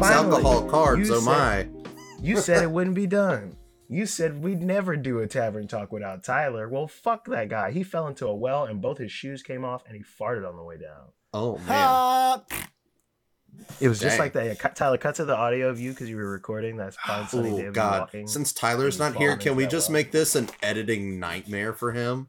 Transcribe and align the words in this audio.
Finally, 0.00 0.36
alcohol, 0.36 0.68
cards. 0.68 1.10
Oh 1.10 1.20
said- 1.20 1.26
my. 1.26 1.68
You 2.20 2.38
said 2.38 2.62
it 2.62 2.70
wouldn't 2.70 2.96
be 2.96 3.06
done. 3.06 3.56
You 3.88 4.04
said 4.04 4.42
we'd 4.42 4.60
never 4.60 4.96
do 4.96 5.20
a 5.20 5.26
tavern 5.26 5.66
talk 5.66 5.92
without 5.92 6.22
Tyler. 6.22 6.68
Well, 6.68 6.88
fuck 6.88 7.24
that 7.26 7.48
guy. 7.48 7.70
He 7.70 7.82
fell 7.82 8.06
into 8.06 8.26
a 8.26 8.34
well 8.34 8.64
and 8.64 8.82
both 8.82 8.98
his 8.98 9.10
shoes 9.10 9.42
came 9.42 9.64
off 9.64 9.84
and 9.86 9.96
he 9.96 10.02
farted 10.02 10.46
on 10.46 10.56
the 10.56 10.62
way 10.62 10.76
down. 10.76 11.12
Oh 11.32 11.58
man. 11.66 12.42
It 13.80 13.88
was 13.88 13.98
just 13.98 14.18
like 14.18 14.34
that. 14.34 14.46
Yeah, 14.46 14.54
Tyler, 14.54 14.98
cut 14.98 15.14
to 15.16 15.24
the 15.24 15.36
audio 15.36 15.68
of 15.68 15.80
you 15.80 15.90
because 15.90 16.08
you 16.08 16.16
were 16.16 16.30
recording. 16.30 16.76
That's 16.76 16.96
fine. 16.96 17.26
Sunny 17.28 17.66
Oh 17.66 17.72
God! 17.72 18.10
Since 18.26 18.52
Tyler's 18.52 18.98
not 18.98 19.16
here, 19.16 19.36
can 19.36 19.56
we 19.56 19.66
just 19.66 19.88
well. 19.88 19.94
make 19.94 20.12
this 20.12 20.34
an 20.36 20.48
editing 20.62 21.18
nightmare 21.18 21.72
for 21.72 21.92
him? 21.92 22.28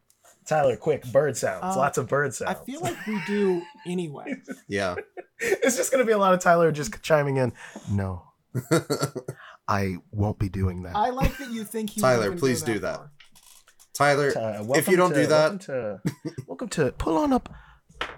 Tyler, 0.50 0.76
quick, 0.78 1.04
bird 1.12 1.38
sounds. 1.38 1.64
Uh, 1.64 1.78
Lots 1.78 2.00
of 2.00 2.08
bird 2.08 2.34
sounds. 2.34 2.50
I 2.60 2.66
feel 2.66 2.82
like 2.82 2.98
we 3.06 3.22
do 3.28 3.62
anyway. 3.86 4.34
Yeah. 4.68 4.96
it's 5.40 5.78
just 5.78 5.92
gonna 5.92 6.06
be 6.06 6.12
a 6.12 6.18
lot 6.18 6.34
of 6.34 6.40
Tyler 6.40 6.72
just 6.72 7.02
chiming 7.04 7.38
in. 7.38 7.54
No, 7.90 8.24
I 9.68 9.98
won't 10.12 10.40
be 10.40 10.50
doing 10.50 10.84
that. 10.84 10.96
I 10.96 11.10
like 11.12 11.38
that 11.38 11.52
you 11.52 11.64
think 11.64 11.92
he. 11.92 12.02
Tyler, 12.02 12.26
even 12.26 12.38
go 12.38 12.40
please 12.40 12.62
do 12.64 12.80
that. 12.80 12.98
far. 12.98 13.12
Tyler, 13.94 14.34
Uh, 14.38 14.64
if 14.76 14.88
you 14.88 14.98
don't 14.98 15.12
to- 15.14 15.22
do 15.22 15.28
that, 15.28 15.50
welcome 15.52 15.60
to, 15.60 16.02
welcome 16.48 16.70
to 16.70 16.92
pull 16.94 17.18
on 17.18 17.32
up. 17.34 17.54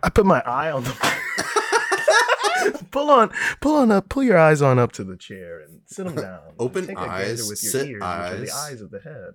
I 0.03 0.09
put 0.09 0.25
my 0.25 0.41
eye 0.45 0.71
on 0.71 0.83
the. 0.83 2.81
pull 2.91 3.09
on, 3.09 3.29
pull 3.61 3.75
on 3.75 3.91
up, 3.91 4.07
pull 4.09 4.23
your 4.23 4.37
eyes 4.37 4.61
on 4.61 4.77
up 4.79 4.91
to 4.93 5.03
the 5.03 5.17
chair 5.17 5.59
and 5.59 5.81
sit 5.87 6.05
them 6.05 6.15
down. 6.15 6.39
Open 6.59 6.87
Take 6.87 6.97
a 6.97 7.01
eyes, 7.01 7.39
with 7.49 7.61
your 7.63 7.71
sit 7.71 7.87
ears, 7.87 7.93
which 7.95 8.03
are 8.03 8.35
the 8.35 8.41
eyes. 8.43 8.53
eyes 8.53 8.81
of 8.81 8.91
the 8.91 8.99
head. 8.99 9.33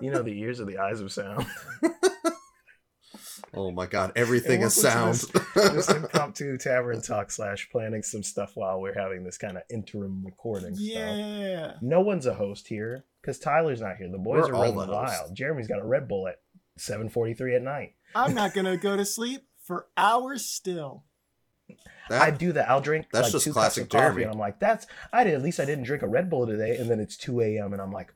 You 0.00 0.10
know 0.10 0.22
the 0.22 0.38
ears 0.40 0.60
are 0.60 0.64
the 0.64 0.78
eyes 0.78 1.00
of 1.00 1.12
sound. 1.12 1.46
oh 3.54 3.70
my 3.70 3.86
God, 3.86 4.12
everything 4.16 4.62
is 4.62 4.74
sound. 4.74 5.14
to 5.20 5.44
this 5.54 5.88
impromptu 5.94 6.58
tavern 6.58 7.00
talk 7.00 7.30
slash 7.30 7.68
planning 7.70 8.02
some 8.02 8.22
stuff 8.22 8.52
while 8.54 8.80
we're 8.80 8.94
having 8.98 9.24
this 9.24 9.38
kind 9.38 9.56
of 9.56 9.62
interim 9.70 10.22
recording. 10.24 10.74
stuff. 10.74 10.86
Yeah. 10.86 11.72
No 11.80 12.00
one's 12.00 12.26
a 12.26 12.34
host 12.34 12.66
here 12.68 13.04
because 13.20 13.38
Tyler's 13.38 13.80
not 13.80 13.96
here. 13.96 14.08
The 14.10 14.18
boys 14.18 14.42
We're 14.42 14.48
are 14.48 14.52
running 14.52 14.76
the 14.76 14.86
hosts. 14.86 15.18
wild. 15.20 15.34
Jeremy's 15.36 15.68
got 15.68 15.80
a 15.80 15.84
Red 15.86 16.08
Bull 16.08 16.26
at 16.28 16.40
7:43 16.78 17.56
at 17.56 17.62
night. 17.62 17.94
I'm 18.14 18.34
not 18.34 18.54
gonna 18.54 18.76
go 18.76 18.96
to 18.96 19.04
sleep 19.04 19.42
for 19.62 19.86
hours 19.96 20.44
still. 20.46 21.04
That- 22.10 22.20
I 22.20 22.30
do 22.30 22.52
that. 22.52 22.68
I'll 22.68 22.80
drink 22.82 23.06
That's 23.12 23.26
like 23.26 23.32
just 23.32 23.44
two 23.44 23.52
classic 23.52 23.84
cups 23.84 23.94
of 23.94 23.98
coffee, 23.98 24.02
Jeremy. 24.02 24.22
and 24.24 24.32
I'm 24.32 24.38
like, 24.38 24.58
that's 24.60 24.86
I 25.12 25.24
did 25.24 25.34
at 25.34 25.42
least 25.42 25.60
I 25.60 25.64
didn't 25.64 25.84
drink 25.84 26.02
a 26.02 26.08
Red 26.08 26.28
Bull 26.28 26.46
today, 26.46 26.76
and 26.76 26.90
then 26.90 27.00
it's 27.00 27.16
2 27.16 27.40
a.m. 27.40 27.72
and 27.72 27.80
I'm 27.80 27.92
like, 27.92 28.12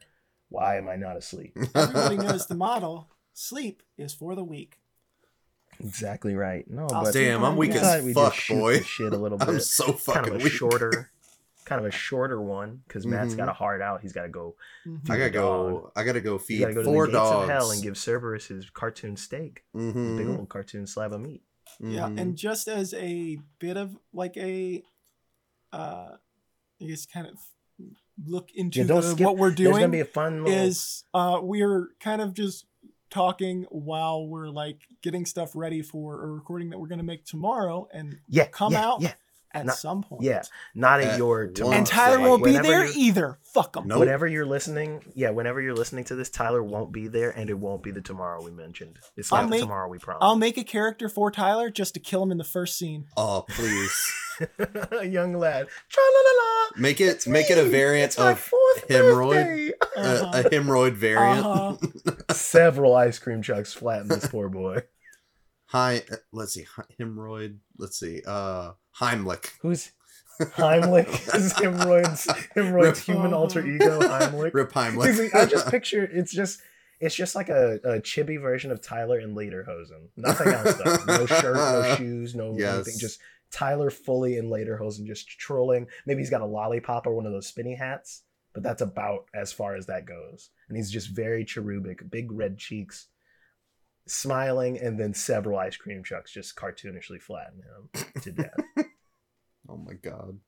why 0.49 0.77
am 0.79 0.89
I 0.89 0.97
not 0.97 1.17
asleep? 1.17 1.57
Everybody 1.75 2.17
knows 2.17 2.47
the 2.47 2.55
model. 2.55 3.09
Sleep 3.35 3.83
is 3.97 4.13
for 4.15 4.35
the 4.35 4.45
weak. 4.45 4.79
exactly 5.81 6.35
right. 6.35 6.69
No, 6.71 6.87
I'll 6.93 7.05
but 7.05 7.15
Damn, 7.15 7.45
I'm 7.45 7.57
weak 7.57 7.73
I 7.73 7.79
thought 7.81 7.99
as 7.99 8.05
we'd 8.05 8.15
fuck, 8.15 8.33
just 8.35 8.45
shoot 8.47 8.59
boy. 8.59 8.79
the 8.79 8.85
shit 8.85 9.13
a 9.13 9.17
little 9.17 9.39
bit. 9.39 9.49
I'm 9.49 9.61
so 9.61 9.93
fucking 9.93 10.23
kind 10.25 10.35
of 10.37 10.41
a 10.41 10.45
weak. 10.45 10.53
shorter, 10.53 11.11
kind 11.65 11.81
of 11.81 11.87
a 11.87 11.91
shorter 11.91 12.41
one 12.41 12.83
because 12.89 13.07
Matt's 13.07 13.35
Mhm. 13.35 13.39
got 13.39 13.49
a 13.49 13.53
hard 13.53 13.81
out. 13.83 14.01
He's 14.01 14.13
got 14.13 14.23
to 14.23 14.29
go. 14.29 14.57
Mhm. 14.87 15.09
I 15.11 15.19
gotta 15.19 15.31
go. 15.31 15.93
I 15.95 16.03
gotta 16.05 16.21
go 16.21 16.39
He's 16.39 16.47
feed 16.47 16.61
got 16.61 16.69
to 16.69 16.75
go 16.75 16.81
to 16.83 16.85
four 16.87 17.07
the 17.07 17.13
gates 17.13 17.31
dogs. 17.31 17.43
of 17.45 17.49
hell 17.51 17.71
and 17.71 17.83
give 17.83 17.97
Cerberus 17.97 18.47
his 18.49 18.71
cartoon 18.71 19.17
steak, 19.17 19.65
Mhm, 19.77 20.17
big 20.19 20.27
old 20.29 20.49
cartoon 20.49 20.87
slab 20.87 21.13
of 21.13 21.21
meat. 21.21 21.43
Yeah, 21.79 22.07
mhm. 22.09 22.21
and 22.21 22.37
just 22.37 22.67
as 22.67 22.95
a 22.95 23.39
bit 23.61 23.77
of 23.77 23.97
like 24.13 24.37
a, 24.39 24.83
uh, 25.73 26.17
I 26.81 26.85
guess 26.85 27.05
kind 27.07 27.27
of 27.27 27.39
look 28.27 28.51
into 28.55 28.81
Yeah, 28.81 28.87
the- 28.87 29.17
what 29.25 29.37
we're 29.37 29.51
There's 29.51 29.69
gonna 29.69 29.79
doing 29.81 29.91
be 29.93 30.01
a 30.01 30.05
fun 30.05 30.45
little. 30.45 30.59
is 30.61 31.05
uh 31.15 31.39
we're 31.43 31.89
kind 32.01 32.21
of 32.21 32.35
just 32.35 32.67
talking 33.11 33.65
while 33.71 34.27
we're 34.27 34.49
like 34.51 34.81
getting 35.03 35.25
stuff 35.25 35.53
ready 35.55 35.81
for 35.83 36.23
a 36.25 36.27
recording 36.27 36.71
that 36.71 36.79
we're 36.79 36.89
gonna 36.89 37.03
make 37.03 37.25
tomorrow 37.25 37.89
and 37.93 38.19
yeah, 38.29 38.47
come 38.47 38.73
yeah, 38.73 38.85
out 38.87 39.01
Yeah, 39.01 39.15
at 39.61 39.67
Not- 39.67 39.77
some 39.77 40.03
point. 40.03 40.23
yeah. 40.23 40.43
Not 40.75 41.01
at 41.01 41.13
At 41.13 41.19
your 41.19 41.45
one 41.47 41.55
tomorrow. 41.55 41.77
And 41.77 41.87
Tyler 41.87 42.19
Like, 42.19 42.29
won't 42.29 42.45
be 42.45 42.59
there 42.59 42.87
either. 42.95 43.39
Fuck 43.55 43.77
him. 43.77 43.89
Nope. 43.89 44.01
Whenever 44.01 44.27
you're 44.27 44.47
listening, 44.47 45.03
yeah, 45.15 45.31
whenever 45.31 45.61
you're 45.61 45.75
listening 45.75 46.05
to 46.05 46.15
this, 46.15 46.29
Tyler 46.31 46.63
won't 46.63 46.93
be 46.93 47.09
there, 47.09 47.31
and 47.31 47.49
it 47.51 47.59
won't 47.59 47.83
be 47.83 47.91
the 47.91 48.01
tomorrow 48.03 48.43
we 48.45 48.51
mentioned. 48.51 48.99
It's 49.17 49.33
I'll 49.33 49.43
not 49.43 49.51
make- 49.51 49.61
the 49.61 49.67
tomorrow 49.67 49.89
we 49.89 49.99
promised. 49.99 50.23
I'll 50.25 50.37
make 50.37 50.57
a 50.59 50.65
character 50.65 51.09
for 51.09 51.31
Tyler 51.31 51.71
just 51.71 51.95
to 51.95 52.01
kill 52.01 52.23
him 52.23 52.31
in 52.31 52.39
the 52.39 52.45
first 52.45 52.77
scene. 52.79 53.07
Oh 53.17 53.45
please, 53.49 54.13
a 54.93 55.05
young 55.07 55.35
lad. 55.35 55.67
Tra-la-la-la. 55.89 56.81
make 56.81 57.01
it 57.01 57.05
It's 57.07 57.27
make 57.27 57.51
it 57.51 57.59
a 57.59 57.65
variant 57.65 58.13
It's 58.13 58.19
of 58.19 58.51
hemorrhoid. 58.89 59.71
a, 59.97 60.01
Uh-huh. 60.01 60.31
a 60.35 60.51
hemorrhoid 60.51 60.93
variant. 60.93 61.45
Uh-huh. 61.47 61.77
Several 62.35 62.95
ice 62.95 63.19
cream 63.19 63.43
chucks 63.43 63.73
flatten 63.73 64.09
this 64.09 64.29
poor 64.29 64.49
boy. 64.49 64.83
Hi, 65.69 66.03
uh, 66.11 66.17
let's 66.33 66.55
see, 66.55 66.67
hemorrhoid. 66.99 67.59
Let's 67.77 67.99
see, 67.99 68.23
uh, 68.27 68.73
Heimlich. 68.99 69.51
Who's 69.61 69.93
Heimlich? 70.41 71.35
is 71.35 71.53
hemorrhoids, 71.53 72.27
hemorrhoids 72.55 73.01
human 73.01 73.35
alter 73.35 73.67
ego 73.67 74.01
Heimlich. 74.01 74.55
Rip 74.55 74.73
Heimlich. 74.73 75.35
I 75.35 75.45
just 75.45 75.67
picture 75.71 76.05
it's 76.05 76.33
just 76.33 76.61
it's 77.01 77.15
just 77.15 77.35
like 77.35 77.49
a, 77.51 77.75
a 77.85 78.01
chibi 78.01 78.41
version 78.41 78.71
of 78.71 78.81
Tyler 78.81 79.21
in 79.21 79.35
Lederhosen. 79.35 80.09
Nothing 80.17 80.49
else 80.49 80.75
though. 80.77 80.97
No 81.19 81.27
shirt, 81.27 81.57
no 81.57 81.95
shoes, 81.97 82.35
no 82.35 82.57
Yes. 82.57 82.75
anything. 82.77 82.99
Just 82.99 83.21
Tyler 83.51 83.91
fully 83.91 84.37
in 84.39 84.49
Lederhosen, 84.49 85.07
just 85.07 85.29
trolling. 85.29 85.87
Maybe 86.07 86.21
he's 86.23 86.31
got 86.31 86.41
a 86.41 86.47
lollipop 86.47 87.07
or 87.07 87.15
one 87.15 87.27
of 87.27 87.33
those 87.33 87.47
spinny 87.47 87.75
hats, 87.75 88.23
but 88.55 88.63
that's 88.63 88.81
about 88.83 89.27
as 89.35 89.53
far 89.53 89.75
as 89.77 89.87
that 89.87 90.07
goes. 90.07 90.51
And 90.69 90.77
he's 90.77 90.91
just 90.91 91.09
very 91.11 91.45
cherubic, 91.45 92.11
big 92.11 92.33
red 92.33 92.59
cheeks, 92.59 93.09
smiling, 94.11 94.79
and 94.79 94.99
then 94.99 95.15
several 95.15 95.59
ice 95.59 95.77
cream 95.77 96.03
trucks 96.03 96.33
just 96.33 96.57
cartoonishly 96.57 97.21
flatten 97.21 97.63
him 97.63 98.05
to 98.23 98.33
death. 98.33 98.55
oh 99.69 99.77
my 99.77 99.95
god, 99.95 100.39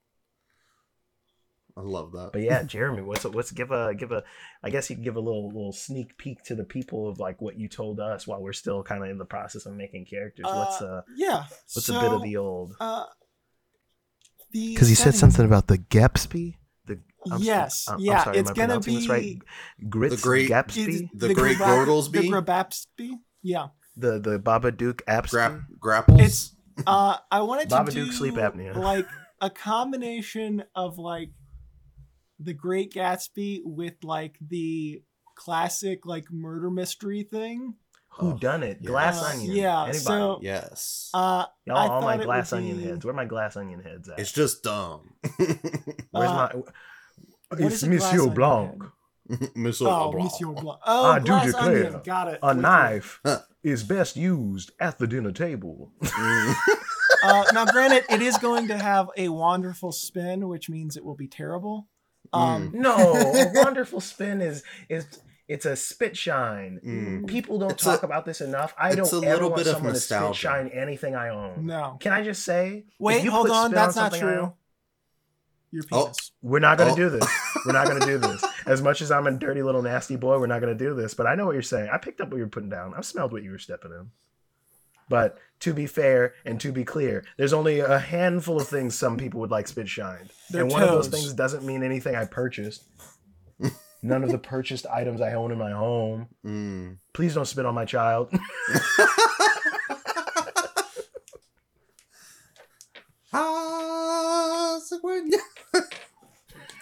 I 1.77 1.81
love 1.83 2.13
that. 2.13 2.31
But 2.33 2.43
yeah, 2.43 2.63
Jeremy, 2.63 3.03
what's 3.03 3.25
what's 3.25 3.53
give 3.53 3.71
a 3.71 3.95
give 3.95 4.13
a 4.13 4.25
I 4.63 4.71
guess 4.71 4.91
you 4.91 4.97
can 4.97 5.05
give 5.05 5.17
a 5.17 5.21
little 5.21 5.49
little 5.49 5.73
sneak 5.73 6.17
peek 6.19 6.43
to 6.45 6.55
the 6.55 6.65
people 6.65 7.09
of 7.09 7.19
like 7.19 7.41
what 7.41 7.59
you 7.59 7.69
told 7.69 8.01
us 8.01 8.27
while 8.27 8.43
we're 8.43 8.53
still 8.53 8.83
kind 8.83 9.05
of 9.05 9.11
in 9.11 9.19
the 9.19 9.25
process 9.25 9.67
of 9.67 9.75
making 9.75 10.07
characters. 10.07 10.47
what's 10.47 10.83
uh 10.83 11.03
Yeah. 11.17 11.45
what's 11.75 11.87
so, 11.87 11.97
a 11.97 12.01
bit 12.01 12.13
of 12.13 12.23
the 12.23 12.37
old 12.37 12.75
uh 12.81 13.05
because 14.53 14.91
you 14.91 14.97
said 14.97 15.15
something 15.15 15.45
about 15.45 15.69
the 15.69 15.79
Gepsby. 15.79 16.57
The 16.87 16.99
I'm, 17.31 17.41
Yes, 17.41 17.87
I'm, 17.89 18.01
yeah, 18.01 18.19
I'm 18.19 18.25
sorry, 18.25 18.39
it's 18.39 18.51
am 18.51 18.53
I 18.53 18.57
gonna 18.57 18.67
pronouncing 18.81 18.95
this 18.95 19.09
right? 19.09 19.23
be- 19.79 19.87
Grits 19.89 20.17
The 20.17 20.23
great- 20.23 20.51
Gepsby, 20.51 21.09
The 21.15 21.35
Great 21.35 21.57
Grabab- 21.59 21.87
Gordlesby? 21.87 22.13
The 22.13 22.29
Grabapsby? 22.31 23.11
Yeah. 23.43 23.69
the 23.97 24.19
the 24.21 24.39
Babadook 24.39 25.01
Apsby. 25.09 25.31
Gra- 25.31 25.67
grapples. 25.79 26.21
It's 26.21 26.55
uh 26.87 27.17
I 27.31 27.41
wanted 27.43 27.69
to 27.71 27.77
Babadook 27.77 27.93
do 27.93 28.13
sleep 28.13 28.35
apnea. 28.35 28.75
like 28.93 29.07
a 29.41 29.51
combination 29.51 30.65
of 30.75 30.99
like 30.99 31.31
the 32.39 32.53
Great 32.55 32.93
Gatsby 32.95 33.61
with 33.65 33.95
like 34.03 34.37
the 34.41 35.03
classic 35.37 36.07
like 36.07 36.31
murder 36.31 36.71
mystery 36.71 37.23
thing. 37.23 37.75
Who 38.15 38.33
Oh, 38.33 38.37
done 38.39 38.63
it? 38.63 38.79
yeah. 38.81 38.87
Glass 38.89 39.23
onion. 39.23 39.55
yeah, 39.55 39.81
Anybody? 39.83 39.99
so- 40.01 40.39
yes. 40.43 41.11
Uh 41.15 41.45
Y'all, 41.65 41.77
I 41.77 41.87
all 41.89 42.03
my 42.03 42.17
glass 42.17 42.53
onion 42.53 42.77
be- 42.79 42.85
heads. 42.85 43.05
Where 43.05 43.15
my 43.15 43.25
glass 43.25 43.57
onion 43.57 43.81
heads 43.81 44.09
at? 44.09 44.19
it's 44.19 44.33
just 44.33 44.63
dumb. 44.63 45.13
Where's 45.37 46.31
uh, 46.31 46.51
my? 46.53 46.53
It's 47.53 47.77
is 47.77 47.83
a 47.85 47.89
Monsieur 47.89 48.21
onion 48.21 48.35
Blanc. 48.35 48.83
Monsieur 49.55 49.87
oh, 49.89 50.07
Leblanc. 50.09 50.25
Monsieur 50.25 50.47
Blanc. 50.53 50.79
Oh, 50.87 51.11
I 51.13 51.19
do 51.19 51.25
glass 51.27 51.47
declare, 51.47 51.87
onion. 51.87 52.01
Got 52.05 52.29
it. 52.29 52.39
A 52.43 52.49
With 52.49 52.57
knife 52.59 53.21
Huh. 53.25 53.39
is 53.63 53.83
best 53.85 54.17
used 54.17 54.73
at 54.81 54.99
the 54.99 55.07
dinner 55.07 55.33
table. 55.33 55.93
Mm. 56.03 56.55
Uh, 57.23 57.45
now, 57.53 57.67
granted, 57.67 58.03
it 58.09 58.23
is 58.23 58.39
going 58.39 58.67
to 58.69 58.79
have 58.79 59.11
a 59.15 59.29
wonderful 59.29 59.93
spin, 59.93 60.49
which 60.49 60.71
means 60.71 60.97
it 60.97 61.05
will 61.05 61.17
be 61.17 61.29
terrible. 61.29 61.87
Um, 62.33 62.71
No, 62.73 62.97
a 62.97 63.51
wonderful 63.63 64.01
spin 64.01 64.41
is 64.41 64.63
is 64.89 65.07
it's 65.47 65.67
a 65.67 65.77
spit 65.77 66.17
shine. 66.17 66.81
Mm. 66.83 67.27
People 67.27 67.59
don't 67.59 67.73
It's 67.73 67.85
talk 67.85 68.03
a- 68.03 68.07
about 68.07 68.25
this 68.25 68.41
enough. 68.41 68.73
I 68.79 68.95
don't 68.95 69.13
a 69.13 69.17
ever 69.17 69.33
little 69.35 69.51
want 69.51 69.57
bit 69.61 69.67
of 69.67 69.75
someone 69.75 69.93
to 69.95 70.01
spit 70.01 70.35
shine 70.35 70.69
anything 70.69 71.15
I 71.15 71.29
own. 71.29 71.67
no. 71.67 71.99
Can 72.01 72.13
I 72.15 72.23
just 72.23 72.43
say? 72.43 72.85
Wait, 72.99 73.23
you 73.23 73.31
hold 73.33 73.51
on. 73.51 73.67
spit 73.71 73.79
on 73.79 73.85
That's 73.87 73.97
not 73.97 74.13
something 74.13 74.29
I 74.29 74.33
true. 74.33 74.53
Own- 75.73 75.77
Your 75.79 75.85
Oh. 75.93 76.13
We're 76.43 76.59
not 76.59 76.79
gonna 76.79 76.93
Oh. 76.93 76.97
do 76.97 77.11
this. 77.11 77.27
We're 77.67 77.73
not 77.73 77.87
gonna 77.87 78.05
do 78.07 78.19
this. 78.27 78.45
As 78.67 78.83
much 78.83 79.01
as 79.03 79.11
I'm 79.11 79.27
a 79.27 79.33
dirty 79.33 79.63
little 79.63 79.83
nasty 79.83 80.17
boy, 80.17 80.39
we're 80.39 80.47
not 80.47 80.61
gonna 80.61 80.75
do 80.75 80.95
this. 80.95 81.15
But 81.15 81.27
I 81.27 81.35
know 81.35 81.47
what 81.47 81.53
you're 81.53 81.63
saying. 81.63 81.91
I 81.93 81.99
picked 81.99 82.21
up 82.21 82.29
what 82.31 82.37
you 82.39 82.45
were 82.45 82.49
putting 82.51 82.69
down. 82.71 82.95
I've 82.97 83.05
smelled 83.07 83.33
what 83.33 83.43
you 83.43 83.51
were 83.51 83.59
stepping 83.59 83.93
in. 83.93 84.11
But 85.09 85.39
to 85.61 85.75
be 85.75 85.87
fair 85.87 86.35
and 86.45 86.61
to 86.61 86.71
be 86.71 86.85
clear, 86.85 87.25
there's 87.37 87.53
only 87.53 87.81
a 87.81 87.99
handful 87.99 88.61
of 88.61 88.69
things 88.69 88.95
some 88.95 89.17
people 89.17 89.41
would 89.41 89.51
like 89.51 89.67
spit 89.67 89.89
shined. 89.89 90.31
Their 90.51 90.63
and 90.63 90.71
one 90.71 90.83
of 90.83 90.89
those 90.91 91.09
things 91.09 91.33
doesn't 91.33 91.65
mean 91.65 91.83
anything 91.83 92.15
I 92.15 92.27
purchased. 92.27 92.85
None 94.03 94.23
of 94.25 94.31
the 94.31 94.39
purchased 94.39 94.87
items 94.87 95.21
I 95.21 95.35
own 95.35 95.51
in 95.53 95.59
my 95.59 95.73
home. 95.73 96.29
Mm. 96.47 96.97
Please 97.13 97.35
don't 97.35 97.45
spit 97.45 97.67
on 97.67 97.75
my 97.75 97.85
child. 97.85 98.33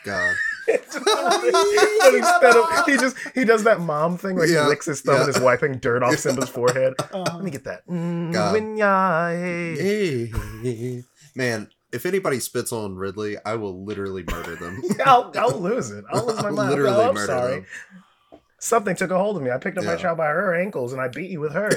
God. 0.08 0.36
Instead 0.68 2.56
of 2.56 2.86
he 2.86 2.96
just 2.98 3.16
he 3.34 3.44
does 3.44 3.64
that 3.64 3.80
mom 3.80 4.18
thing 4.18 4.36
where 4.36 4.46
Yeah, 4.46 4.64
he 4.64 4.68
licks 4.68 4.86
his 4.86 5.00
thumb 5.00 5.14
yeah. 5.16 5.20
and 5.22 5.30
is 5.30 5.40
wiping 5.40 5.78
dirt 5.78 6.02
off 6.02 6.16
Simba's 6.18 6.48
forehead. 6.50 6.94
Uh, 7.12 7.22
Let 7.34 7.42
me 7.42 7.50
get 7.50 7.64
that. 7.64 7.86
Mm, 7.88 8.32
God. 8.78 9.34
hey. 9.36 10.30
Hey. 10.62 11.04
Man, 11.34 11.70
if 11.92 12.04
anybody 12.04 12.38
spits 12.40 12.70
on 12.72 12.96
Ridley, 12.96 13.36
I 13.46 13.54
will 13.54 13.82
literally 13.84 14.24
murder 14.30 14.56
them. 14.56 14.82
I'll, 15.06 15.32
I'll 15.36 15.58
lose 15.58 15.90
it. 15.90 16.04
I'll 16.10 16.26
lose 16.26 16.42
my 16.42 16.50
mind. 16.50 16.70
literally 16.70 16.96
Oh, 16.96 17.08
I'm 17.08 17.14
murder 17.14 17.26
sorry. 17.26 17.54
them. 17.54 18.40
Something 18.60 18.94
took 18.96 19.10
a 19.10 19.16
hold 19.18 19.36
of 19.38 19.42
me. 19.42 19.50
I 19.50 19.56
picked 19.58 19.78
up 19.78 19.84
my 19.84 19.96
child 19.96 20.18
by 20.18 20.26
her 20.26 20.54
ankles 20.54 20.92
and 20.92 21.00
I 21.00 21.08
beat 21.08 21.30
you 21.30 21.40
with 21.40 21.52
her. 21.52 21.70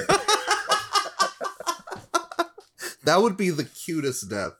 That 3.04 3.20
would 3.20 3.36
be 3.36 3.50
the 3.50 3.64
cutest 3.64 4.28
death. 4.30 4.52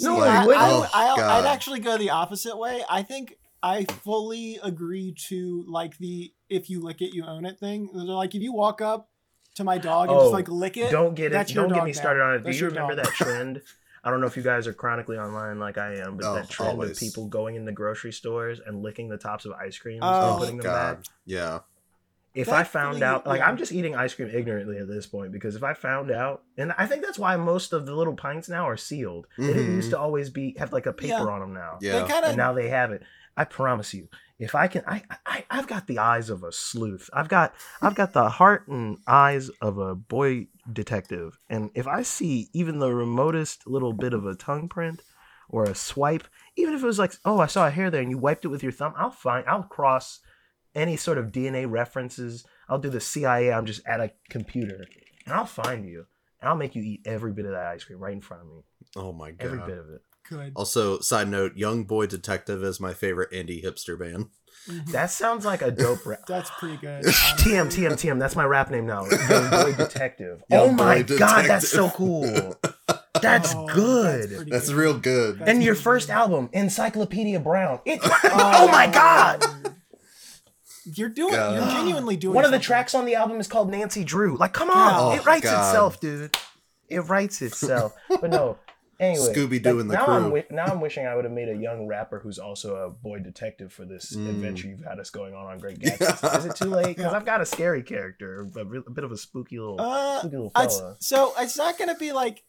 No, 0.00 0.16
See, 0.16 0.22
I 0.22 0.42
I, 0.42 0.46
wouldn't. 0.46 0.62
I, 0.64 0.70
Oh, 0.72 0.88
I, 0.94 1.16
God. 1.16 1.44
I'd 1.44 1.48
actually 1.52 1.80
go 1.80 1.96
the 1.98 2.10
opposite 2.10 2.56
way. 2.56 2.82
I 2.88 3.02
think 3.02 3.38
I 3.62 3.84
fully 3.84 4.58
agree 4.62 5.14
to 5.28 5.64
like 5.68 5.98
the 5.98 6.32
if 6.48 6.70
you 6.70 6.80
lick 6.80 7.00
it, 7.02 7.14
you 7.14 7.24
own 7.24 7.44
it 7.44 7.58
thing. 7.58 7.90
Like 7.92 8.34
if 8.34 8.42
you 8.42 8.52
walk 8.52 8.80
up 8.80 9.08
to 9.56 9.64
my 9.64 9.78
dog 9.78 10.08
and 10.08 10.16
Oh, 10.18 10.22
just 10.22 10.32
like 10.32 10.48
lick 10.48 10.76
it, 10.76 10.90
don't 10.90 11.14
get 11.14 11.26
it. 11.26 11.30
that's 11.32 11.52
your 11.52 11.64
Don't 11.66 11.74
get 11.74 11.84
me 11.84 11.90
now. 11.92 11.98
started 11.98 12.22
on 12.22 12.34
it. 12.34 12.38
Do 12.38 12.44
That's 12.44 12.60
you 12.60 12.66
remember 12.68 12.94
dog. 12.96 13.04
that 13.06 13.14
trend? 13.14 13.60
I 14.02 14.10
don't 14.10 14.20
know 14.22 14.26
if 14.26 14.34
you 14.36 14.42
guys 14.42 14.66
are 14.66 14.72
chronically 14.72 15.18
online 15.18 15.58
like 15.58 15.76
I 15.76 15.96
am, 15.96 16.16
but 16.16 16.24
Oh, 16.24 16.34
that 16.36 16.48
trend 16.48 16.72
always. 16.72 16.92
of 16.92 16.98
people 16.98 17.26
going 17.26 17.56
in 17.56 17.66
the 17.66 17.72
grocery 17.72 18.12
stores 18.12 18.58
and 18.64 18.82
licking 18.82 19.08
the 19.10 19.18
tops 19.18 19.44
of 19.44 19.52
ice 19.52 19.76
creams 19.76 20.00
Oh, 20.02 20.30
and 20.30 20.38
putting 20.38 20.56
them 20.56 20.64
God. 20.64 20.96
back. 20.96 21.04
Yeah. 21.26 21.58
If 22.32 22.48
I 22.48 22.62
found 22.62 22.96
really- 22.96 23.06
out, 23.06 23.26
like 23.26 23.40
yeah. 23.40 23.48
I'm 23.48 23.56
just 23.56 23.72
eating 23.72 23.96
ice 23.96 24.14
cream 24.14 24.30
ignorantly 24.32 24.78
at 24.78 24.86
this 24.86 25.06
point 25.06 25.32
because 25.32 25.56
if 25.56 25.64
I 25.64 25.74
found 25.74 26.10
out, 26.10 26.42
and 26.56 26.72
I 26.78 26.86
think 26.86 27.04
that's 27.04 27.18
why 27.18 27.36
most 27.36 27.72
of 27.72 27.86
the 27.86 27.94
little 27.94 28.14
pints 28.14 28.48
now 28.48 28.68
are 28.68 28.76
sealed. 28.76 29.26
They 29.36 29.48
didn't 29.48 29.74
used 29.74 29.86
mm-hmm. 29.86 29.96
to 29.96 29.98
always 29.98 30.30
be 30.30 30.54
have 30.58 30.72
like 30.72 30.86
a 30.86 30.92
paper 30.92 31.14
Yeah. 31.14 31.26
on 31.26 31.40
them 31.40 31.54
now. 31.54 31.78
they 31.80 31.88
Yeah. 31.88 32.06
kind 32.06 32.24
and 32.24 32.36
now 32.36 32.52
they 32.52 32.68
have 32.68 32.92
it. 32.92 33.02
I 33.36 33.44
promise 33.44 33.94
you, 33.94 34.08
if 34.38 34.54
I 34.54 34.68
can, 34.68 34.82
I, 34.86 35.02
I 35.26 35.44
I've 35.50 35.66
got 35.66 35.86
the 35.86 35.98
eyes 35.98 36.30
of 36.30 36.44
a 36.44 36.52
sleuth. 36.52 37.10
I've 37.12 37.28
got 37.28 37.54
I've 37.82 37.94
got 37.94 38.12
the 38.12 38.28
heart 38.28 38.68
and 38.68 38.98
eyes 39.06 39.50
of 39.60 39.78
a 39.78 39.94
boy 39.94 40.48
detective. 40.72 41.38
And 41.48 41.70
if 41.74 41.86
I 41.86 42.02
see 42.02 42.48
even 42.52 42.78
the 42.78 42.94
remotest 42.94 43.66
little 43.66 43.92
bit 43.92 44.12
of 44.12 44.24
a 44.24 44.34
tongue 44.34 44.68
print 44.68 45.02
or 45.48 45.64
a 45.64 45.74
swipe, 45.74 46.28
even 46.56 46.74
if 46.74 46.82
it 46.82 46.86
was 46.86 46.98
like, 46.98 47.14
oh, 47.24 47.40
I 47.40 47.46
saw 47.46 47.66
a 47.66 47.70
hair 47.70 47.90
there, 47.90 48.02
and 48.02 48.10
you 48.10 48.18
wiped 48.18 48.44
it 48.44 48.48
with 48.48 48.62
your 48.62 48.72
thumb, 48.72 48.94
I'll 48.96 49.10
find, 49.10 49.44
I'll 49.48 49.64
cross 49.64 50.20
any 50.74 50.96
sort 50.96 51.18
of 51.18 51.26
DNA 51.32 51.70
references. 51.70 52.44
I'll 52.68 52.78
do 52.78 52.90
the 52.90 53.00
CIA. 53.00 53.52
I'm 53.52 53.66
just 53.66 53.86
at 53.86 54.00
a 54.00 54.12
computer, 54.28 54.84
and 55.26 55.34
I'll 55.34 55.46
find 55.46 55.84
you, 55.84 56.06
and 56.40 56.48
I'll 56.48 56.56
make 56.56 56.74
you 56.74 56.82
eat 56.82 57.02
every 57.04 57.32
bit 57.32 57.44
of 57.46 57.52
that 57.52 57.66
ice 57.66 57.84
cream 57.84 57.98
right 57.98 58.12
in 58.12 58.20
front 58.20 58.42
of 58.44 58.48
me, 58.48 58.62
Oh 58.96 59.12
my 59.12 59.30
god. 59.32 59.44
every 59.46 59.58
bit 59.58 59.78
of 59.78 59.88
it. 59.90 60.02
good. 60.28 60.52
Also, 60.54 61.00
side 61.00 61.28
note, 61.28 61.56
Young 61.56 61.84
Boy 61.84 62.06
Detective 62.06 62.62
is 62.62 62.78
my 62.80 62.94
favorite 62.94 63.30
indie 63.32 63.64
hipster 63.64 63.98
band. 63.98 64.26
Mhm. 64.68 64.86
That 64.92 65.10
sounds 65.10 65.44
like 65.46 65.62
a 65.62 65.70
dope 65.70 66.04
rap. 66.06 66.20
That's 66.28 66.50
pretty 66.58 66.76
good. 66.76 67.04
TM. 67.04 67.66
TM, 67.68 67.92
TM. 67.92 68.18
That's 68.18 68.36
my 68.36 68.44
rap 68.44 68.70
name 68.70 68.86
now. 68.86 69.06
Young 69.28 69.50
Boy 69.50 69.74
Detective. 69.78 70.42
Young 70.50 70.60
oh 70.70 70.72
my 70.72 71.02
Boy 71.02 71.18
god, 71.18 71.46
that's 71.46 71.68
so 71.68 71.88
cool. 71.90 72.54
That's 73.22 73.54
Oh, 73.54 73.66
good. 73.74 74.30
That's, 74.30 74.50
That's 74.50 74.68
good. 74.68 74.76
real 74.76 74.98
good. 74.98 75.38
That's 75.40 75.50
and 75.50 75.62
your 75.62 75.74
first 75.74 76.08
good. 76.08 76.14
album, 76.14 76.48
Encyclopedia 76.52 77.40
Brown. 77.40 77.80
It, 77.84 78.00
oh, 78.24 78.68
my 78.70 78.86
god. 78.86 79.44
You're 80.94 81.08
doing. 81.08 81.34
God. 81.34 81.54
You're 81.54 81.70
genuinely 81.72 82.16
doing. 82.16 82.34
It. 82.34 82.36
One 82.36 82.44
of 82.44 82.50
the 82.50 82.58
tracks 82.58 82.94
on 82.94 83.04
the 83.04 83.14
album 83.14 83.40
is 83.40 83.48
called 83.48 83.70
Nancy 83.70 84.04
Drew. 84.04 84.36
Like, 84.36 84.52
come 84.52 84.70
on. 84.70 84.92
Oh, 84.96 85.12
it 85.14 85.24
writes 85.26 85.44
God. 85.44 85.68
itself, 85.68 86.00
dude. 86.00 86.36
It 86.88 87.00
writes 87.00 87.40
itself. 87.42 87.94
But 88.08 88.30
no. 88.30 88.58
Anyway, 89.00 89.32
Scooby-Doo 89.32 89.72
like, 89.76 89.80
and 89.80 89.90
the 89.90 89.94
now 89.94 90.04
crew. 90.04 90.14
I'm, 90.14 90.22
wi- 90.24 90.46
now 90.50 90.66
I'm 90.66 90.78
wishing 90.82 91.06
I 91.06 91.14
would 91.16 91.24
have 91.24 91.32
made 91.32 91.48
a 91.48 91.56
young 91.56 91.86
rapper 91.86 92.18
who's 92.18 92.38
also 92.38 92.74
a 92.74 92.90
boy 92.90 93.18
detective 93.20 93.72
for 93.72 93.86
this 93.86 94.14
Mm. 94.14 94.28
adventure 94.28 94.68
you've 94.68 94.84
had 94.84 94.98
us 95.00 95.08
going 95.08 95.32
on 95.32 95.46
on 95.46 95.58
Great 95.58 95.78
Gatsby. 95.80 96.36
Is 96.38 96.44
it 96.44 96.54
too 96.56 96.66
late? 96.66 96.98
Because 96.98 97.14
I've 97.14 97.24
got 97.24 97.40
a 97.40 97.46
scary 97.46 97.82
character, 97.82 98.46
a, 98.54 98.62
re- 98.62 98.82
a 98.86 98.90
bit 98.90 99.04
of 99.04 99.10
a 99.10 99.16
spooky 99.16 99.58
little, 99.58 99.80
Uh, 99.80 100.18
spooky 100.18 100.36
little 100.36 100.52
I'd- 100.54 100.68
fella. 100.70 100.96
so 101.00 101.32
it's 101.38 101.56
not 101.56 101.78
going 101.78 101.88
to 101.88 101.94
be 101.98 102.12
like. 102.12 102.42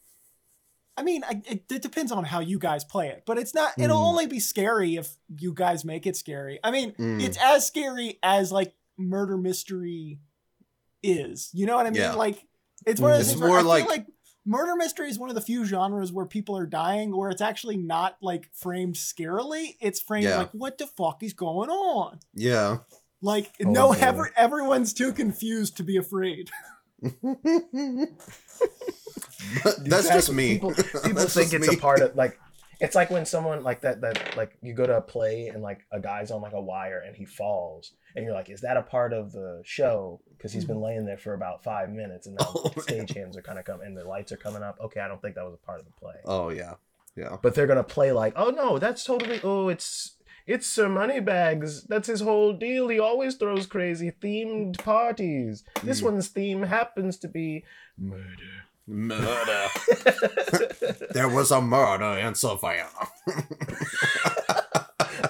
I 0.98 1.04
mean, 1.04 1.24
I, 1.24 1.42
it, 1.46 1.64
it 1.72 1.82
depends 1.82 2.12
on 2.12 2.24
how 2.26 2.40
you 2.42 2.60
guys 2.60 2.84
play 2.84 3.08
it, 3.10 3.24
but 3.26 3.38
it's 3.38 3.54
not. 3.56 3.72
It'll 3.78 3.98
Mm. 3.98 4.06
only 4.08 4.28
be 4.28 4.40
scary 4.40 4.96
if 4.98 5.16
you 5.38 5.54
guys 5.54 5.86
make 5.86 6.06
it 6.06 6.16
scary. 6.18 6.60
I 6.64 6.72
mean, 6.72 6.92
Mm. 6.94 7.22
it's 7.24 7.38
as 7.42 7.66
scary 7.66 8.20
as 8.22 8.52
like 8.52 8.74
murder 8.98 9.38
mystery 9.38 10.20
is. 11.02 11.50
You 11.54 11.66
know 11.66 11.76
what 11.78 11.86
I 11.88 11.92
mean? 11.92 12.02
Yeah. 12.02 12.14
Like 12.14 12.46
it's 12.86 13.00
one 13.02 13.12
of 13.12 13.18
those 13.18 13.28
It's 13.28 13.32
things 13.40 13.42
where 13.42 13.50
more 13.50 13.58
I 13.60 13.62
feel 13.62 13.70
like- 13.70 13.88
like 13.88 14.06
murder 14.46 14.76
mystery 14.76 15.10
is 15.10 15.18
one 15.20 15.30
of 15.30 15.36
the 15.36 15.42
few 15.42 15.66
genres 15.66 16.12
where 16.12 16.26
people 16.26 16.58
are 16.58 16.66
dying, 16.66 17.16
where 17.16 17.30
it's 17.30 17.42
actually 17.42 17.78
not 17.78 18.18
like 18.22 18.50
framed 18.54 18.96
scarily. 18.96 19.78
It's 19.80 20.00
framed 20.02 20.26
Yeah. 20.26 20.38
like, 20.40 20.52
what 20.52 20.78
the 20.78 20.88
fuck 20.88 21.24
is 21.24 21.34
going 21.34 21.70
on? 21.70 22.20
Yeah. 22.34 22.80
Like, 23.22 23.52
Oh, 23.64 23.70
no, 23.70 23.88
boy. 23.94 24.00
every, 24.02 24.30
everyone's 24.36 24.94
too 24.94 25.14
confused 25.14 25.78
to 25.78 25.84
be 25.84 25.96
afraid. 25.96 26.50
That's 29.80 30.10
just 30.10 30.32
me. 30.32 30.54
People, 30.54 30.74
people 30.76 31.14
That's 31.14 31.34
think 31.34 31.54
it's 31.54 31.68
me. 31.68 31.76
a 31.76 31.80
part 31.80 32.00
of 32.02 32.16
like 32.16 32.40
it's 32.80 32.96
like 32.96 33.10
when 33.12 33.26
someone 33.26 33.64
like 33.64 33.82
that 33.82 34.02
that 34.02 34.36
like 34.38 34.58
you 34.62 34.74
go 34.74 34.86
to 34.88 34.98
a 34.98 35.02
play 35.02 35.48
and 35.48 35.62
like 35.62 35.82
a 35.92 36.00
guy's 36.00 36.32
on 36.32 36.42
like 36.42 36.54
a 36.54 36.62
wire 36.62 37.04
and 37.06 37.16
he 37.16 37.26
falls 37.26 37.94
and 38.16 38.26
you're 38.26 38.34
like, 38.34 38.50
is 38.50 38.62
that 38.62 38.76
a 38.78 38.82
part 38.82 39.14
of 39.14 39.32
the 39.32 39.62
show? 39.64 40.20
Because 40.38 40.52
he's 40.52 40.66
been 40.66 40.82
laying 40.82 41.06
there 41.06 41.18
for 41.18 41.34
about 41.34 41.64
five 41.64 41.90
minutes 41.90 42.28
and 42.28 42.36
now. 42.40 42.52
Oh, 42.56 42.70
the 42.76 42.82
stage 42.82 43.14
hands 43.14 43.38
are 43.38 43.42
kind 43.42 43.60
of 43.60 43.66
coming 43.66 43.88
and 43.88 43.96
the 43.98 44.04
lights 44.04 44.32
are 44.32 44.38
coming 44.38 44.64
up. 44.64 44.78
Okay, 44.84 45.00
I 45.00 45.08
don't 45.08 45.22
think 45.22 45.36
that 45.36 45.46
was 45.46 45.54
a 45.54 45.66
part 45.66 45.80
of 45.80 45.86
the 45.86 45.92
play. 45.92 46.16
Oh 46.26 46.50
yeah. 46.50 46.74
Yeah. 47.16 47.38
But 47.42 47.56
they're 47.56 47.68
gonna 47.68 47.84
play 47.84 48.12
like, 48.12 48.34
oh 48.36 48.50
no, 48.50 48.80
that's 48.80 49.04
totally 49.04 49.40
oh 49.44 49.68
it's 49.70 50.16
it's 50.48 50.66
Sir 50.66 50.90
Moneybags. 50.90 51.84
That's 51.84 52.08
his 52.08 52.22
whole 52.22 52.52
deal. 52.54 52.88
He 52.88 53.00
always 53.00 53.36
throws 53.36 53.68
crazy 53.68 54.12
themed 54.12 54.80
parties. 54.84 55.64
This 55.84 56.02
Mm. 56.02 56.06
one's 56.06 56.30
theme 56.30 56.64
happens 56.64 57.18
to 57.20 57.28
be 57.28 57.64
murder. 57.98 58.61
Murder. 58.92 59.68
there 61.12 61.30
was 61.30 61.50
a 61.52 61.62
murder 61.62 62.20
in 62.20 62.36
Sophia. 62.36 62.88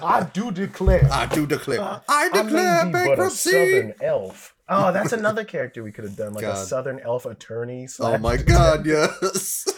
I 0.02 0.28
do 0.32 0.50
declare. 0.50 1.08
I 1.12 1.26
do 1.26 1.46
declare. 1.46 1.80
Uh, 1.80 2.00
I 2.08 2.28
I 2.32 2.42
declare 2.42 2.84
may 2.86 2.92
but 2.92 3.02
a 3.02 3.06
bankruptcy. 3.08 3.50
southern 3.50 3.94
elf. 4.02 4.54
Oh, 4.68 4.90
that's 4.92 5.12
another 5.12 5.44
character 5.44 5.82
we 5.84 5.92
could 5.92 6.04
have 6.04 6.16
done, 6.16 6.32
like 6.32 6.44
a 6.44 6.56
southern 6.56 6.98
elf 7.00 7.24
attorney. 7.26 7.84
Oh 7.84 7.86
slash- 7.86 8.20
my 8.20 8.36
god, 8.36 8.84
yes. 8.86 9.68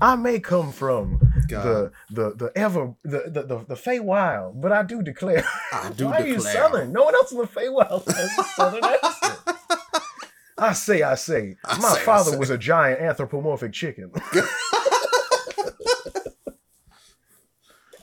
I 0.00 0.14
may 0.16 0.40
come 0.40 0.72
from 0.72 1.18
God. 1.48 1.64
the 1.64 1.92
the 2.10 2.30
the 2.36 2.52
ever 2.56 2.94
the 3.02 3.24
the 3.26 3.42
the, 3.42 3.64
the 3.68 3.74
Feywild, 3.74 4.60
but 4.60 4.72
I 4.72 4.82
do 4.82 5.02
declare. 5.02 5.44
I 5.72 5.90
do 5.96 6.06
Why 6.06 6.18
are 6.20 6.26
you 6.26 6.40
southern? 6.40 6.92
No 6.92 7.04
one 7.04 7.14
else 7.14 7.32
in 7.32 7.38
the 7.38 7.44
Feywild 7.46 8.06
has 8.06 8.38
a 8.38 8.44
southern 8.44 8.84
accent. 8.84 9.40
I 10.58 10.72
say, 10.72 11.02
I 11.02 11.14
say, 11.16 11.56
I 11.64 11.78
my 11.78 11.90
say, 11.90 12.00
father 12.00 12.30
say. 12.32 12.38
was 12.38 12.50
a 12.50 12.56
giant 12.58 13.00
anthropomorphic 13.00 13.72
chicken. 13.72 14.10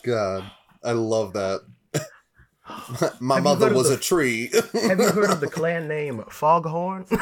God, 0.04 0.52
I 0.84 0.92
love 0.92 1.34
that. 1.34 1.62
My 3.20 3.36
Have 3.36 3.44
mother 3.44 3.74
was 3.74 3.90
the- 3.90 3.96
a 3.96 4.00
tree. 4.00 4.50
Have 4.74 5.00
you 5.00 5.10
heard 5.10 5.32
of 5.32 5.40
the 5.40 5.48
clan 5.48 5.88
name 5.88 6.24
Foghorn? 6.30 7.06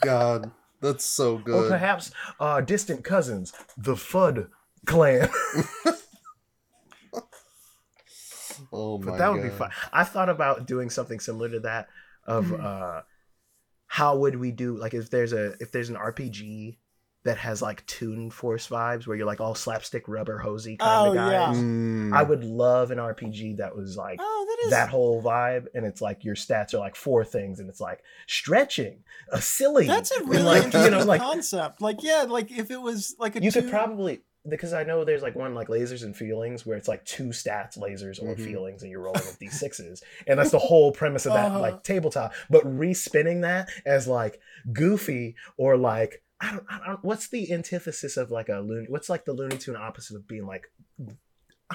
God, 0.00 0.50
that's 0.80 1.04
so 1.04 1.34
or 1.36 1.40
good. 1.40 1.68
perhaps 1.70 2.12
uh, 2.38 2.60
distant 2.60 3.02
cousins, 3.04 3.52
the 3.76 3.94
Fudd 3.94 4.48
clan. 4.86 5.28
oh 8.72 8.98
my 8.98 9.04
god. 9.04 9.06
but 9.06 9.18
that 9.18 9.32
would 9.32 9.42
be 9.42 9.48
fun. 9.48 9.70
I 9.92 10.04
thought 10.04 10.28
about 10.28 10.66
doing 10.66 10.88
something 10.90 11.18
similar 11.20 11.48
to 11.50 11.60
that. 11.60 11.88
Of 12.28 12.44
Mhm. 12.46 12.62
uh, 12.62 13.02
how 13.86 14.18
would 14.18 14.36
we 14.36 14.52
do 14.52 14.76
like 14.76 14.92
if 14.94 15.08
there's 15.10 15.32
a 15.32 15.54
if 15.60 15.72
there's 15.72 15.88
an 15.88 15.96
RPG 15.96 16.76
that 17.24 17.38
has 17.38 17.60
like 17.60 17.84
Toon 17.86 18.30
Force 18.30 18.68
vibes 18.68 19.06
where 19.06 19.16
you're 19.16 19.26
like 19.26 19.40
all 19.40 19.54
slapstick 19.54 20.06
rubber 20.06 20.38
hosey 20.38 20.76
kind 20.76 21.08
Oh, 21.08 21.10
of 21.10 21.14
guys. 21.16 21.32
yeah. 21.32 21.52
Mm. 21.62 22.12
I 22.14 22.22
would 22.22 22.44
love 22.44 22.90
an 22.90 22.98
RPG 22.98 23.56
that 23.56 23.74
was 23.74 23.96
like 23.96 24.20
Oh, 24.22 24.46
that 24.48 24.64
is 24.66 24.70
that 24.70 24.88
whole 24.90 25.22
vibe, 25.22 25.66
and 25.74 25.84
it's 25.86 26.00
like 26.02 26.22
your 26.24 26.34
stats 26.36 26.74
are 26.74 26.78
like 26.78 26.94
four 26.96 27.24
things, 27.24 27.60
and 27.60 27.68
it's 27.68 27.80
like 27.80 28.02
stretching, 28.26 29.04
a 29.32 29.40
silly. 29.42 29.86
That's 29.86 30.10
a 30.12 30.20
and, 30.20 30.28
really 30.28 30.42
like, 30.44 30.64
interesting 30.64 30.92
you 30.92 30.98
know 30.98 31.04
like 31.06 31.20
concept. 31.22 31.80
Like, 31.80 32.02
yeah, 32.02 32.26
like 32.28 32.50
if 32.52 32.70
it 32.70 32.80
was 32.80 33.16
like 33.18 33.36
a 33.36 33.42
you 33.42 33.50
could 33.50 33.68
probably 33.70 34.20
because 34.48 34.72
I 34.72 34.84
know 34.84 35.04
there's 35.04 35.22
like 35.22 35.34
one 35.34 35.54
like 35.54 35.68
lasers 35.68 36.02
and 36.04 36.16
feelings 36.16 36.64
where 36.66 36.76
it's 36.76 36.88
like 36.88 37.04
two 37.04 37.26
stats, 37.28 37.78
lasers 37.78 38.22
or 38.22 38.34
Mhm. 38.34 38.44
feelings, 38.44 38.82
and 38.82 38.90
you're 38.90 39.02
rolling 39.02 39.26
with 39.26 39.38
d6s, 39.38 40.02
and 40.26 40.38
that's 40.38 40.50
the 40.50 40.58
whole 40.58 40.92
premise 40.92 41.26
of 41.26 41.32
that 41.34 41.46
Uh-huh. 41.46 41.60
like 41.60 41.82
tabletop. 41.82 42.32
But 42.50 42.64
respinning 42.64 43.42
that 43.42 43.68
as 43.84 44.06
like 44.08 44.40
goofy 44.72 45.36
or 45.56 45.76
like 45.76 46.22
I 46.40 46.52
don't, 46.52 46.64
I 46.70 46.86
don't 46.86 47.04
what's 47.04 47.28
the 47.28 47.52
antithesis 47.52 48.16
of 48.16 48.30
like 48.30 48.48
a 48.48 48.60
loony? 48.60 48.86
What's 48.88 49.08
like 49.08 49.24
the 49.24 49.32
Looney 49.32 49.58
Tune 49.58 49.74
opposite 49.76 50.14
of 50.16 50.28
being 50.28 50.46
like 50.46 50.70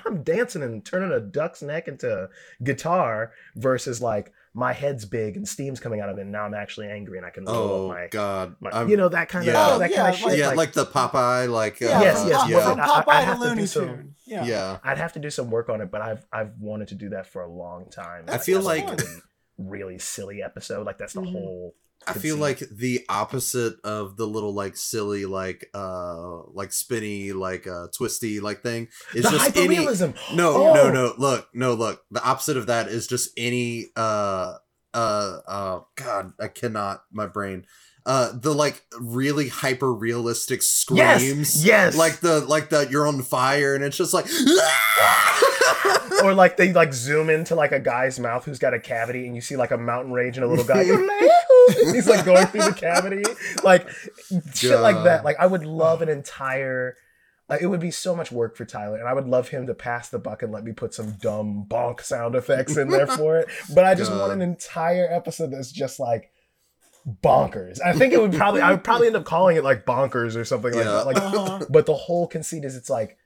I'm 0.06 0.24
dancing 0.24 0.64
and 0.64 0.84
turning 0.84 1.12
a 1.12 1.20
duck's 1.20 1.62
neck 1.62 1.88
into 1.88 2.24
a 2.24 2.30
guitar 2.64 3.32
versus 3.56 4.02
like 4.02 4.34
my 4.56 4.72
head's 4.74 5.06
big 5.06 5.36
and 5.36 5.48
steam's 5.48 5.80
coming 5.80 6.00
out 6.00 6.10
of 6.10 6.18
it, 6.18 6.22
and 6.22 6.32
now 6.32 6.44
I'm 6.44 6.54
actually 6.54 6.88
angry 6.88 7.18
and 7.18 7.26
I 7.26 7.32
can 7.32 7.46
roll 7.46 7.56
Oh 7.58 7.90
up 7.90 7.98
my. 7.98 8.08
God, 8.12 8.56
my 8.60 8.84
you 8.84 8.98
know 8.98 9.10
that 9.10 9.28
kind 9.30 9.46
yeah. 9.46 9.74
of 9.74 9.80
that 9.80 9.92
Oh, 9.92 9.96
kind 9.96 10.14
of 10.14 10.20
yeah, 10.22 10.28
shit. 10.30 10.38
yeah, 10.40 10.48
like, 10.50 10.58
like, 10.58 10.74
the 10.74 10.86
Popeye, 10.86 11.50
like 11.50 11.82
uh, 11.82 11.86
Yeah, 11.88 12.02
Yes, 12.02 12.20
from 12.22 12.30
yes, 12.30 12.50
yeah. 12.50 12.70
From 12.70 12.80
I- 12.80 12.84
I- 12.84 13.04
I'd 13.20 13.24
have 13.26 13.38
to 13.40 13.44
to 13.44 13.50
do 13.50 13.56
Looney 13.56 13.66
some- 13.66 13.86
Tune. 13.88 14.16
Yeah. 14.26 14.46
yeah. 14.46 14.78
I'd 14.84 14.98
have 15.00 15.14
to 15.14 15.20
do 15.20 15.30
some 15.30 15.50
work 15.52 15.70
on 15.70 15.82
it, 15.82 15.90
but 15.92 16.02
I've 16.02 16.26
I've 16.32 16.52
wanted 16.60 16.90
to 16.90 16.96
do 16.96 17.10
that 17.10 17.26
for 17.28 17.42
a 17.42 17.48
long 17.52 17.90
time. 17.90 18.26
I 18.28 18.38
feel 18.38 18.62
That's 18.62 18.66
a 18.66 18.86
like- 18.86 19.00
really, 19.00 19.22
really 19.58 20.00
silly 20.00 20.42
episode. 20.44 20.86
Like 20.86 20.98
that's 20.98 21.14
the 21.14 21.22
Mhm. 21.22 21.32
whole 21.32 21.76
I 22.08 22.14
feel 22.14 22.38
like 22.38 22.60
the 22.60 23.06
opposite 23.10 23.76
of 23.84 24.18
the 24.18 24.26
little 24.28 24.54
like 24.54 24.76
silly 24.78 25.26
like 25.26 25.70
uh 25.74 26.44
like 26.54 26.72
spinny 26.74 27.32
like 27.34 27.68
uh 27.68 27.88
twisty 27.96 28.40
like 28.40 28.62
thing 28.62 28.88
is 29.16 29.24
the 29.24 29.32
just 29.32 29.58
any 29.58 29.78
no 30.34 30.54
Oh! 30.54 30.74
no 30.74 30.92
no 30.92 31.14
look 31.18 31.48
no 31.54 31.74
look. 31.74 32.04
The 32.12 32.24
opposite 32.24 32.58
of 32.58 32.68
that 32.68 32.88
is 32.88 33.08
just 33.08 33.30
any 33.38 33.88
uh 33.96 34.56
uh 34.94 35.40
uh 35.48 35.80
god 35.96 36.34
I 36.40 36.48
cannot 36.50 37.04
my 37.12 37.28
brain. 37.28 37.66
Uh 38.06 38.34
the 38.34 38.54
like 38.54 38.84
really 39.00 39.48
hyper 39.48 39.94
realistic 39.94 40.62
screams 40.62 41.64
Yes, 41.64 41.66
yes. 41.66 41.98
like 41.98 42.20
the 42.20 42.42
like 42.42 42.70
the 42.70 42.88
you're 42.92 43.08
on 43.08 43.22
fire 43.22 43.76
and 43.76 43.84
it's 43.84 43.96
just 43.96 44.14
like 44.14 44.26
or 46.24 46.34
like 46.34 46.58
they 46.58 46.72
like 46.74 46.94
zoom 46.94 47.30
into 47.30 47.56
like 47.56 47.72
a 47.72 47.80
guy's 47.80 48.20
mouth 48.20 48.46
who's 48.46 48.60
got 48.60 48.74
a 48.74 48.80
cavity 48.80 49.26
and 49.26 49.36
you 49.36 49.42
see 49.42 49.56
like 49.56 49.72
a 49.72 49.78
mountain 49.78 50.12
rage 50.12 50.38
and 50.38 50.44
a 50.46 50.48
little 50.48 50.66
guy 50.66 50.84
he's 51.94 52.08
like 52.08 52.26
going 52.26 52.46
through 52.48 52.64
the 52.64 52.74
cavity. 52.74 53.24
Like 53.64 53.88
shit 54.54 54.80
like 54.80 55.04
that. 55.04 55.24
Like 55.26 55.38
i 55.40 55.46
would 55.46 55.66
love 55.66 56.02
an 56.02 56.10
entire 56.10 56.96
like, 57.50 57.62
it 57.62 57.68
would 57.68 57.82
be 57.82 57.92
so 57.92 58.16
much 58.16 58.32
work 58.32 58.56
for 58.56 58.64
tyler 58.66 58.98
and 58.98 59.08
i 59.08 59.14
would 59.14 59.28
love 59.28 59.50
him 59.50 59.68
to 59.68 59.74
pass 59.74 60.10
the 60.10 60.18
buck 60.18 60.42
and 60.44 60.52
let 60.52 60.64
me 60.64 60.72
put 60.72 60.94
some 60.94 61.12
dumb 61.22 61.66
bonk 61.70 62.02
sound 62.02 62.36
effects 62.36 62.78
in 62.78 62.88
there 62.90 63.06
for 63.08 63.38
it. 63.40 63.48
But 63.76 63.86
i 63.86 63.96
just 63.96 64.12
want 64.12 64.32
an 64.32 64.42
entire 64.42 65.08
episode 65.12 65.52
that's 65.52 65.72
just 65.72 66.00
like 66.00 66.32
bonkers. 67.22 67.80
I 67.86 67.92
think 67.94 68.14
it 68.14 68.22
would 68.22 68.34
probably 68.34 68.62
i 68.62 68.72
would 68.72 68.84
probably 68.84 69.08
end 69.08 69.16
up 69.18 69.26
calling 69.26 69.58
it 69.58 69.64
like 69.64 69.86
bonkers 69.86 70.36
or 70.38 70.46
something 70.46 70.74
like 70.74 70.86
Yeah. 70.86 70.92
that 70.92 71.06
like 71.06 71.18
Uh-huh. 71.18 71.66
but 71.70 71.86
the 71.86 71.94
whole 71.94 72.28
conceit 72.28 72.64
is 72.64 72.76
it's 72.78 72.90
like 72.90 73.18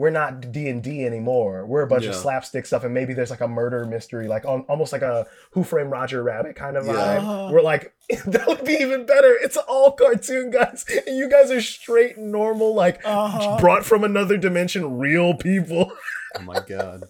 we're 0.00 0.08
not 0.08 0.50
D 0.50 0.66
and 0.70 0.82
D 0.82 1.04
anymore. 1.04 1.66
We're 1.66 1.82
a 1.82 1.86
bunch 1.86 2.06
of 2.06 2.14
slapstick 2.14 2.64
stuff, 2.64 2.84
and 2.84 2.94
maybe 2.94 3.12
there's 3.12 3.28
like 3.30 3.42
a 3.42 3.46
murder 3.48 3.84
mystery, 3.84 4.26
like 4.28 4.46
on, 4.46 4.62
almost 4.62 4.94
like 4.94 5.02
a 5.02 5.26
Who 5.50 5.62
Framed 5.62 5.90
Roger 5.90 6.22
Rabbit 6.22 6.56
kind 6.56 6.78
of 6.78 6.86
Yeah. 6.86 6.94
vibe. 6.94 7.52
We're 7.52 7.60
like 7.60 7.92
that 8.26 8.46
would 8.46 8.64
be 8.64 8.72
even 8.80 9.04
better. 9.04 9.36
It's 9.42 9.58
all 9.58 9.92
cartoon 9.92 10.50
guys, 10.50 10.86
and 11.06 11.18
you 11.18 11.28
guys 11.28 11.50
are 11.50 11.60
straight 11.60 12.16
normal, 12.16 12.74
like 12.74 13.00
Uh-huh. 13.04 13.58
brought 13.60 13.84
from 13.84 14.02
another 14.02 14.38
dimension, 14.38 14.98
real 14.98 15.34
people. 15.34 15.92
oh 16.38 16.42
my 16.42 16.60
god 16.66 17.04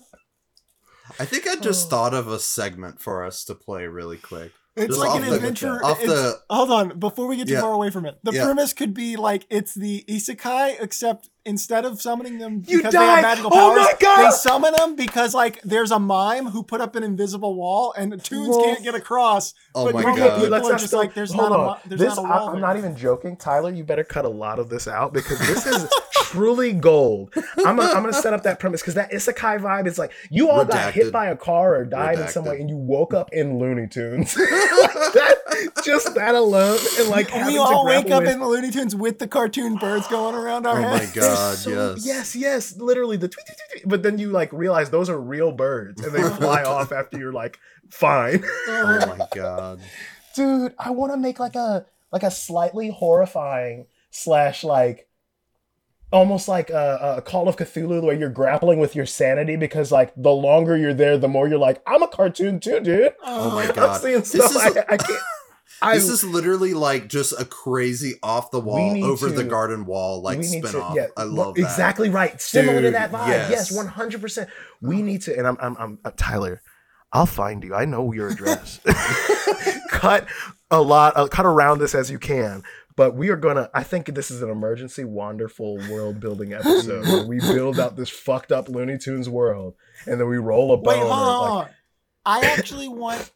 I 1.19 1.25
think 1.27 1.47
I 1.47 1.57
just 1.57 1.87
Oh. 1.87 1.91
thought 1.91 2.15
of 2.15 2.27
a 2.29 2.39
segment 2.41 3.01
for 3.01 3.25
us 3.25 3.45
to 3.45 3.55
play 3.55 3.87
really 3.87 4.17
quick 4.17 4.51
It's 4.81 4.97
Just 4.97 5.01
like 5.01 5.11
off 5.11 5.17
an 5.23 5.29
the- 5.29 5.37
adventure. 5.37 5.85
off 5.85 6.01
the 6.01 6.41
hold 6.51 6.71
on, 6.71 6.99
before 6.99 7.27
we 7.27 7.37
get 7.37 7.47
too 7.47 7.55
Yeah. 7.55 7.61
far 7.61 7.73
away 7.73 7.91
from 7.91 8.07
it, 8.07 8.19
the 8.23 8.33
Yeah. 8.33 8.45
premise 8.45 8.73
could 8.73 8.95
be 8.95 9.17
like 9.17 9.47
it's 9.51 9.75
the 9.75 10.05
isekai, 10.09 10.77
except 10.83 11.29
instead 11.47 11.85
of 11.87 12.01
summoning 12.01 12.39
them 12.39 12.63
You 12.67 12.79
because 12.79 12.93
they 12.93 12.99
died! 12.99 13.15
have 13.17 13.23
magical 13.23 13.51
Oh 13.53 13.57
powers, 13.75 13.79
my 13.85 13.93
God! 13.99 14.27
they 14.27 14.31
summon 14.37 14.73
them 14.75 14.95
because 14.95 15.35
like 15.35 15.61
there's 15.63 15.91
a 15.91 15.99
mime 15.99 16.47
who 16.47 16.63
put 16.63 16.81
up 16.81 16.97
an 16.97 17.03
invisible 17.03 17.55
wall 17.55 17.95
and 17.97 18.13
the 18.13 18.17
tunes 18.19 18.49
Well- 18.49 18.63
can't 18.65 18.83
get 18.83 18.95
across. 18.95 19.55
oh 19.75 19.87
but 19.87 19.95
my 19.95 20.03
normal 20.03 20.19
god 20.19 20.35
people 20.37 20.51
Let's 20.51 20.67
are 20.67 20.71
not 20.73 20.79
just 20.79 20.87
still- 20.89 20.99
like, 20.99 21.15
there's 21.15 21.33
hold 21.33 21.51
not 21.51 21.57
a 21.57 21.61
on. 21.61 21.67
mo- 21.67 21.77
there's 21.87 22.01
this, 22.01 22.17
not 22.17 22.25
a 22.25 22.29
I, 22.29 22.41
wall 22.41 22.49
I'm 22.51 22.61
not 22.61 22.77
even 22.77 22.97
joking, 22.97 23.37
Tyler. 23.37 23.71
You 23.73 23.85
better 23.85 24.05
cut 24.05 24.25
a 24.25 24.29
lot 24.29 24.59
of 24.59 24.69
this 24.69 24.87
out 24.89 25.13
because 25.13 25.39
this 25.41 25.67
is 25.67 25.89
truly 26.31 26.73
gold. 26.73 27.33
I'm 27.59 27.77
gonna, 27.77 27.83
I'm 27.93 28.03
gonna 28.03 28.13
set 28.13 28.33
up 28.33 28.43
that 28.45 28.59
premise 28.61 28.81
because 28.81 28.95
that 28.95 29.11
isekai 29.13 29.61
vibe 29.61 29.87
is 29.87 29.99
like 29.99 30.13
you 30.31 30.49
all 30.51 30.65
got 30.65 30.93
hit 30.93 31.13
by 31.13 31.27
a 31.27 31.37
car 31.37 31.75
or 31.77 31.85
died 31.85 32.19
in 32.19 32.29
some 32.29 32.45
way 32.45 32.61
and 32.61 32.69
you 32.69 32.77
woke 32.77 33.13
up 33.15 33.31
in 33.33 33.59
Looney 33.59 33.87
Tunes. 33.89 34.35
that 34.35 35.37
just 35.85 36.15
that 36.15 36.35
alone 36.35 36.79
and 36.99 37.09
like 37.09 37.29
having 37.31 37.55
we 37.55 37.59
all 37.59 37.85
wake 37.87 38.11
up 38.11 38.23
with- 38.23 38.33
in 38.33 38.39
the 38.41 38.47
Looney 38.47 38.71
Tunes 38.71 38.95
with 38.95 39.19
the 39.19 39.29
cartoon 39.29 39.77
birds 39.77 40.07
going 40.09 40.35
around 40.35 40.67
our 40.67 40.79
Oh 40.79 40.83
my 40.83 40.99
heads. 40.99 41.13
They're 41.15 41.23
God, 41.25 41.57
so- 41.59 41.71
yes. 41.95 42.07
yes, 42.07 42.37
yes, 42.37 42.77
literally 42.77 43.17
the 43.17 43.29
tweet, 43.29 43.47
tweet, 43.47 43.59
tweet, 43.59 43.83
tweet. 43.83 43.89
but 43.89 44.03
then 44.03 44.19
you 44.19 44.31
like 44.31 44.53
realize 44.53 44.91
those 44.91 45.09
are 45.11 45.21
real 45.21 45.53
birds 45.53 46.03
and 46.05 46.13
they 46.15 46.23
fly 46.23 46.63
off 46.63 46.93
after 46.93 47.19
you're 47.19 47.33
like 47.33 47.59
fine. 47.91 48.43
oh 48.69 49.17
my 49.19 49.27
god 49.35 49.81
dude 50.37 50.73
i 50.79 50.91
want 50.91 51.13
to 51.13 51.17
make 51.19 51.41
like 51.41 51.57
a 51.57 51.85
like 52.13 52.23
a 52.23 52.31
slightly 52.31 52.89
horrifying 52.91 53.87
slash 54.13 54.63
like 54.63 55.09
almost 56.13 56.49
like 56.49 56.71
a, 56.71 57.15
a 57.19 57.23
call 57.23 57.49
of 57.49 57.57
cthulhu 57.57 58.03
where 58.03 58.17
you're 58.17 58.29
grappling 58.29 58.79
with 58.79 58.97
your 58.97 59.07
sanity 59.07 59.57
because 59.57 59.93
like 59.93 60.13
the 60.17 60.31
longer 60.31 60.77
you're 60.77 60.95
there 60.95 61.17
the 61.17 61.29
more 61.29 61.47
you're 61.49 61.59
like 61.59 61.81
i'm 61.87 62.03
a 62.03 62.09
cartoon 62.09 62.59
too 62.59 62.81
dude. 62.81 63.13
Oh 63.23 63.51
my 63.55 63.71
God. 63.73 64.03
This 64.03 64.35
is 64.35 64.57
I, 64.57 64.69
I 64.89 64.97
can't. 64.97 65.21
I, 65.83 65.95
this 65.95 66.09
is 66.11 66.23
literally 66.23 66.75
like 66.75 67.09
just 67.09 67.33
a 67.41 67.45
crazy 67.47 68.17
off 68.23 68.51
the 68.51 68.61
wall 68.61 69.03
over 69.03 69.31
the 69.31 69.45
garden 69.45 69.87
wall 69.87 70.21
like 70.21 70.39
we 70.39 70.51
need 70.51 70.67
spin 70.67 70.73
to- 70.73 70.83
off 70.83 70.95
yeah, 70.95 71.07
I 71.17 71.23
love 71.23 71.55
that. 71.55 71.63
exactly 71.63 72.11
right. 72.11 72.39
Similar 72.39 72.83
to 72.83 72.91
that 72.91 73.11
vibe. 73.11 73.29
Yes. 73.29 73.73
yes. 73.73 73.79
100% 73.79 74.47
we 74.83 75.01
need 75.01 75.23
to 75.23 75.37
and 75.39 75.47
i'm 75.47 75.57
i'm, 75.61 75.77
I'm 75.79 75.99
uh, 76.05 76.11
tyler 76.17 76.61
i'll 77.13 77.25
find 77.27 77.65
you. 77.65 77.75
I 77.75 77.87
know 77.87 78.13
your 78.13 78.29
address. 78.29 78.81
Cut 79.91 80.27
a 80.71 80.81
lot 80.81 81.17
uh, 81.17 81.29
cut 81.29 81.47
around 81.47 81.79
this 81.79 81.95
as 81.95 82.11
you 82.11 82.19
can 82.19 82.63
but 83.01 83.17
we 83.17 83.31
are 83.31 83.37
gonna 83.37 83.71
i 83.73 83.83
think 83.83 84.15
this 84.15 84.31
is 84.31 84.43
an 84.43 84.51
emergency 84.51 85.05
Wanderful 85.05 85.79
world 85.91 86.21
building 86.21 86.53
episode 86.53 87.07
where 87.07 87.27
we 87.27 87.41
build 87.41 87.81
out 87.81 87.97
this 87.97 88.11
fucked 88.11 88.53
up 88.53 88.69
looney 88.69 88.99
tunes 88.99 89.27
world 89.27 89.75
and 90.07 90.21
then 90.21 90.29
we 90.29 90.37
roll 90.37 90.71
a 90.75 90.77
Wait, 90.79 90.99
hold 90.99 91.11
on, 91.11 91.55
like. 91.61 91.71
I 92.27 92.41
actually 92.59 92.89
want. 92.89 93.33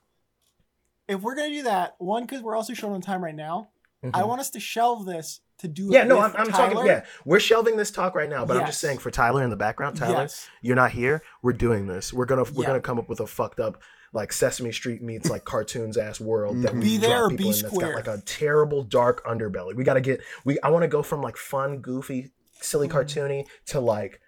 If 1.09 1.23
we're 1.23 1.35
gonna 1.35 1.49
do 1.49 1.63
that, 1.63 1.95
one 1.97 2.25
because 2.25 2.43
we're 2.43 2.55
also 2.55 2.75
short 2.75 2.93
on 2.93 3.01
time 3.01 3.25
right 3.25 3.35
now. 3.35 3.69
I 4.03 4.21
mhm. 4.21 4.29
want 4.29 4.43
us 4.43 4.51
to 4.51 4.61
shelve 4.61 5.07
this 5.07 5.41
to 5.59 5.69
do. 5.69 5.89
yeah 5.91 6.05
no 6.05 6.19
i'm, 6.19 6.35
I'm 6.37 6.49
talking 6.49 6.85
yeah 6.85 7.05
we're 7.25 7.41
shelving 7.41 7.77
this 7.77 7.91
talk 7.91 8.15
right 8.15 8.29
now 8.29 8.45
but 8.45 8.57
i'm 8.57 8.67
just 8.67 8.81
saying 8.81 8.99
for 8.99 9.11
tyler 9.11 9.43
in 9.45 9.51
the 9.51 9.57
background 9.57 9.97
tyler 9.97 10.23
Yes. 10.23 10.49
you're 10.63 10.77
not 10.77 10.91
here 10.91 11.23
we're 11.43 11.53
doing 11.53 11.87
this 11.87 12.13
we're 12.13 12.27
gonna 12.27 12.43
we're 12.43 12.63
Yeah. 12.65 12.67
gonna 12.67 12.81
come 12.81 12.99
up 12.99 13.09
with 13.09 13.21
a 13.21 13.27
fucked 13.27 13.61
up 13.61 13.81
like 14.15 14.33
sesame 14.33 14.73
street 14.73 15.03
meets 15.03 15.29
like 15.29 15.45
cartoons 15.45 15.97
ass 15.99 16.19
world 16.21 16.63
that 16.63 16.73
we 16.73 16.81
Be 16.81 16.97
there 16.97 17.25
or 17.25 17.29
people 17.31 17.51
be 17.51 17.57
in 17.59 17.63
that's 17.63 17.75
square. 17.75 17.89
got 17.95 18.07
like 18.07 18.19
a 18.19 18.23
terrible 18.23 18.83
dark 18.83 19.23
underbelly 19.27 19.75
we 19.75 19.85
gotta 19.85 20.01
get 20.01 20.23
we 20.45 20.59
i 20.63 20.71
want 20.71 20.83
to 20.85 20.89
go 20.89 21.03
from 21.03 21.21
like 21.21 21.37
fun 21.37 21.79
goofy 21.79 22.31
silly 22.61 22.89
Mm-hmm. 22.89 22.97
cartoony 22.97 23.47
to 23.67 23.81
like 23.81 24.21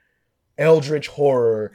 eldritch 0.59 1.09
horror 1.09 1.73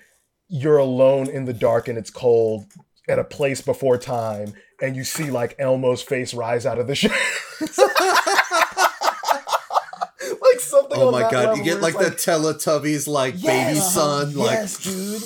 you're 0.50 0.78
alone 0.78 1.28
in 1.30 1.46
the 1.46 1.54
dark 1.54 1.88
and 1.88 1.98
it's 1.98 2.10
cold 2.10 2.66
at 3.08 3.18
a 3.18 3.24
place 3.24 3.62
before 3.62 3.98
time 3.98 4.54
and 4.82 4.96
you 4.98 5.04
see 5.04 5.32
like 5.32 5.56
elmo's 5.58 6.02
face 6.02 6.34
rise 6.34 6.66
out 6.66 6.78
of 6.80 6.88
the 6.88 6.96
shadows 7.02 7.80
like 10.42 10.60
something 10.60 11.00
like 11.00 11.00
that. 11.00 11.00
oh 11.00 11.08
on 11.08 11.12
my 11.14 11.20
that 11.22 11.32
god 11.32 11.40
level 11.46 11.58
you 11.58 11.64
get 11.64 11.74
where 11.82 11.92
like, 11.92 11.96
it's 12.02 12.26
the 12.26 12.32
teletubbies 12.32 13.08
like 13.08 13.34
baby 13.36 13.46
Yes. 13.76 13.94
son 13.94 14.34
like 14.36 14.52
yes, 14.52 14.84
dude. 14.84 15.24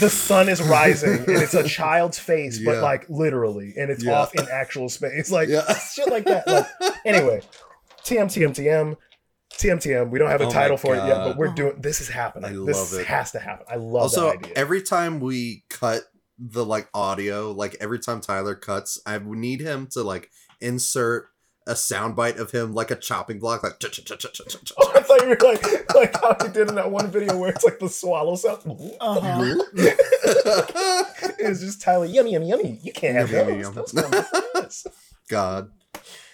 The 0.00 0.10
sun 0.10 0.48
is 0.48 0.62
rising, 0.62 1.18
and 1.20 1.28
it's 1.28 1.54
a 1.54 1.64
child's 1.68 2.18
face, 2.18 2.58
but 2.64 2.76
Yeah. 2.76 2.80
like 2.82 3.06
literally, 3.08 3.74
and 3.76 3.90
it's 3.90 4.02
Yeah. 4.04 4.20
off 4.20 4.34
in 4.34 4.46
actual 4.50 4.88
space, 4.88 5.30
like 5.30 5.48
Yeah. 5.48 5.72
shit 5.78 6.08
like 6.08 6.24
that. 6.24 6.46
Like, 6.46 6.66
anyway, 7.04 7.40
TM 8.04 8.26
TM 8.28 8.52
TM 8.54 8.96
TM 9.54 9.76
TM. 9.78 10.10
We 10.10 10.18
don't 10.18 10.30
have 10.30 10.40
a 10.40 10.46
Oh 10.46 10.50
title 10.50 10.76
for 10.76 10.94
it 10.94 11.04
yet, 11.06 11.18
but 11.18 11.36
we're 11.36 11.48
doing. 11.54 11.80
This 11.80 12.00
is 12.00 12.08
happening. 12.08 12.50
I 12.50 12.64
this 12.64 12.76
love 12.76 12.92
it. 12.92 12.96
This 12.98 13.06
has 13.06 13.32
to 13.32 13.38
happen. 13.38 13.66
I 13.70 13.76
love 13.76 14.02
also 14.02 14.26
that 14.26 14.38
idea. 14.38 14.52
every 14.56 14.82
time 14.82 15.20
we 15.20 15.64
cut 15.68 16.02
the 16.38 16.64
like 16.64 16.88
audio 16.94 17.52
like 17.52 17.76
every 17.78 18.00
time 18.00 18.20
tyler 18.20 18.56
cuts 18.56 18.98
i 19.06 19.16
need 19.18 19.60
him 19.60 19.86
to 19.86 20.02
like 20.02 20.28
insert 20.60 21.28
a 21.66 21.74
soundbite 21.74 22.38
of 22.38 22.50
him 22.50 22.74
like 22.74 22.90
a 22.90 22.96
chopping 22.96 23.38
block 23.38 23.62
like. 23.62 23.74
Oh, 23.82 24.92
I 24.94 25.00
thought 25.00 25.22
you 25.22 25.28
were 25.28 25.36
like 25.40 25.94
like 25.94 26.20
how 26.20 26.36
he 26.42 26.52
did 26.52 26.68
in 26.68 26.74
that 26.74 26.90
one 26.90 27.08
video 27.10 27.36
where 27.38 27.50
it's 27.50 27.64
like 27.64 27.78
the 27.78 27.88
swallow 27.88 28.34
sound. 28.34 28.58
Uh-huh. 29.00 29.62
it's 31.38 31.60
just 31.60 31.80
Tyler, 31.82 32.06
yummy, 32.06 32.32
yummy, 32.32 32.48
yummy. 32.48 32.78
You 32.82 32.92
can't 32.92 33.16
have 33.16 33.30
Yummy, 33.30 33.52
those. 33.54 33.62
yummy, 33.62 33.74
Those 33.74 33.92
come 33.92 34.10
before 34.10 34.92
god 35.30 35.70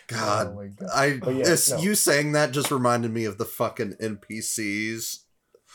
god 0.06 0.47
Oh 0.49 0.54
my 0.54 0.66
god. 0.68 0.88
I 0.94 1.18
But 1.18 1.35
yeah, 1.37 1.44
this, 1.44 1.70
no. 1.70 1.78
you 1.78 1.94
saying 1.94 2.32
that 2.32 2.52
just 2.52 2.70
reminded 2.70 3.12
me 3.12 3.25
of 3.26 3.37
the 3.38 3.44
fucking 3.44 3.94
NPCs. 4.00 5.18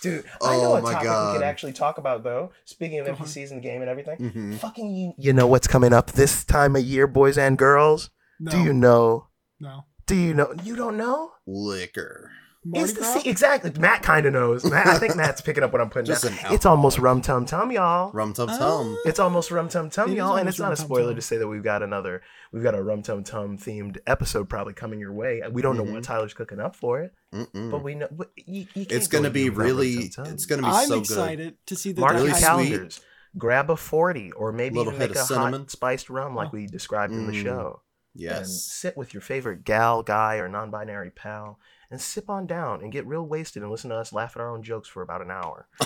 Dude, 0.01 0.25
I 0.41 0.57
know 0.57 0.73
Oh 0.73 0.75
a 0.75 0.81
my 0.81 0.91
topic 0.93 1.01
we 1.03 1.07
God. 1.07 1.33
could 1.37 1.43
actually 1.45 1.73
talk 1.73 1.97
about 1.99 2.23
though. 2.23 2.51
Speaking 2.65 2.99
of 2.99 3.05
Go 3.05 3.11
on. 3.13 3.17
NPCs 3.19 3.51
in 3.51 3.57
the 3.57 3.61
game 3.61 3.81
and 3.81 3.89
everything, 3.89 4.17
hmm 4.17 4.53
fucking 4.55 4.89
you. 4.95 5.13
You 5.17 5.33
know 5.33 5.47
what's 5.47 5.67
coming 5.67 5.93
up 5.93 6.11
this 6.13 6.43
time 6.43 6.75
of 6.75 6.83
year, 6.83 7.05
boys 7.07 7.37
and 7.37 7.57
girls? 7.57 8.09
No, 8.39 8.51
Do 8.51 8.63
you 8.63 8.73
know? 8.73 9.27
No. 9.63 9.85
Do 10.05 10.15
you 10.15 10.33
know? 10.33 10.53
You 10.63 10.75
don't 10.75 10.97
know? 10.97 11.31
Liquor. 11.47 12.29
Mardi 12.65 12.83
It's 12.83 12.93
the 12.93 12.99
Gras? 13.01 13.13
se- 13.23 13.29
exactly. 13.29 13.71
Matt 13.77 14.03
kind 14.03 14.25
of 14.25 14.31
knows. 14.33 14.63
Matt, 14.63 14.87
I 14.87 14.97
think 14.97 15.17
Matt's 15.17 15.41
picking 15.41 15.63
up 15.65 15.73
what 15.73 15.81
I'm 15.81 15.89
putting 15.89 16.05
Just 16.05 16.23
down. 16.23 16.31
an 16.45 16.53
It's 16.53 16.65
almost 16.65 16.97
rum 16.97 17.21
tum 17.21 17.45
tum, 17.45 17.71
y'all. 17.73 18.09
Rum 18.13 18.31
tum 18.33 18.47
Oh. 18.51 18.57
tum. 18.57 18.97
It's 19.05 19.19
almost 19.19 19.51
rum 19.51 19.67
tum 19.67 19.89
tum, 19.89 20.09
It 20.09 20.13
is 20.13 20.17
y'all, 20.17 20.31
and 20.35 20.39
almost 20.39 20.47
it's 20.55 20.59
not 20.59 20.65
a 20.67 20.69
Rum 20.69 20.75
Tum 20.77 20.85
spoiler 20.85 21.13
to 21.15 21.21
say 21.21 21.37
that 21.37 21.47
we've 21.47 21.63
got 21.63 21.83
another, 21.83 22.21
we've 22.53 22.63
got 22.63 22.73
a 22.73 22.81
rum 22.81 23.01
tum 23.01 23.23
tum 23.25 23.57
themed 23.57 23.97
episode 24.07 24.47
probably 24.49 24.73
coming 24.73 24.99
your 24.99 25.11
way. 25.11 25.41
We 25.51 25.61
don't 25.61 25.75
know 25.75 25.83
what 25.83 26.03
Tyler's 26.05 26.33
cooking 26.33 26.61
up 26.61 26.77
for 26.77 27.01
it, 27.01 27.13
Mm-mm. 27.33 27.69
but 27.69 27.83
we 27.83 27.95
know 27.95 28.07
but 28.11 28.31
you, 28.37 28.61
you 28.75 28.85
can't 28.85 28.91
It's 28.93 29.07
go 29.07 29.17
gonna 29.17 29.27
a 29.27 29.31
be 29.31 29.49
without 29.49 29.57
Rum 29.59 29.67
really. 29.67 30.09
Tum 30.09 30.25
Tum. 30.25 30.33
It's 30.33 30.45
gonna 30.45 30.61
be 30.61 30.67
I'm 30.69 30.87
so 30.87 30.99
excited 30.99 31.57
to 31.65 31.75
see 31.75 31.91
the 31.91 31.99
Mark 32.01 32.13
Really 32.13 32.27
your 32.29 32.35
dynamic- 32.39 32.65
sweet. 32.67 32.69
calendars. 32.69 33.01
Grab 33.37 33.71
a 33.71 33.75
forty, 33.75 34.31
or 34.31 34.51
maybe 34.53 34.75
Little 34.77 34.93
even 34.93 35.01
hit 35.01 35.09
make 35.09 35.17
of 35.17 35.23
a 35.23 35.25
cinnamon. 35.25 35.61
hot 35.61 35.71
spiced 35.71 36.09
rum 36.09 36.33
like 36.35 36.47
Oh. 36.49 36.51
we 36.53 36.67
described 36.67 37.11
in 37.11 37.25
the 37.27 37.33
Mm. 37.33 37.43
show. 37.43 37.81
Good. 38.17 38.23
And 38.31 38.39
Yes. 38.39 38.61
sit 38.63 38.95
with 38.97 39.13
your 39.13 39.21
favorite 39.21 39.63
gal, 39.63 40.03
guy, 40.03 40.37
or 40.37 40.47
non-binary 40.47 41.11
pal, 41.11 41.59
and 41.91 41.99
sip 42.01 42.29
on 42.29 42.45
down 42.47 42.81
and 42.81 42.91
get 42.91 43.05
real 43.05 43.23
wasted 43.25 43.61
and 43.63 43.71
listen 43.71 43.89
to 43.91 43.95
us 43.95 44.11
laugh 44.13 44.35
at 44.35 44.41
our 44.41 44.49
own 44.49 44.63
jokes 44.63 44.87
for 44.89 45.01
about 45.01 45.21
an 45.21 45.31
hour. 45.31 45.67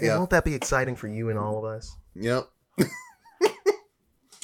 Yeah. 0.00 0.16
won't 0.18 0.30
that 0.30 0.44
be 0.44 0.54
exciting 0.54 0.96
for 0.96 1.08
you 1.08 1.28
and 1.30 1.38
all 1.38 1.58
of 1.58 1.64
us? 1.64 1.96
Yep. 2.14 2.48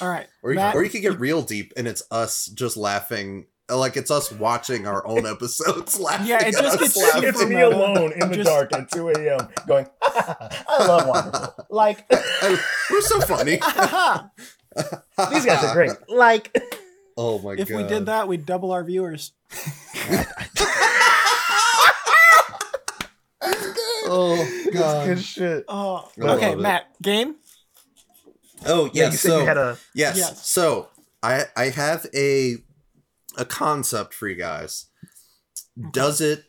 All 0.01 0.09
right. 0.09 0.27
Or 0.43 0.51
you, 0.51 0.55
Matt, 0.55 0.75
or 0.75 0.83
you 0.83 0.89
could 0.89 1.01
get 1.01 1.19
real 1.19 1.41
deep 1.43 1.73
and 1.77 1.87
it's 1.87 2.03
us 2.11 2.47
just 2.47 2.75
laughing. 2.77 3.45
Like 3.69 3.95
it's 3.97 4.09
us 4.11 4.31
watching 4.31 4.85
our 4.87 5.05
own 5.07 5.25
episodes 5.27 5.99
laughing. 5.99 6.27
Yeah, 6.27 6.45
it 6.45 6.51
just 6.53 6.79
gets 6.79 6.97
laughing. 6.97 7.23
It's 7.29 7.45
me 7.45 7.61
alone 7.61 8.11
in 8.13 8.29
the 8.29 8.35
Just- 8.37 8.49
dark 8.49 8.73
at 8.73 8.91
2 8.91 9.09
a.m. 9.09 9.47
going, 9.67 9.87
I 10.01 10.85
love 10.87 11.07
Wonderful. 11.07 11.65
Like, 11.69 12.05
We're 12.89 13.01
so 13.01 13.21
funny. 13.21 13.59
These 14.75 15.45
guys 15.45 15.63
are 15.63 15.73
great. 15.73 15.91
Like, 16.09 16.55
Oh 17.17 17.39
my 17.39 17.53
if 17.57 17.67
god. 17.67 17.77
we 17.77 17.83
did 17.83 18.05
that, 18.07 18.27
we'd 18.27 18.45
double 18.45 18.71
our 18.71 18.83
viewers. 18.83 19.33
Oh 24.13 24.61
god. 24.73 25.05
good 25.07 25.21
shit. 25.23 25.65
Oh, 25.67 26.09
I 26.19 26.23
love 26.25 26.37
okay, 26.37 26.51
it. 26.51 26.59
Matt. 26.59 26.83
Game. 27.01 27.35
Oh 28.65 28.85
Yeah, 28.93 29.03
yeah. 29.05 29.11
you 29.11 29.17
so 29.17 29.39
you 29.39 29.45
had 29.45 29.57
a. 29.57 29.77
yes. 29.95 30.17
Yes. 30.17 30.45
So 30.47 30.89
I 31.23 31.45
I 31.55 31.65
have 31.69 32.05
a 32.13 32.57
a 33.37 33.45
concept 33.45 34.13
for 34.13 34.27
you 34.27 34.35
guys. 34.35 34.87
Does 35.91 36.19
it 36.21 36.43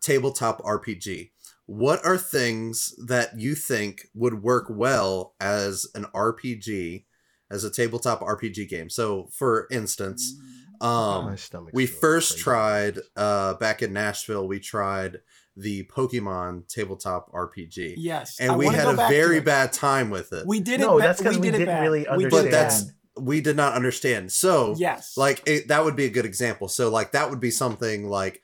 tabletop 0.00 0.62
RPG? 0.62 1.30
What 1.66 2.04
are 2.04 2.18
things 2.18 2.94
that 3.06 3.38
you 3.38 3.54
think 3.54 4.08
would 4.14 4.42
work 4.42 4.66
well 4.68 5.34
as 5.40 5.86
an 5.94 6.06
RPG, 6.14 7.04
as 7.52 7.62
a 7.64 7.70
tabletop 7.70 8.20
RPG 8.20 8.68
game? 8.68 8.88
So, 8.90 9.28
for 9.32 9.68
instance, 9.70 10.34
um, 10.80 11.36
we 11.72 11.86
first 11.86 12.32
crazy. 12.32 12.42
tried 12.42 12.98
uh 13.16 13.54
back 13.54 13.82
in 13.82 13.92
Nashville. 13.92 14.48
We 14.48 14.58
tried 14.58 15.20
the 15.56 15.84
Pokemon 15.84 16.66
tabletop 16.66 17.30
RPG, 17.32 17.94
Yes. 17.98 18.38
I 18.40 18.44
and 18.46 18.56
we 18.56 18.66
had 18.66 18.88
a 18.88 18.96
very 18.96 19.38
bad 19.40 19.72
time 19.72 20.08
with 20.10 20.32
it. 20.32 20.46
We 20.46 20.60
did 20.60 20.80
No, 20.80 20.96
it. 20.96 21.00
ba- 21.02 21.06
that's 21.08 21.20
'cause 21.22 21.38
we 21.38 21.50
did 21.50 21.58
didn't 21.58 21.82
really 21.82 22.06
We 22.16 22.24
did 22.24 22.30
but 22.30 22.50
that's 22.50 22.84
we 23.20 23.42
did 23.42 23.56
not 23.56 23.74
understand. 23.74 24.32
So, 24.32 24.74
yes. 24.78 25.14
like 25.18 25.42
it, 25.46 25.68
that 25.68 25.84
would 25.84 25.94
be 25.94 26.06
a 26.06 26.10
good 26.10 26.24
example. 26.24 26.66
So, 26.68 26.88
like 26.88 27.12
that 27.12 27.28
would 27.28 27.40
be 27.40 27.50
something 27.50 28.08
like 28.08 28.40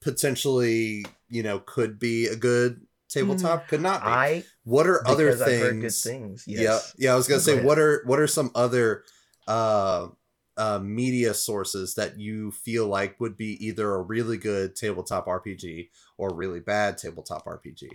potentially, 0.00 1.04
you 1.28 1.42
know, 1.42 1.60
could 1.60 1.98
be 1.98 2.26
a 2.26 2.36
good 2.36 2.80
tabletop, 3.08 3.68
could 3.68 3.80
not 3.80 4.02
be. 4.02 4.08
I 4.08 4.44
what 4.64 4.86
are 4.86 5.06
other 5.06 5.26
because 5.26 5.42
I've 5.42 5.60
heard 5.60 5.80
good 5.80 5.82
things? 5.82 6.02
things. 6.02 6.44
Yeah, 6.46 6.60
Yes. 6.62 6.94
yeah. 6.98 7.12
I 7.12 7.16
was 7.16 7.26
gonna 7.28 7.38
Go 7.38 7.42
say, 7.42 7.52
ahead. 7.54 7.64
what 7.64 7.78
are 7.78 8.02
what 8.06 8.18
are 8.20 8.26
some 8.26 8.50
other 8.54 9.04
uh, 9.46 10.08
uh, 10.56 10.78
media 10.80 11.34
sources 11.34 11.94
that 11.94 12.18
you 12.18 12.50
feel 12.50 12.86
like 12.86 13.18
would 13.20 13.36
be 13.36 13.64
either 13.66 13.94
a 13.94 14.02
really 14.02 14.36
good 14.36 14.76
tabletop 14.76 15.26
RPG 15.26 15.90
or 16.16 16.30
a 16.30 16.34
really 16.34 16.60
bad 16.60 16.98
tabletop 16.98 17.44
RPG? 17.46 17.88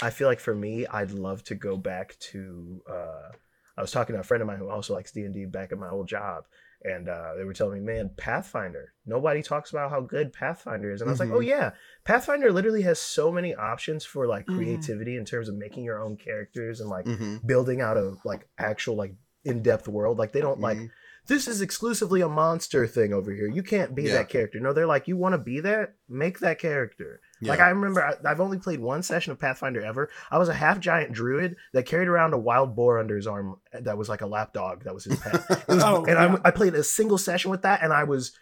I 0.00 0.10
feel 0.10 0.28
like 0.28 0.40
for 0.40 0.54
me, 0.54 0.86
I'd 0.86 1.12
love 1.12 1.44
to 1.44 1.54
go 1.54 1.76
back 1.76 2.18
to. 2.32 2.82
Uh, 2.88 3.30
I 3.76 3.80
was 3.80 3.90
talking 3.90 4.14
to 4.14 4.20
a 4.20 4.24
friend 4.24 4.40
of 4.40 4.46
mine 4.46 4.58
who 4.58 4.68
also 4.68 4.94
likes 4.94 5.12
D 5.12 5.22
and 5.22 5.34
D 5.34 5.44
back 5.46 5.72
at 5.72 5.78
my 5.78 5.88
old 5.90 6.08
job, 6.08 6.44
and 6.84 7.08
uh, 7.08 7.32
they 7.36 7.44
were 7.44 7.52
telling 7.54 7.84
me, 7.84 7.92
"Man, 7.94 8.10
Pathfinder. 8.16 8.92
Nobody 9.06 9.42
talks 9.42 9.70
about 9.70 9.90
how 9.90 10.00
good 10.00 10.32
Pathfinder 10.32 10.92
is." 10.92 11.00
And 11.00 11.08
I 11.08 11.12
was 11.12 11.20
like, 11.20 11.30
"Oh 11.30 11.40
yeah, 11.40 11.70
Pathfinder 12.04 12.52
literally 12.52 12.82
has 12.82 12.98
so 13.00 13.32
many 13.32 13.54
options 13.54 14.04
for 14.04 14.26
like 14.26 14.46
Mhm. 14.46 14.54
creativity 14.56 15.16
in 15.16 15.24
terms 15.24 15.48
of 15.48 15.54
making 15.56 15.84
your 15.84 16.00
own 16.02 16.16
characters 16.16 16.80
and 16.80 16.90
like 16.90 17.06
Mm-hmm. 17.06 17.46
building 17.46 17.80
out 17.80 17.96
a 17.96 18.14
like 18.24 18.48
actual 18.58 18.96
like 18.96 19.14
in 19.44 19.62
depth 19.62 19.88
world. 19.88 20.18
Like 20.18 20.32
they 20.32 20.40
don't 20.40 20.60
like 20.60 20.78
this 21.26 21.48
is 21.48 21.62
exclusively 21.62 22.20
a 22.20 22.28
monster 22.28 22.86
thing 22.86 23.14
over 23.14 23.32
here. 23.32 23.48
You 23.48 23.62
can't 23.62 23.94
be 23.94 24.02
Yeah. 24.04 24.14
that 24.14 24.28
character. 24.28 24.60
No, 24.60 24.74
they're 24.74 24.86
like, 24.86 25.08
you 25.08 25.16
want 25.16 25.32
to 25.32 25.38
be 25.38 25.60
that? 25.60 25.94
Make 26.08 26.40
that 26.40 26.58
character. 26.58 27.20
Like 27.42 27.60
I 27.60 27.68
remember, 27.70 28.02
I, 28.04 28.14
I've 28.30 28.40
only 28.40 28.58
played 28.58 28.80
one 28.80 29.02
session 29.02 29.32
of 29.32 29.38
Pathfinder 29.38 29.82
ever. 29.84 30.08
I 30.30 30.38
was 30.38 30.48
a 30.48 30.54
half 30.54 30.80
giant 30.80 31.12
druid 31.12 31.56
that 31.72 31.84
carried 31.84 32.08
around 32.08 32.32
a 32.32 32.38
wild 32.38 32.74
boar 32.74 32.98
under 32.98 33.16
his 33.16 33.26
arm 33.26 33.56
that 33.72 33.98
was 33.98 34.08
like 34.08 34.22
a 34.22 34.26
lapdog. 34.26 34.84
That 34.84 34.94
was 34.94 35.04
his 35.04 35.18
pet. 35.18 35.44
Was, 35.68 35.82
Oh, 35.82 36.04
and 36.04 36.08
yeah. 36.18 36.36
I, 36.44 36.48
I 36.48 36.50
played 36.52 36.74
a 36.74 36.82
single 36.84 37.18
session 37.18 37.50
with 37.50 37.62
that, 37.62 37.82
and 37.82 37.92
I 37.92 38.04
was. 38.04 38.32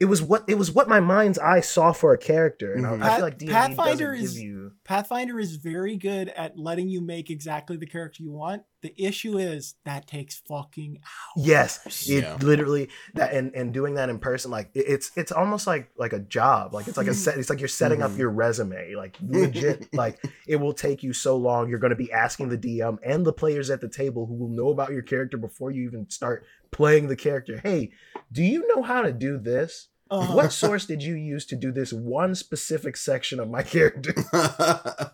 It 0.00 0.06
was 0.06 0.20
what 0.20 0.44
it 0.48 0.58
was 0.58 0.72
what 0.72 0.88
my 0.88 0.98
mind's 0.98 1.38
eye 1.38 1.60
saw 1.60 1.92
for 1.92 2.12
a 2.12 2.18
character, 2.18 2.74
and 2.74 2.84
Mhm. 2.84 3.02
I, 3.02 3.12
I 3.12 3.16
feel 3.16 3.24
like 3.24 3.38
D&D 3.38 3.52
Pathfinder 3.52 4.10
doesn't 4.12 4.24
is- 4.24 4.34
give 4.34 4.42
you. 4.42 4.72
Pathfinder 4.84 5.40
is 5.40 5.56
very 5.56 5.96
good 5.96 6.28
at 6.28 6.58
letting 6.58 6.90
you 6.90 7.00
make 7.00 7.30
exactly 7.30 7.78
the 7.78 7.86
character 7.86 8.22
you 8.22 8.30
want. 8.30 8.64
The 8.82 8.92
issue 9.02 9.38
is 9.38 9.76
that 9.86 10.06
takes 10.06 10.42
fucking 10.46 10.98
hours. 11.02 11.46
Yes, 11.46 12.06
it 12.06 12.22
Yeah. 12.22 12.36
literally 12.42 12.90
that 13.14 13.32
and 13.32 13.54
and 13.54 13.72
doing 13.72 13.94
that 13.94 14.10
in 14.10 14.18
person, 14.18 14.50
like 14.50 14.68
it's 14.74 15.10
it's 15.16 15.32
almost 15.32 15.66
like 15.66 15.90
like 15.96 16.12
a 16.12 16.18
job. 16.18 16.74
Like 16.74 16.86
it's 16.86 16.98
like 16.98 17.06
a 17.06 17.14
set. 17.14 17.38
It's 17.38 17.48
like 17.48 17.60
you're 17.60 17.68
setting 17.68 18.02
up 18.02 18.10
Mhm. 18.10 18.18
your 18.18 18.30
resume. 18.30 18.94
Like 18.94 19.16
legit, 19.26 19.88
like 19.94 20.22
it 20.46 20.56
will 20.56 20.74
take 20.74 21.02
you 21.02 21.14
so 21.14 21.38
long. 21.38 21.70
You're 21.70 21.78
going 21.78 21.88
to 21.90 21.96
be 21.96 22.12
asking 22.12 22.50
the 22.50 22.58
DM 22.58 22.98
and 23.02 23.24
the 23.24 23.32
players 23.32 23.70
at 23.70 23.80
the 23.80 23.88
table 23.88 24.26
who 24.26 24.34
will 24.34 24.50
know 24.50 24.68
about 24.68 24.90
your 24.92 25.02
character 25.02 25.38
before 25.38 25.70
you 25.70 25.84
even 25.88 26.10
start 26.10 26.44
playing 26.72 27.08
the 27.08 27.16
character. 27.16 27.58
Hey, 27.62 27.92
do 28.30 28.42
you 28.42 28.68
know 28.74 28.82
how 28.82 29.00
to 29.00 29.12
do 29.12 29.38
this? 29.38 29.88
Uh-huh. 30.10 30.34
What 30.34 30.52
source 30.52 30.86
did 30.86 31.02
you 31.02 31.14
use 31.14 31.46
to 31.46 31.56
do 31.56 31.72
this 31.72 31.92
one 31.92 32.34
specific 32.34 32.96
section 32.96 33.40
of 33.40 33.48
my 33.50 33.62
character? 33.74 34.14
Uh, 34.32 35.08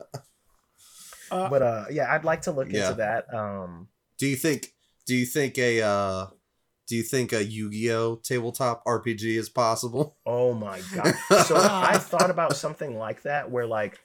But 1.48 1.62
uh, 1.62 1.84
yeah, 1.90 2.12
I'd 2.12 2.24
like 2.24 2.42
to 2.42 2.52
look 2.52 2.70
Yeah. 2.72 2.86
into 2.88 2.94
that. 2.98 3.32
Um, 3.32 3.88
do 4.18 4.26
you 4.26 4.36
think? 4.36 4.68
Do 5.06 5.14
you 5.14 5.26
think 5.26 5.58
a? 5.58 5.82
uh 5.82 6.26
Do 6.88 6.96
you 6.96 7.02
think 7.04 7.32
a 7.32 7.44
Yu-Gi-Oh 7.44 8.16
tabletop 8.16 8.84
RPG 8.84 9.38
is 9.38 9.48
possible? 9.48 10.16
Oh 10.26 10.52
my 10.54 10.80
god. 10.94 11.14
So 11.46 11.54
I 11.56 11.98
thought 11.98 12.30
about 12.30 12.56
something 12.56 12.98
like 12.98 13.22
that 13.22 13.48
where 13.50 13.66
like 13.66 14.00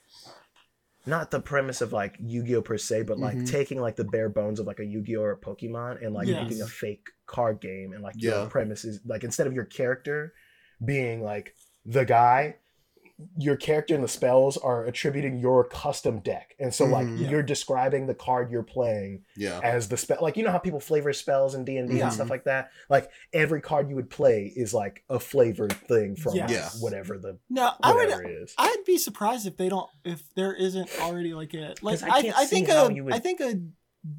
not 1.04 1.30
the 1.32 1.40
premise 1.40 1.80
of 1.80 1.92
like 1.92 2.14
Yu-Gi-Oh 2.20 2.62
per 2.62 2.78
se, 2.78 3.02
but 3.02 3.18
like 3.18 3.36
Mhm. 3.36 3.50
taking 3.50 3.80
like 3.80 3.96
the 3.96 4.04
bare 4.04 4.28
bones 4.28 4.60
of 4.60 4.66
like 4.68 4.78
a 4.78 4.84
Yu-Gi-Oh 4.84 5.20
or 5.20 5.32
a 5.32 5.36
Pokemon 5.36 6.04
and 6.04 6.14
like 6.14 6.28
Yes. 6.28 6.42
making 6.44 6.62
a 6.62 6.66
fake 6.68 7.08
card 7.26 7.60
game 7.60 7.92
and 7.92 8.04
like 8.04 8.14
Yeah. 8.18 8.42
your 8.42 8.46
premise 8.50 8.84
is 8.84 9.00
like 9.04 9.24
instead 9.24 9.48
of 9.48 9.52
your 9.52 9.64
character 9.64 10.32
being 10.84 11.22
like 11.22 11.54
the 11.84 12.04
guy, 12.04 12.56
your 13.38 13.56
character 13.56 13.94
and 13.94 14.04
the 14.04 14.08
spells 14.08 14.58
are 14.58 14.84
attributing 14.84 15.38
your 15.38 15.64
custom 15.64 16.18
deck. 16.20 16.54
And 16.60 16.74
so 16.74 16.84
like 16.84 17.06
Mhm. 17.06 17.18
Yeah. 17.20 17.30
you're 17.30 17.42
describing 17.42 18.06
the 18.06 18.14
card 18.14 18.50
you're 18.50 18.62
playing 18.62 19.24
Yeah. 19.36 19.58
as 19.64 19.88
the 19.88 19.96
spell 19.96 20.18
like 20.20 20.36
you 20.36 20.42
know 20.44 20.50
how 20.50 20.58
people 20.58 20.80
flavor 20.80 21.14
spells 21.14 21.54
in 21.54 21.64
d&d 21.64 21.96
Yeah. 21.96 22.04
and 22.04 22.12
stuff 22.12 22.28
like 22.28 22.44
that 22.44 22.68
like 22.90 23.08
every 23.32 23.62
card 23.62 23.88
you 23.88 23.96
would 23.96 24.10
play 24.10 24.52
is 24.54 24.74
like 24.74 25.02
a 25.08 25.18
flavored 25.18 25.72
thing 25.72 26.14
from 26.14 26.34
Yes. 26.36 26.50
Yeah. 26.50 26.68
whatever 26.82 27.16
the 27.16 27.38
no, 27.48 27.70
I 27.82 27.92
would. 27.94 28.04
whatever 28.04 28.24
it 28.24 28.32
is 28.42 28.54
I'd 28.58 28.84
be 28.84 28.98
surprised 28.98 29.46
if 29.46 29.56
they 29.56 29.70
don't. 29.70 29.88
If 30.04 30.22
there 30.34 30.52
isn't 30.52 30.90
already 31.00 31.32
like 31.32 31.54
a 31.54 31.74
like 31.80 32.02
I 32.02 32.08
I, 32.18 32.22
can't 32.22 32.36
I, 32.36 32.44
see 32.44 32.56
think 32.56 32.68
how 32.68 32.86
a 32.88 33.02
would- 33.02 33.14
I 33.14 33.18
think 33.18 33.40
a 33.40 33.54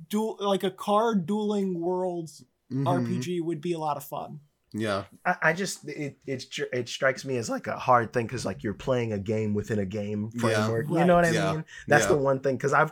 dual 0.10 0.38
like 0.40 0.64
a 0.64 0.72
card 0.72 1.28
dueling 1.28 1.80
worlds 1.80 2.44
Mhm. 2.72 2.86
RPG 2.88 3.42
would 3.42 3.62
be 3.62 3.74
a 3.74 3.80
lot 3.80 3.96
of 3.96 4.04
fun. 4.04 4.40
Yeah. 4.80 5.04
I, 5.26 5.36
I 5.42 5.54
just 5.54 5.88
it, 5.88 6.18
it 6.26 6.46
it 6.74 6.90
strikes 6.90 7.26
me 7.26 7.38
as 7.38 7.50
like 7.50 7.68
a 7.68 7.78
hard 7.78 8.14
thing 8.14 8.26
because 8.26 8.46
like 8.46 8.64
you're 8.64 8.74
playing 8.74 9.14
a 9.14 9.20
game 9.20 9.54
within 9.54 9.80
a 9.80 9.86
game 9.86 10.30
framework. 10.32 10.52
Yeah. 10.52 10.66
framework 10.66 10.88
you 10.90 10.96
Right. 10.98 11.06
know 11.08 11.16
what 11.16 11.26
i 11.26 11.32
Yeah. 11.32 11.52
mean 11.54 11.66
that's 11.88 12.04
Yeah. 12.06 12.10
the 12.10 12.18
one 12.18 12.40
thing 12.40 12.56
because 12.58 12.74
i've 12.74 12.92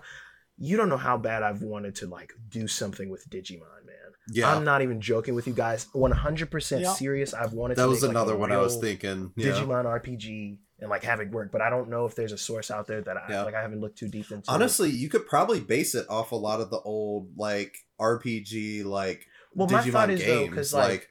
you 0.57 0.77
don't 0.77 0.89
know 0.89 0.97
how 0.97 1.17
bad 1.17 1.43
i've 1.43 1.61
wanted 1.61 1.95
to 1.95 2.07
like 2.07 2.33
do 2.49 2.67
something 2.67 3.09
with 3.09 3.29
digimon 3.29 3.59
man 3.85 3.95
Yeah. 4.31 4.55
i'm 4.55 4.63
not 4.63 4.81
even 4.81 5.01
joking 5.01 5.35
with 5.35 5.47
you 5.47 5.53
guys 5.53 5.87
100% 5.93 6.81
Yeah. 6.81 6.93
serious 6.93 7.33
i've 7.33 7.53
wanted 7.53 7.77
that 7.77 7.83
to 7.83 7.89
was 7.89 8.01
make, 8.01 8.09
like, 8.09 8.15
a 8.15 8.19
another 8.19 8.37
one 8.37 8.51
I 8.51 8.57
was 8.57 8.77
thinking. 8.77 9.31
Yeah. 9.35 9.51
Digimon 9.51 9.85
RPG 9.85 10.57
and 10.81 10.89
like 10.89 11.03
have 11.03 11.21
it 11.21 11.31
work, 11.31 11.53
but 11.53 11.61
I 11.61 11.69
don't 11.69 11.89
know 11.89 12.05
if 12.05 12.15
there's 12.15 12.33
a 12.33 12.37
source 12.37 12.69
out 12.69 12.85
there 12.85 13.01
that 13.01 13.15
I 13.15 13.25
Yeah. 13.29 13.43
like. 13.43 13.55
I 13.55 13.61
haven't 13.61 13.79
looked 13.79 13.97
too 13.97 14.09
deep 14.09 14.29
into. 14.29 14.51
Honestly, 14.51 14.89
you 14.89 15.07
could 15.07 15.25
probably 15.25 15.61
base 15.61 15.95
it 15.95 16.05
off 16.09 16.33
a 16.33 16.35
lot 16.35 16.59
of 16.59 16.69
the 16.69 16.79
old 16.79 17.29
like 17.37 17.77
RPG 18.01 18.83
like 18.83 19.25
well, 19.53 19.67
my 19.69 19.81
Digimon 19.81 19.91
thought 19.93 20.09
is 20.09 20.19
though, 20.19 20.25
games. 20.39 20.49
because 20.49 20.73
like, 20.73 20.89
like, 20.89 21.09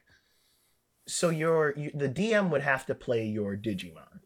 so 1.07 1.29
you're 1.29 1.73
you, 1.77 1.91
the 1.93 2.09
DM 2.09 2.49
would 2.49 2.61
have 2.63 2.85
to 2.87 2.95
play 2.95 3.25
your 3.25 3.55
Digimon, 3.55 4.19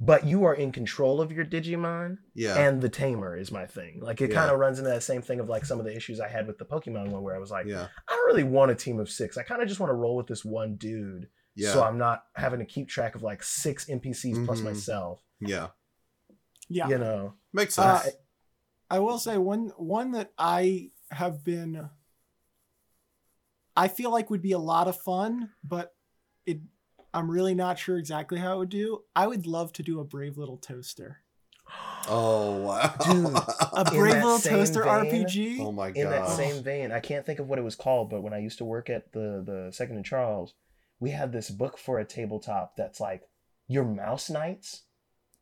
but 0.00 0.24
you 0.26 0.44
are 0.44 0.54
in 0.54 0.72
control 0.72 1.20
of 1.20 1.32
your 1.32 1.44
Digimon, 1.44 2.18
yeah, 2.34 2.56
and 2.58 2.80
the 2.80 2.88
tamer 2.88 3.36
is 3.36 3.50
my 3.50 3.66
thing. 3.66 4.00
Like 4.00 4.20
it 4.20 4.30
Yeah. 4.30 4.36
kind 4.40 4.50
of 4.50 4.58
runs 4.58 4.78
into 4.78 4.90
that 4.90 5.02
same 5.02 5.22
thing 5.22 5.40
of 5.40 5.48
like 5.48 5.64
some 5.64 5.78
of 5.78 5.84
the 5.86 5.96
issues 5.96 6.20
I 6.20 6.28
had 6.28 6.46
with 6.46 6.58
the 6.58 6.64
Pokemon 6.64 7.08
one, 7.10 7.22
where 7.22 7.34
I 7.34 7.38
was 7.38 7.50
like, 7.50 7.66
yeah, 7.66 7.88
I 8.08 8.12
don't 8.16 8.26
really 8.26 8.44
want 8.44 8.70
a 8.70 8.74
team 8.74 8.98
of 9.00 9.10
six. 9.10 9.36
I 9.38 9.42
kind 9.42 9.62
of 9.62 9.68
just 9.68 9.80
want 9.80 9.90
to 9.90 9.94
roll 9.94 10.16
with 10.16 10.26
this 10.26 10.44
one 10.44 10.76
dude, 10.76 11.28
yeah, 11.54 11.72
so 11.72 11.82
I'm 11.82 11.98
not 11.98 12.24
having 12.34 12.58
to 12.60 12.66
keep 12.66 12.88
track 12.88 13.14
of 13.14 13.22
like 13.22 13.42
six 13.42 13.86
NPCs 13.88 14.44
plus 14.44 14.60
Mhm. 14.60 14.64
myself. 14.64 15.22
yeah. 15.40 15.68
Yeah. 16.68 16.88
You 16.88 16.98
know, 16.98 17.34
Makes 17.52 17.78
Uh, 17.78 17.98
sense. 18.00 18.16
I 18.88 18.98
will 19.00 19.18
say 19.18 19.36
one 19.36 19.68
one 19.76 20.12
that 20.12 20.32
I 20.38 20.90
have 21.10 21.44
been 21.44 21.90
I 23.76 23.88
feel 23.88 24.10
like 24.10 24.28
would 24.30 24.42
be 24.42 24.52
a 24.52 24.58
lot 24.58 24.88
of 24.88 25.00
fun, 25.00 25.50
but 25.64 25.94
it 26.46 26.60
I'm 27.14 27.30
really 27.30 27.54
not 27.54 27.78
sure 27.78 27.98
exactly 27.98 28.38
how 28.38 28.54
it 28.54 28.58
would 28.58 28.68
do. 28.70 29.02
I 29.14 29.26
would 29.26 29.46
love 29.46 29.72
to 29.74 29.82
do 29.82 30.00
a 30.00 30.04
Brave 30.04 30.38
Little 30.38 30.56
Toaster. 30.56 31.18
oh 32.08 32.56
wow, 32.62 32.94
Dude, 33.04 33.34
A 33.72 33.84
Brave 33.90 34.14
Little 34.22 34.38
Toaster 34.38 34.82
vein- 34.84 35.24
RPG? 35.26 35.60
oh 35.60 35.72
my 35.72 35.90
god. 35.90 35.96
in 36.00 36.10
that 36.10 36.28
same 36.28 36.62
vein, 36.62 36.90
I 36.92 37.00
can't 37.00 37.24
think 37.24 37.38
of 37.38 37.48
what 37.48 37.58
it 37.58 37.62
was 37.62 37.76
called, 37.76 38.10
but 38.10 38.22
when 38.22 38.32
I 38.32 38.38
used 38.38 38.58
to 38.58 38.64
work 38.64 38.90
at 38.90 39.12
the 39.12 39.42
the 39.44 39.70
Second 39.72 39.96
and 39.96 40.04
Charles, 40.04 40.54
we 41.00 41.10
had 41.10 41.32
this 41.32 41.50
book 41.50 41.78
for 41.78 41.98
a 41.98 42.04
tabletop 42.04 42.76
that's 42.76 43.00
like 43.00 43.22
your 43.68 43.84
mouse 43.84 44.28
knights. 44.30 44.82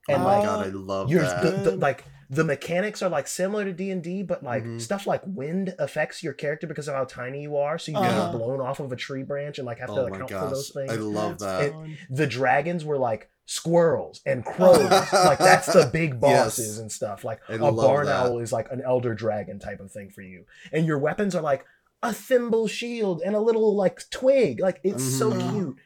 Oh 0.08 0.14
And 0.14 0.22
my 0.24 0.36
like, 0.38 0.46
god, 0.46 0.66
I 0.66 0.70
love 0.70 1.10
You're 1.10 1.22
that. 1.22 1.42
the, 1.64 1.70
the, 1.72 1.76
like 1.76 2.04
the 2.32 2.44
mechanics 2.44 3.02
are 3.02 3.10
like 3.10 3.26
similar 3.26 3.64
to 3.64 3.72
D 3.72 3.90
and 3.90 4.02
D, 4.02 4.22
but 4.22 4.42
like 4.44 4.62
Mhm. 4.64 4.80
stuff 4.80 5.04
like 5.06 5.20
wind 5.26 5.74
affects 5.80 6.22
your 6.22 6.32
character 6.32 6.66
because 6.68 6.86
of 6.86 6.94
how 6.94 7.04
tiny 7.04 7.42
you 7.42 7.56
are. 7.56 7.76
So 7.76 7.90
you 7.90 7.98
Uh-huh. 7.98 8.30
get 8.30 8.38
blown 8.38 8.60
off 8.60 8.78
of 8.78 8.92
a 8.92 8.96
tree 8.96 9.24
branch 9.24 9.58
and 9.58 9.66
like 9.66 9.78
have 9.80 9.88
to 9.88 10.00
oh 10.00 10.02
like, 10.04 10.10
my 10.12 10.16
account 10.18 10.30
gosh, 10.30 10.40
for 10.48 10.54
those 10.54 10.70
things. 10.70 10.92
I 10.92 10.94
love 10.96 11.40
that. 11.40 11.72
fun. 11.72 11.96
the 12.08 12.26
dragons 12.28 12.84
were 12.84 12.98
like 12.98 13.28
squirrels 13.46 14.20
and 14.24 14.44
crows. 14.44 14.78
like 15.12 15.38
that's 15.40 15.72
the 15.72 15.90
big 15.92 16.12
Yes. 16.14 16.20
bosses 16.20 16.78
and 16.78 16.90
stuff. 16.92 17.24
Like 17.24 17.40
I 17.48 17.54
a 17.54 17.72
barn 17.72 18.06
that. 18.06 18.26
owl 18.26 18.38
is 18.38 18.52
like 18.52 18.70
an 18.70 18.80
elder 18.80 19.12
dragon 19.14 19.58
type 19.58 19.80
of 19.80 19.90
thing 19.90 20.10
for 20.10 20.22
you. 20.22 20.44
And 20.72 20.86
your 20.86 20.98
weapons 20.98 21.34
are 21.34 21.42
like 21.42 21.64
a 22.02 22.12
thimble 22.12 22.68
shield 22.68 23.22
and 23.24 23.34
a 23.34 23.40
little 23.40 23.74
like 23.76 24.08
twig. 24.10 24.60
Like 24.60 24.80
it's 24.84 25.02
so 25.18 25.32
Mhm. 25.32 25.50
cute. 25.52 25.76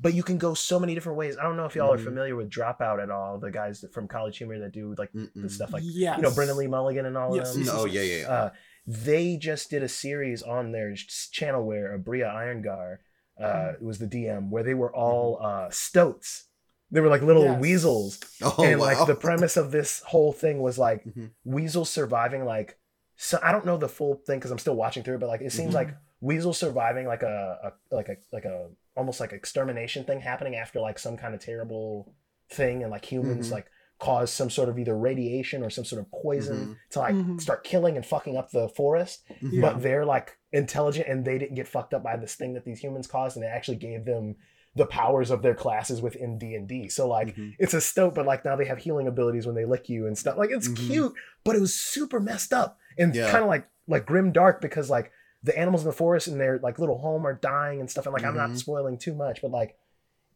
But 0.00 0.14
you 0.14 0.22
can 0.22 0.38
go 0.38 0.54
so 0.54 0.78
many 0.78 0.94
different 0.94 1.18
ways. 1.18 1.36
I 1.36 1.42
don't 1.42 1.56
know 1.56 1.64
if 1.66 1.74
y'all 1.74 1.92
are 1.92 1.98
Mhm. 1.98 2.04
familiar 2.04 2.36
with 2.36 2.48
Dropout 2.50 3.02
at 3.02 3.10
all, 3.10 3.38
the 3.38 3.50
guys 3.50 3.80
that, 3.80 3.92
from 3.92 4.06
College 4.06 4.38
Humor 4.38 4.60
that 4.60 4.72
do 4.72 4.94
like 4.96 5.10
the 5.12 5.18
Mm-mm. 5.34 5.50
stuff 5.50 5.72
like 5.72 5.82
yes. 5.84 6.16
you 6.18 6.22
know 6.22 6.30
Brennan 6.30 6.56
Lee 6.56 6.68
Mulligan 6.68 7.04
and 7.06 7.16
all 7.16 7.34
Yes, 7.34 7.48
of 7.50 7.54
them. 7.56 7.64
yes, 7.64 7.74
Oh 7.76 7.84
yeah, 7.84 8.02
yeah, 8.02 8.16
yeah. 8.20 8.28
Uh, 8.30 8.50
they 8.86 9.36
just 9.36 9.70
did 9.70 9.82
a 9.82 9.88
series 9.88 10.42
on 10.42 10.70
their 10.72 10.94
channel 11.32 11.64
where 11.64 11.98
Aabria 11.98 12.32
Iyengar 12.32 12.98
uh, 13.40 13.72
was 13.80 13.98
the 13.98 14.06
DM, 14.06 14.50
where 14.50 14.62
they 14.64 14.74
were 14.74 14.92
all 14.94 15.38
uh, 15.42 15.68
stoats. 15.70 16.44
They 16.90 17.00
were 17.00 17.08
like 17.08 17.22
little 17.22 17.44
Yes. 17.44 17.60
weasels, 17.60 18.18
oh 18.42 18.64
and 18.64 18.80
wow. 18.80 18.86
like 18.86 19.06
the 19.06 19.14
premise 19.14 19.56
of 19.56 19.70
this 19.72 20.00
whole 20.06 20.32
thing 20.32 20.60
was 20.60 20.78
like 20.78 21.04
Mhm. 21.04 21.30
weasels 21.44 21.90
surviving 21.90 22.44
like. 22.44 22.78
So 23.16 23.38
I 23.42 23.50
don't 23.52 23.66
know 23.66 23.76
the 23.76 23.88
full 23.88 24.14
thing 24.14 24.38
because 24.38 24.50
I'm 24.52 24.58
still 24.58 24.74
watching 24.76 25.02
through 25.02 25.16
it, 25.16 25.18
but 25.20 25.28
like 25.28 25.40
it 25.40 25.52
seems 25.52 25.72
Mhm. 25.72 25.74
like 25.74 25.88
weasels 26.20 26.56
surviving 26.58 27.06
like 27.06 27.22
a, 27.22 27.72
a 27.90 27.94
like 27.94 28.08
a 28.08 28.16
like 28.32 28.44
a 28.44 28.70
almost 28.98 29.20
like 29.20 29.32
extermination 29.32 30.04
thing 30.04 30.20
happening 30.20 30.56
after 30.56 30.80
like 30.80 30.98
some 30.98 31.16
kind 31.16 31.34
of 31.34 31.40
terrible 31.40 32.12
thing, 32.50 32.82
and 32.82 32.90
like 32.90 33.04
humans 33.10 33.48
Mhm. 33.48 33.52
like 33.52 33.66
cause 34.00 34.30
some 34.30 34.48
sort 34.48 34.68
of 34.68 34.78
either 34.78 34.96
radiation 34.96 35.62
or 35.62 35.70
some 35.70 35.84
sort 35.84 36.00
of 36.00 36.10
poison 36.12 36.56
Mhm. 36.58 36.76
to 36.90 36.98
like 37.00 37.14
Mhm. 37.14 37.40
start 37.40 37.64
killing 37.64 37.96
and 37.96 38.06
fucking 38.06 38.36
up 38.36 38.50
the 38.50 38.68
forest 38.68 39.24
Mhm. 39.42 39.60
but 39.60 39.82
they're 39.82 40.04
like 40.04 40.38
intelligent 40.52 41.08
and 41.08 41.24
they 41.24 41.36
didn't 41.36 41.56
get 41.56 41.66
fucked 41.66 41.92
up 41.92 42.02
by 42.04 42.16
this 42.16 42.36
thing 42.36 42.54
that 42.54 42.64
these 42.64 42.78
humans 42.78 43.08
caused 43.08 43.36
and 43.36 43.44
it 43.44 43.48
actually 43.48 43.76
gave 43.76 44.04
them 44.04 44.36
the 44.76 44.86
powers 44.86 45.30
of 45.32 45.42
their 45.42 45.54
classes 45.54 46.00
within 46.00 46.38
d&d 46.38 46.88
so 46.88 47.08
like 47.08 47.34
Mhm. 47.34 47.54
it's 47.58 47.74
a 47.74 47.80
stoat 47.80 48.14
but 48.14 48.24
like 48.24 48.44
now 48.44 48.54
they 48.54 48.66
have 48.66 48.78
healing 48.78 49.08
abilities 49.08 49.46
when 49.46 49.56
they 49.56 49.64
lick 49.64 49.88
you 49.88 50.06
and 50.06 50.16
stuff 50.16 50.38
like 50.38 50.50
it's 50.52 50.68
Mhm. 50.68 50.76
cute 50.76 51.14
but 51.44 51.56
it 51.56 51.60
was 51.60 51.74
super 51.74 52.20
messed 52.20 52.52
up 52.52 52.78
and 52.96 53.12
Yeah. 53.16 53.30
kind 53.32 53.42
of 53.42 53.48
like 53.48 53.64
like 53.88 54.06
grim 54.06 54.30
dark 54.30 54.60
because 54.60 54.88
like 54.88 55.10
the 55.42 55.56
animals 55.58 55.82
in 55.82 55.86
the 55.86 55.92
forest 55.96 56.26
in 56.28 56.38
their 56.38 56.58
like 56.58 56.78
little 56.78 56.98
home 56.98 57.26
are 57.26 57.34
dying 57.34 57.80
and 57.80 57.90
stuff 57.90 58.06
and 58.06 58.12
like 58.12 58.24
i'm 58.24 58.36
not 58.36 58.50
Mhm. 58.50 58.56
spoiling 58.58 58.98
too 58.98 59.14
much 59.14 59.40
but 59.42 59.50
like 59.50 59.76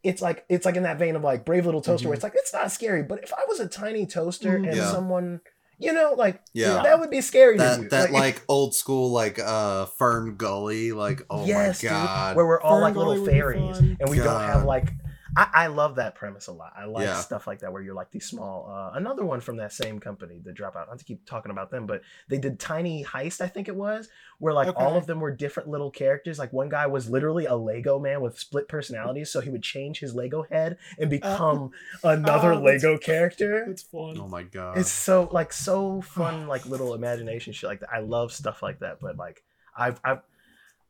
it's 0.03 0.21
like 0.23 0.45
it's 0.49 0.65
like 0.67 0.77
in 0.77 0.83
that 0.85 0.99
vein 0.99 1.17
of 1.17 1.23
like 1.23 1.45
brave 1.45 1.65
little 1.67 1.81
toaster 1.81 2.09
where 2.09 2.15
Mhm. 2.15 2.19
it's 2.19 2.25
like 2.25 2.35
it's 2.37 2.53
not 2.53 2.71
scary 2.71 3.03
but 3.03 3.23
if 3.23 3.33
i 3.35 3.43
was 3.49 3.59
a 3.61 3.67
tiny 3.69 4.07
toaster 4.07 4.59
Mhm. 4.59 4.69
and 4.69 4.77
Yeah. 4.77 4.91
someone 4.91 5.41
you 5.79 5.93
know 5.93 6.15
like 6.17 6.41
yeah. 6.53 6.83
that 6.83 7.01
would 7.01 7.11
be 7.11 7.21
scary 7.21 7.57
to 7.57 7.63
That 7.63 7.81
you 7.81 7.89
that 7.89 8.13
like 8.13 8.43
old 8.49 8.75
school 8.75 9.11
like 9.11 9.39
uh 9.41 9.87
Fern 9.87 10.37
Gully 10.37 10.93
like 10.93 11.23
oh 11.31 11.45
yes, 11.47 11.83
my 11.83 11.89
dude, 11.89 11.97
god 11.97 12.37
where 12.37 12.47
we're 12.47 12.61
all 12.61 12.75
Fern 12.77 12.83
like 12.83 12.95
Gully 12.95 13.07
little 13.19 13.25
would 13.25 13.33
fairies, 13.33 13.79
and 13.79 14.09
we 14.09 14.19
don't 14.19 14.41
have 14.41 14.65
like. 14.65 14.93
I, 15.37 15.49
I 15.55 15.67
love 15.69 15.95
that 15.97 16.15
premise 16.15 16.47
a 16.49 16.53
lot. 16.53 16.73
I 16.77 16.85
like 16.85 17.07
Yeah. 17.07 17.17
stuff 17.21 17.47
like 17.47 17.61
that 17.61 17.73
where 17.73 17.81
you're 17.81 17.95
like 17.95 18.11
these 18.11 18.27
small. 18.27 18.69
Uh, 18.71 18.97
another 18.97 19.25
one 19.25 19.41
from 19.41 19.57
that 19.57 19.73
same 19.73 19.99
company, 19.99 20.41
the 20.45 20.53
Dropout. 20.53 20.89
Not 20.89 20.99
to 20.99 21.05
keep 21.05 21.25
talking 21.25 21.51
about 21.51 21.71
them, 21.71 21.87
but 21.87 22.03
they 22.29 22.37
did 22.39 22.61
Tiny 22.61 23.03
Heist, 23.05 23.41
I 23.41 23.49
think 23.49 23.67
it 23.69 23.75
was, 23.77 24.09
where 24.39 24.53
like 24.53 24.75
all 24.77 24.97
of 24.97 25.07
them 25.07 25.21
were 25.21 25.31
different 25.31 25.69
little 25.71 25.91
characters. 25.91 26.39
Like 26.39 26.53
one 26.53 26.69
guy 26.69 26.87
was 26.87 27.09
literally 27.09 27.47
a 27.47 27.55
Lego 27.57 27.99
man 27.99 28.21
with 28.21 28.39
split 28.39 28.69
personalities, 28.69 29.31
so 29.31 29.41
he 29.41 29.49
would 29.49 29.63
change 29.63 30.01
his 30.01 30.15
Lego 30.15 30.43
head 30.51 30.77
and 30.99 31.09
become 31.19 31.71
another 32.05 32.53
Oh, 32.53 32.61
that's- 32.61 32.83
Lego 32.83 32.99
character. 32.99 33.65
It's 33.71 33.83
fun. 33.83 34.19
oh 34.21 34.29
my 34.29 34.43
god 34.43 34.77
It's 34.77 34.91
so 34.91 35.29
like 35.33 35.53
so 35.53 36.01
fun, 36.19 36.47
like 36.47 36.67
little 36.67 36.93
imagination 36.95 37.53
shit 37.55 37.69
like 37.69 37.81
that. 37.81 37.89
I 37.93 38.01
love 38.01 38.33
stuff 38.33 38.63
like 38.63 38.81
that. 38.81 39.01
But 39.01 39.17
like 39.17 39.43
I've 39.77 39.99
I've 40.05 40.21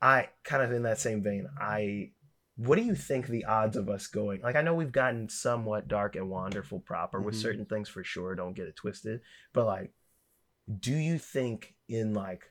I 0.00 0.30
kind 0.42 0.64
of 0.64 0.72
in 0.72 0.82
that 0.82 0.98
same 0.98 1.22
vein, 1.22 1.48
I 1.60 2.10
what 2.66 2.76
do 2.76 2.82
you 2.84 2.94
think 2.94 3.26
the 3.26 3.44
odds 3.44 3.76
of 3.76 3.88
us 3.88 4.06
going 4.06 4.40
like 4.42 4.56
I 4.56 4.62
know 4.62 4.74
we've 4.74 4.92
gotten 4.92 5.28
somewhat 5.28 5.88
dark 5.88 6.16
and 6.16 6.28
Wanderful 6.30 6.80
proper 6.80 7.20
with 7.20 7.34
Mhm. 7.34 7.40
certain 7.42 7.64
things 7.66 7.88
for 7.88 8.04
sure, 8.04 8.34
don't 8.34 8.54
get 8.54 8.68
it 8.68 8.76
twisted. 8.76 9.20
But 9.52 9.66
like 9.66 9.92
do 10.78 10.92
you 10.94 11.18
think 11.18 11.74
in 11.88 12.14
like 12.14 12.44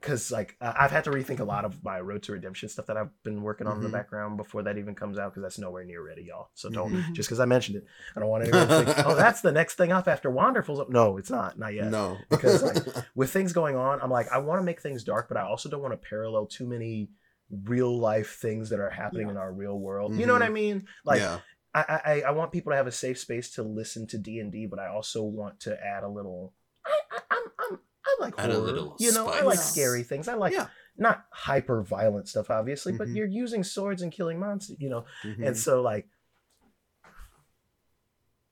because 0.00 0.30
like 0.30 0.56
I've 0.60 0.90
had 0.90 1.04
to 1.04 1.10
rethink 1.10 1.40
a 1.40 1.44
lot 1.44 1.64
of 1.64 1.82
my 1.82 1.98
Road 2.00 2.22
to 2.24 2.32
Redemption 2.32 2.68
stuff 2.68 2.86
that 2.86 2.96
I've 2.96 3.10
been 3.24 3.42
working 3.42 3.66
on 3.66 3.78
in 3.78 3.80
Mhm. 3.80 3.86
the 3.86 3.88
background 3.88 4.36
before 4.36 4.62
that 4.62 4.78
even 4.78 4.94
comes 4.94 5.18
out 5.18 5.32
because 5.32 5.42
that's 5.42 5.58
nowhere 5.58 5.84
near 5.84 6.02
ready, 6.02 6.22
y'all. 6.24 6.50
So 6.54 6.68
don't 6.70 6.92
Mhm. 6.92 7.12
just 7.14 7.28
because 7.28 7.40
I 7.40 7.44
mentioned 7.46 7.78
it, 7.78 7.86
I 8.14 8.20
don't 8.20 8.28
want 8.28 8.44
anyone 8.44 8.68
to 8.68 8.84
think, 8.84 9.06
oh, 9.06 9.14
that's 9.16 9.40
the 9.40 9.50
next 9.52 9.74
thing 9.74 9.92
up 9.92 10.06
after 10.06 10.30
Wanderful's. 10.30 10.88
No, 10.90 11.16
it's 11.16 11.30
not, 11.30 11.58
not 11.58 11.72
yet. 11.74 11.90
no 11.90 12.18
Because, 12.28 12.62
like, 12.62 12.76
With 13.16 13.30
things 13.30 13.54
going 13.54 13.74
on, 13.76 14.00
I'm 14.02 14.10
like, 14.10 14.30
I 14.30 14.38
want 14.38 14.60
to 14.60 14.64
make 14.64 14.80
things 14.82 15.02
dark, 15.02 15.26
but 15.28 15.38
I 15.38 15.42
also 15.42 15.70
don't 15.70 15.80
want 15.82 15.94
to 16.00 16.08
parallel 16.08 16.46
too 16.46 16.66
many 16.66 17.08
real 17.50 17.96
life 17.98 18.38
things 18.40 18.70
that 18.70 18.80
are 18.80 18.90
happening 18.90 19.26
Yeah. 19.26 19.32
in 19.32 19.36
our 19.36 19.52
real 19.52 19.78
world. 19.78 20.14
You 20.18 20.26
know 20.26 20.32
what 20.32 20.42
I 20.42 20.48
mean? 20.48 20.86
Like, 21.04 21.20
yeah 21.20 21.38
I, 21.74 22.00
I 22.04 22.20
I 22.28 22.30
want 22.30 22.52
people 22.52 22.72
to 22.72 22.76
have 22.76 22.86
a 22.86 22.92
safe 22.92 23.18
space 23.18 23.50
to 23.56 23.62
listen 23.62 24.06
to 24.08 24.18
D 24.18 24.40
and 24.40 24.50
D, 24.50 24.66
but 24.66 24.78
I 24.78 24.86
also 24.88 25.22
want 25.22 25.60
to 25.60 25.78
add 25.84 26.04
a 26.04 26.08
little. 26.08 26.54
I, 26.86 26.98
I, 27.12 27.18
I'm 27.30 27.42
I'm 27.72 27.78
I 28.06 28.16
like 28.18 28.34
Add 28.38 28.50
a 28.50 28.54
horror. 28.54 28.64
little 28.66 28.96
you 28.98 29.12
know, 29.12 29.28
I 29.28 29.42
like 29.42 29.58
scary 29.58 30.02
things. 30.02 30.26
I 30.26 30.34
like 30.34 30.54
Yeah. 30.54 30.68
not 30.96 31.26
hyper 31.32 31.82
violent 31.82 32.28
stuff, 32.28 32.48
obviously, 32.50 32.92
but 32.94 33.08
Mhm. 33.08 33.16
you're 33.16 33.26
using 33.26 33.62
swords 33.62 34.00
and 34.00 34.10
killing 34.10 34.40
monsters. 34.40 34.76
You 34.80 34.88
know, 34.88 35.04
Mhm. 35.24 35.48
and 35.48 35.56
so 35.56 35.82
like. 35.82 36.08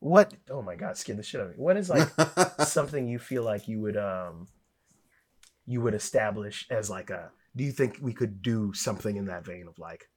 What? 0.00 0.34
Oh 0.50 0.60
my 0.60 0.76
god, 0.76 0.96
scared 0.98 1.18
the 1.18 1.22
shit 1.22 1.40
out 1.40 1.46
of 1.46 1.52
me. 1.52 1.56
What 1.62 1.76
is 1.78 1.88
like 1.88 2.08
something 2.66 3.08
you 3.08 3.18
feel 3.18 3.42
like 3.42 3.68
you 3.68 3.80
would 3.80 3.96
um 3.96 4.48
you 5.66 5.80
would 5.80 5.94
establish 5.94 6.66
as 6.70 6.90
like 6.90 7.08
a 7.08 7.30
do 7.56 7.64
you 7.64 7.72
think 7.72 7.98
we 8.00 8.12
could 8.12 8.42
do 8.42 8.72
something 8.72 9.16
in 9.16 9.26
that 9.26 9.44
vein 9.44 9.66
of 9.68 9.78
like 9.78 10.08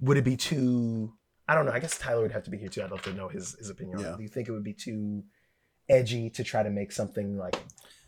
would 0.00 0.16
it 0.16 0.24
be 0.24 0.36
too 0.36 1.12
I 1.46 1.54
don't 1.54 1.66
know, 1.66 1.72
I 1.72 1.78
guess 1.78 1.98
Tyler 1.98 2.22
would 2.22 2.32
have 2.32 2.44
to 2.44 2.50
be 2.50 2.56
here 2.56 2.68
too. 2.70 2.82
I'd 2.82 2.90
love 2.90 3.02
to 3.02 3.12
know 3.12 3.28
his 3.28 3.54
his 3.58 3.68
opinion 3.70 3.98
Yeah. 3.98 4.14
Do 4.16 4.22
you 4.22 4.28
think 4.28 4.48
it 4.48 4.52
would 4.52 4.64
be 4.64 4.72
too 4.72 5.24
edgy 5.90 6.30
to 6.30 6.42
try 6.44 6.62
to 6.62 6.70
make 6.70 6.90
something 6.90 7.36
like 7.36 7.56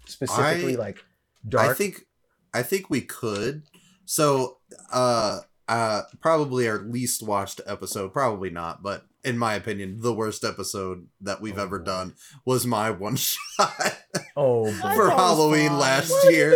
specifically 0.07 0.75
I- 0.75 0.79
like 0.79 1.05
dark? 1.49 1.71
I 1.71 1.75
think 1.75 2.07
I 2.55 2.63
think 2.63 2.89
we 2.91 3.03
could. 3.03 3.65
So 4.07 4.59
uh 4.93 5.41
uh 5.69 6.03
probably 6.21 6.69
our 6.69 6.79
least 6.79 7.23
watched 7.23 7.61
episode, 7.67 8.13
probably 8.13 8.51
not, 8.51 8.83
but 8.83 9.05
in 9.25 9.37
my 9.37 9.55
opinion, 9.55 10.01
the 10.01 10.15
worst 10.15 10.45
episode 10.45 11.09
that 11.21 11.41
we've 11.41 11.59
Oh, 11.59 11.63
ever 11.63 11.79
boy. 11.81 11.85
done 11.85 12.15
was 12.45 12.65
my 12.65 12.91
one 12.91 13.17
shot 13.17 13.99
oh 14.37 14.67
for 14.71 14.79
thought 14.81 14.95
it 14.95 14.99
was 14.99 15.13
Halloween 15.15 15.69
fine. 15.71 15.79
last 15.79 16.11
Why 16.11 16.21
do 16.23 16.31
you 16.31 16.37
year. 16.37 16.51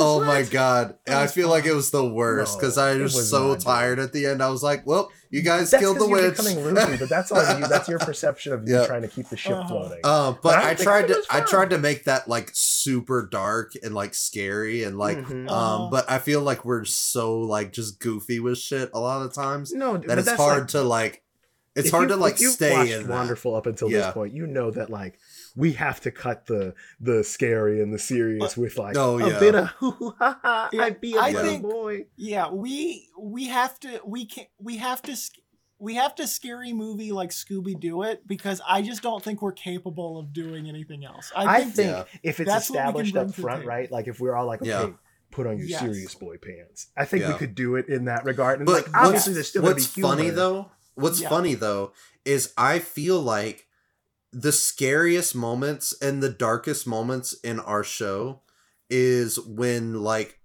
Think 0.00 0.10
it's 0.12 0.18
worse? 0.18 0.22
Oh 0.22 0.24
my 0.24 0.42
god. 0.42 0.94
That 1.06 1.16
I 1.18 1.22
was 1.22 1.32
feel 1.32 1.48
like 1.48 1.64
it 1.66 1.72
was 1.74 1.90
the 1.90 2.04
worst 2.08 2.58
because 2.58 2.76
No, 2.76 2.82
I 2.84 2.96
was, 2.96 3.14
was 3.14 3.30
so 3.30 3.48
not 3.48 3.54
good. 3.58 3.60
tired 3.64 3.98
at 3.98 4.12
the 4.12 4.26
end. 4.26 4.42
I 4.42 4.48
was 4.50 4.62
like, 4.62 4.86
well, 4.86 5.10
you 5.30 5.42
guys 5.42 5.70
That's 5.70 5.82
killed 5.82 5.98
the 5.98 6.08
you're 6.08 6.22
witch. 6.22 6.36
becoming 6.36 6.64
loopy, 6.64 6.96
but 6.96 7.08
that's 7.08 7.30
on 7.30 7.60
you. 7.62 7.68
That's 7.68 7.88
your 7.88 7.98
perception 8.10 8.52
of 8.52 8.66
you 8.68 8.74
Yeah. 8.74 8.86
trying 8.86 9.02
to 9.02 9.08
keep 9.08 9.28
the 9.28 9.36
ship 9.36 9.52
Uh-huh. 9.56 9.68
floating. 9.68 10.00
Uh, 10.02 10.32
But 10.32 10.42
but 10.42 10.54
I 10.58 10.70
I, 10.70 10.74
tried 10.74 11.08
to 11.08 11.22
I 11.30 11.40
tried 11.40 11.70
to 11.70 11.78
make 11.78 12.04
that 12.04 12.28
like 12.28 12.50
super 12.52 13.26
dark 13.30 13.72
and 13.82 13.94
like 13.94 14.14
scary 14.14 14.82
and 14.84 14.98
like 14.98 15.18
Mhm. 15.18 15.48
Uh, 15.48 15.54
um 15.54 15.90
but 15.90 16.10
I 16.10 16.18
feel 16.18 16.40
like 16.42 16.64
we're 16.64 16.84
so 16.84 17.38
like 17.40 17.72
just 17.72 18.00
goofy 18.00 18.40
with 18.40 18.58
shit 18.58 18.90
a 18.92 18.98
lot 19.00 19.22
of 19.24 19.32
times 19.32 19.72
no, 19.72 19.96
that 19.98 20.18
it's 20.18 20.30
hard 20.32 20.58
like- 20.62 20.68
to 20.68 20.82
like 20.82 21.22
it's 21.76 21.90
hard 21.90 22.10
you- 22.10 22.16
to 22.16 22.20
like 22.20 22.34
if 22.34 22.40
you've 22.40 22.52
stay 22.54 22.72
watched 22.72 22.90
in 22.90 23.02
that. 23.06 23.08
Wanderful 23.10 23.54
up 23.54 23.66
until 23.66 23.88
Yeah. 23.90 24.06
this 24.06 24.14
point, 24.14 24.34
you 24.34 24.46
know 24.46 24.72
that 24.72 24.90
like 24.90 25.18
we 25.56 25.72
have 25.72 26.00
to 26.02 26.10
cut 26.10 26.46
the 26.46 26.74
the 27.00 27.24
scary 27.24 27.82
and 27.82 27.92
the 27.92 27.98
serious 27.98 28.56
with 28.56 28.78
like 28.78 28.96
Oh, 28.96 29.18
a 29.18 29.30
yeah. 29.30 29.38
bit 29.40 29.54
of 29.54 29.66
hoo 29.68 29.90
hoo 29.98 30.14
ha 30.18 30.38
ha. 30.42 30.68
Yeah, 30.72 30.82
I 30.84 30.90
be 30.90 31.14
a 31.14 31.20
I 31.20 31.30
little 31.32 31.50
think- 31.50 31.62
boy. 31.62 32.06
Yeah, 32.16 32.50
we 32.50 33.08
we 33.18 33.46
have 33.48 33.78
to 33.80 34.00
we 34.04 34.26
can 34.26 34.46
we 34.58 34.76
have 34.78 35.02
to 35.02 35.16
we 35.78 35.94
have 35.94 36.14
to 36.16 36.26
scary 36.26 36.72
movie 36.74 37.10
like 37.10 37.30
Scooby 37.30 37.78
Doo 37.78 38.02
it 38.02 38.26
because 38.26 38.60
I 38.68 38.82
just 38.82 39.02
don't 39.02 39.24
think 39.24 39.40
we're 39.40 39.52
capable 39.52 40.18
of 40.18 40.32
doing 40.32 40.68
anything 40.68 41.04
else. 41.06 41.32
I 41.34 41.44
I 41.46 41.60
think, 41.62 41.74
think 41.74 41.90
Yeah. 41.90 42.04
if 42.22 42.38
it's 42.40 42.48
That's 42.50 42.70
what 42.70 42.76
we 42.76 43.02
can 43.02 43.06
established 43.06 43.12
bring 43.14 43.28
up 43.28 43.34
front, 43.34 43.64
right? 43.66 43.90
Like 43.90 44.06
if 44.06 44.20
we're 44.20 44.34
all 44.36 44.46
like, 44.46 44.60
okay, 44.60 44.68
Yeah. 44.70 44.90
put 45.30 45.46
on 45.46 45.56
your 45.56 45.68
Yes. 45.68 45.80
serious 45.80 46.14
boy 46.14 46.36
pants. 46.36 46.88
I 46.96 47.06
think 47.06 47.26
we 47.26 47.32
could 47.34 47.54
do 47.54 47.76
it 47.76 47.88
in 47.88 48.04
that 48.06 48.24
regard. 48.26 48.58
And 48.58 48.66
But 48.66 48.86
like 48.86 48.94
obviously 48.94 49.30
what's, 49.30 49.34
there's 49.36 49.48
still 49.48 49.62
what's 49.62 49.94
be 49.94 50.02
funny 50.02 50.28
though 50.30 50.70
what's 50.96 51.20
Yeah. 51.22 51.30
funny 51.30 51.54
though 51.54 51.92
is 52.26 52.52
I 52.58 52.78
feel 52.78 53.18
like 53.20 53.66
the 54.32 54.52
scariest 54.52 55.34
moments 55.34 55.94
and 56.00 56.22
the 56.22 56.30
darkest 56.30 56.86
moments 56.86 57.32
in 57.42 57.58
our 57.60 57.82
show 57.84 58.42
is 58.88 59.38
when 59.40 60.02
like 60.02 60.38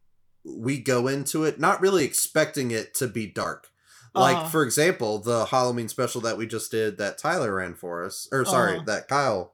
we 0.44 0.80
go 0.80 1.08
into 1.08 1.44
it 1.44 1.60
not 1.60 1.82
really 1.82 2.04
expecting 2.06 2.72
it 2.72 2.94
to 2.96 3.08
be 3.08 3.28
dark. 3.28 3.68
Like 4.14 4.38
Uh-huh. 4.38 4.50
for 4.50 4.64
example, 4.64 5.20
the 5.20 5.46
Halloween 5.46 5.90
special 5.90 6.22
that 6.22 6.38
we 6.38 6.48
just 6.48 6.72
did 6.72 6.98
that 6.98 7.18
Tyler 7.18 7.56
ran 7.56 7.76
for 7.76 8.04
us, 8.06 8.28
or 8.32 8.46
sorry, 8.46 8.76
Uh-huh. 8.78 8.86
that 8.88 9.08
Kyle 9.08 9.54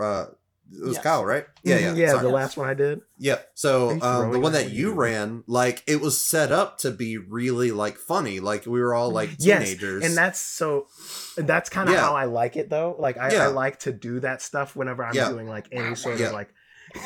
uh 0.00 0.26
it 0.72 0.84
was 0.84 0.94
Yes. 0.94 1.02
Kyle, 1.02 1.24
right? 1.24 1.46
Yeah, 1.64 1.78
yeah, 1.78 1.92
Mhm, 1.92 1.96
yeah. 1.96 2.10
sorry. 2.12 2.22
The 2.22 2.28
last 2.28 2.56
one 2.56 2.68
I 2.68 2.74
did. 2.74 3.00
Yeah. 3.18 3.38
So 3.54 3.90
um, 4.02 4.30
the 4.32 4.38
one 4.38 4.52
that 4.52 4.66
that 4.66 4.70
you 4.72 4.88
you- 4.90 4.94
ran, 4.94 5.42
like 5.46 5.82
it 5.86 6.00
was 6.00 6.20
set 6.20 6.52
up 6.52 6.78
to 6.78 6.90
be 6.90 7.16
really 7.18 7.70
like 7.72 7.96
funny. 7.98 8.40
Like 8.40 8.66
we 8.66 8.80
were 8.80 8.94
all 8.94 9.10
like 9.10 9.30
Yes, 9.38 9.64
teenagers. 9.64 10.04
and 10.04 10.16
that's 10.16 10.38
so. 10.40 10.86
That's 11.36 11.68
kind 11.70 11.88
of 11.88 11.94
Yeah. 11.94 12.02
how 12.02 12.14
I 12.16 12.24
like 12.24 12.56
it, 12.56 12.70
though. 12.70 12.96
Like 12.98 13.16
I, 13.18 13.32
Yeah. 13.32 13.44
I 13.44 13.46
like 13.48 13.80
to 13.80 13.92
do 13.92 14.20
that 14.20 14.42
stuff 14.42 14.76
whenever 14.76 15.04
I'm 15.04 15.14
Yeah. 15.14 15.28
doing 15.30 15.48
like 15.48 15.66
any 15.72 15.94
sort 15.96 16.18
Yeah. 16.18 16.26
of 16.28 16.32
like. 16.34 16.48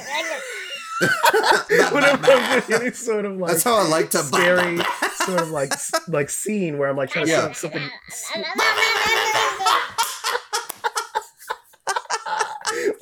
whenever 1.92 2.31
I'm 2.33 2.61
doing 2.61 2.81
any 2.83 2.90
sort 2.92 3.24
of 3.24 3.37
like 3.37 3.50
that's 3.50 3.64
how 3.64 3.77
I 3.77 3.88
like 3.88 4.11
to 4.11 4.18
scary 4.18 4.79
sort 5.27 5.40
of 5.42 5.50
like 5.50 5.72
like 6.09 6.31
scene 6.31 6.79
where 6.79 6.88
I'm 6.88 6.96
like 6.96 7.11
trying 7.11 7.27
to 7.27 7.31
Yeah. 7.33 7.40
set 7.40 7.50
up 7.50 7.57
something. 7.57 7.90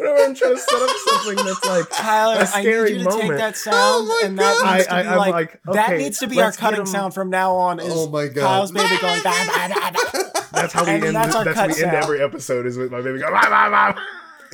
Whenever 0.02 0.18
I'm 0.24 0.34
trying 0.34 0.54
to 0.54 0.58
set 0.60 0.82
up 0.82 0.90
something 1.08 1.44
that's 1.46 1.64
like 1.64 1.86
Tyler, 1.92 2.34
A 2.36 2.40
I 2.40 2.44
scary 2.44 2.92
need 2.92 2.98
you 3.00 3.04
to 3.04 3.10
take 3.20 3.30
that 3.36 3.56
sound 3.56 3.76
Oh 3.78 4.20
and 4.24 4.38
that 4.38 4.58
God. 4.60 4.76
needs 4.76 4.88
I, 4.88 4.96
to 4.98 5.02
be 5.04 5.08
I, 5.08 5.12
I'm 5.12 5.18
like, 5.18 5.32
like, 5.32 5.74
that 5.74 5.96
needs 5.98 6.18
to 6.18 6.26
be 6.26 6.38
our 6.38 6.44
let's 6.46 6.56
get 6.56 6.60
cutting 6.62 6.80
'em- 6.80 6.86
sound 6.86 7.14
from 7.14 7.30
now 7.30 7.54
on. 7.54 7.78
Is 7.80 7.86
Oh 7.88 8.08
my 8.10 8.26
god. 8.28 8.42
Kyle's 8.42 8.72
baby 8.72 8.96
going. 9.00 9.20
"Bah, 9.24 9.44
bah, 9.46 9.68
bah, 9.68 9.90
bah." 10.12 10.40
That's 10.52 10.72
how 10.72 10.84
we 10.84 10.90
And 10.90 11.04
end. 11.04 11.16
that's 11.16 11.34
our 11.34 11.44
That's, 11.44 11.56
cut 11.56 11.68
we 11.76 11.82
end 11.84 11.94
every 11.96 12.20
episode 12.22 12.66
is 12.66 12.76
with 12.76 12.90
my 12.90 13.00
baby 13.00 13.18
going. 13.20 13.32
"Bah, 13.32 13.48
bah, 13.48 13.70
bah." 13.94 14.00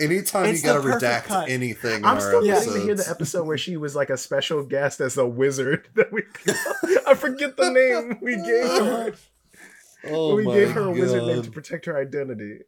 Anytime 0.00 0.46
It's 0.46 0.62
you 0.62 0.68
gotta 0.68 0.80
the 0.86 0.94
redact 0.94 1.24
cut. 1.24 1.48
anything, 1.48 2.04
I'm 2.04 2.14
our 2.16 2.20
still 2.20 2.38
episodes. 2.48 2.66
waiting 2.68 2.80
to 2.80 2.86
hear 2.86 2.94
the 2.94 3.10
episode 3.10 3.46
where 3.48 3.58
she 3.58 3.76
was 3.76 3.96
like 3.96 4.10
a 4.10 4.16
special 4.16 4.62
guest 4.64 5.00
as 5.00 5.16
a 5.16 5.26
wizard. 5.26 5.88
That 5.96 6.12
we, 6.12 6.22
I 7.06 7.14
forget 7.14 7.56
the 7.56 7.70
name 7.70 8.18
we 8.22 8.36
gave 8.36 8.68
her. 8.68 9.12
Oh 10.06 10.36
we 10.36 10.44
my 10.44 10.54
gave 10.54 10.70
her 10.70 10.82
a 10.82 10.90
wizard 10.92 11.24
name 11.24 11.42
to 11.42 11.50
protect 11.50 11.86
her 11.86 11.96
identity. 11.98 12.60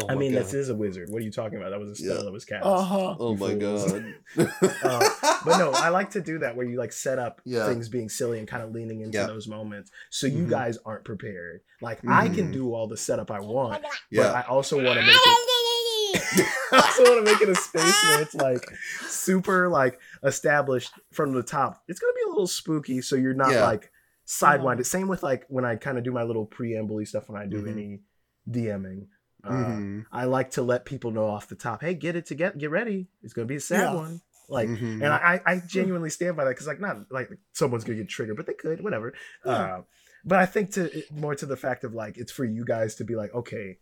Oh 0.00 0.06
I 0.08 0.14
mean, 0.14 0.32
God. 0.32 0.42
this 0.42 0.54
is 0.54 0.68
a 0.68 0.74
wizard. 0.76 1.08
What 1.10 1.20
are 1.20 1.24
you 1.24 1.30
talking 1.32 1.58
about? 1.58 1.70
That 1.70 1.80
was 1.80 1.90
a 1.90 1.96
spell 1.96 2.16
Yeah. 2.18 2.22
that 2.22 2.32
was 2.32 2.44
cast. 2.44 2.64
Uh 2.64 2.82
huh. 2.82 3.16
Oh 3.18 3.36
my 3.36 3.54
god. 3.54 4.14
Uh, 4.84 5.08
But 5.44 5.58
no, 5.58 5.70
I 5.72 5.88
like 5.88 6.10
to 6.10 6.20
do 6.20 6.38
that 6.40 6.56
where 6.56 6.66
you 6.66 6.78
like 6.78 6.92
set 6.92 7.18
up 7.18 7.40
Yeah. 7.44 7.66
things 7.66 7.88
being 7.88 8.08
silly 8.08 8.38
and 8.38 8.46
kind 8.46 8.62
of 8.62 8.70
leaning 8.72 9.00
into 9.00 9.18
Yeah. 9.18 9.26
those 9.26 9.48
moments, 9.48 9.90
so 10.10 10.26
you 10.26 10.44
Mhm. 10.44 10.50
guys 10.50 10.78
aren't 10.84 11.04
prepared. 11.04 11.60
Like 11.82 11.98
I 12.06 12.28
can 12.28 12.48
Mhm. 12.48 12.52
do 12.52 12.74
all 12.74 12.86
the 12.86 12.96
setup 12.96 13.30
I 13.30 13.40
want, 13.40 13.82
but. 14.12 14.34
I 14.36 14.42
also 14.42 14.76
want 14.76 14.98
to 15.00 15.04
make 15.06 15.14
it. 15.14 16.46
I 16.72 16.76
also 16.76 17.02
want 17.04 17.26
to 17.26 17.32
make 17.32 17.40
it 17.42 17.48
a 17.48 17.54
space 17.54 18.02
where 18.04 18.22
it's 18.22 18.34
like 18.34 18.64
super 19.08 19.68
like 19.68 19.98
established 20.22 20.92
from 21.12 21.32
the 21.32 21.42
top. 21.42 21.82
It's 21.88 21.98
gonna 22.00 22.12
be 22.14 22.22
a 22.26 22.28
little 22.28 22.46
spooky, 22.46 23.00
so 23.00 23.16
you're 23.16 23.34
not 23.34 23.52
Yeah. 23.52 23.64
like 23.66 23.90
sidewinded. 24.26 24.86
Same 24.86 25.08
with 25.08 25.22
like 25.22 25.44
when 25.48 25.64
I 25.64 25.76
kind 25.76 25.98
of 25.98 26.04
do 26.04 26.12
my 26.12 26.22
little 26.22 26.46
preamble 26.46 27.04
stuff 27.06 27.28
when 27.28 27.40
I 27.40 27.46
do 27.46 27.62
Mhm. 27.62 27.70
any 27.72 28.00
DMing. 28.48 29.06
Uh, 29.44 29.50
Mhm. 29.50 30.06
I 30.10 30.24
like 30.24 30.50
to 30.52 30.62
let 30.62 30.84
people 30.84 31.10
know 31.10 31.26
off 31.26 31.48
the 31.48 31.54
top, 31.54 31.80
hey, 31.82 31.94
get 31.94 32.16
it 32.16 32.26
together, 32.26 32.52
get 32.54 32.58
get 32.60 32.70
ready. 32.70 33.08
It's 33.22 33.32
gonna 33.32 33.46
be 33.46 33.56
a 33.56 33.60
sad 33.60 33.80
Yeah. 33.92 33.94
one. 33.94 34.20
Like, 34.48 34.68
Mhm. 34.68 34.94
and 35.02 35.04
I, 35.06 35.40
I 35.46 35.58
genuinely 35.66 36.10
stand 36.10 36.36
by 36.36 36.44
that 36.44 36.50
because 36.50 36.66
like 36.66 36.80
not 36.80 37.10
like 37.12 37.30
someone's 37.52 37.84
gonna 37.84 37.98
get 37.98 38.08
triggered, 38.08 38.36
but 38.36 38.46
they 38.46 38.54
could, 38.54 38.82
whatever. 38.82 39.12
Yeah. 39.44 39.52
Uh, 39.52 39.82
but 40.24 40.38
I 40.40 40.46
think 40.46 40.72
to 40.72 41.02
more 41.12 41.34
to 41.34 41.46
the 41.46 41.56
fact 41.56 41.84
of 41.84 41.94
like 41.94 42.16
it's 42.18 42.32
for 42.32 42.44
you 42.44 42.64
guys 42.64 42.94
to 42.96 43.04
be 43.04 43.14
like, 43.14 43.32
okay, 43.34 43.78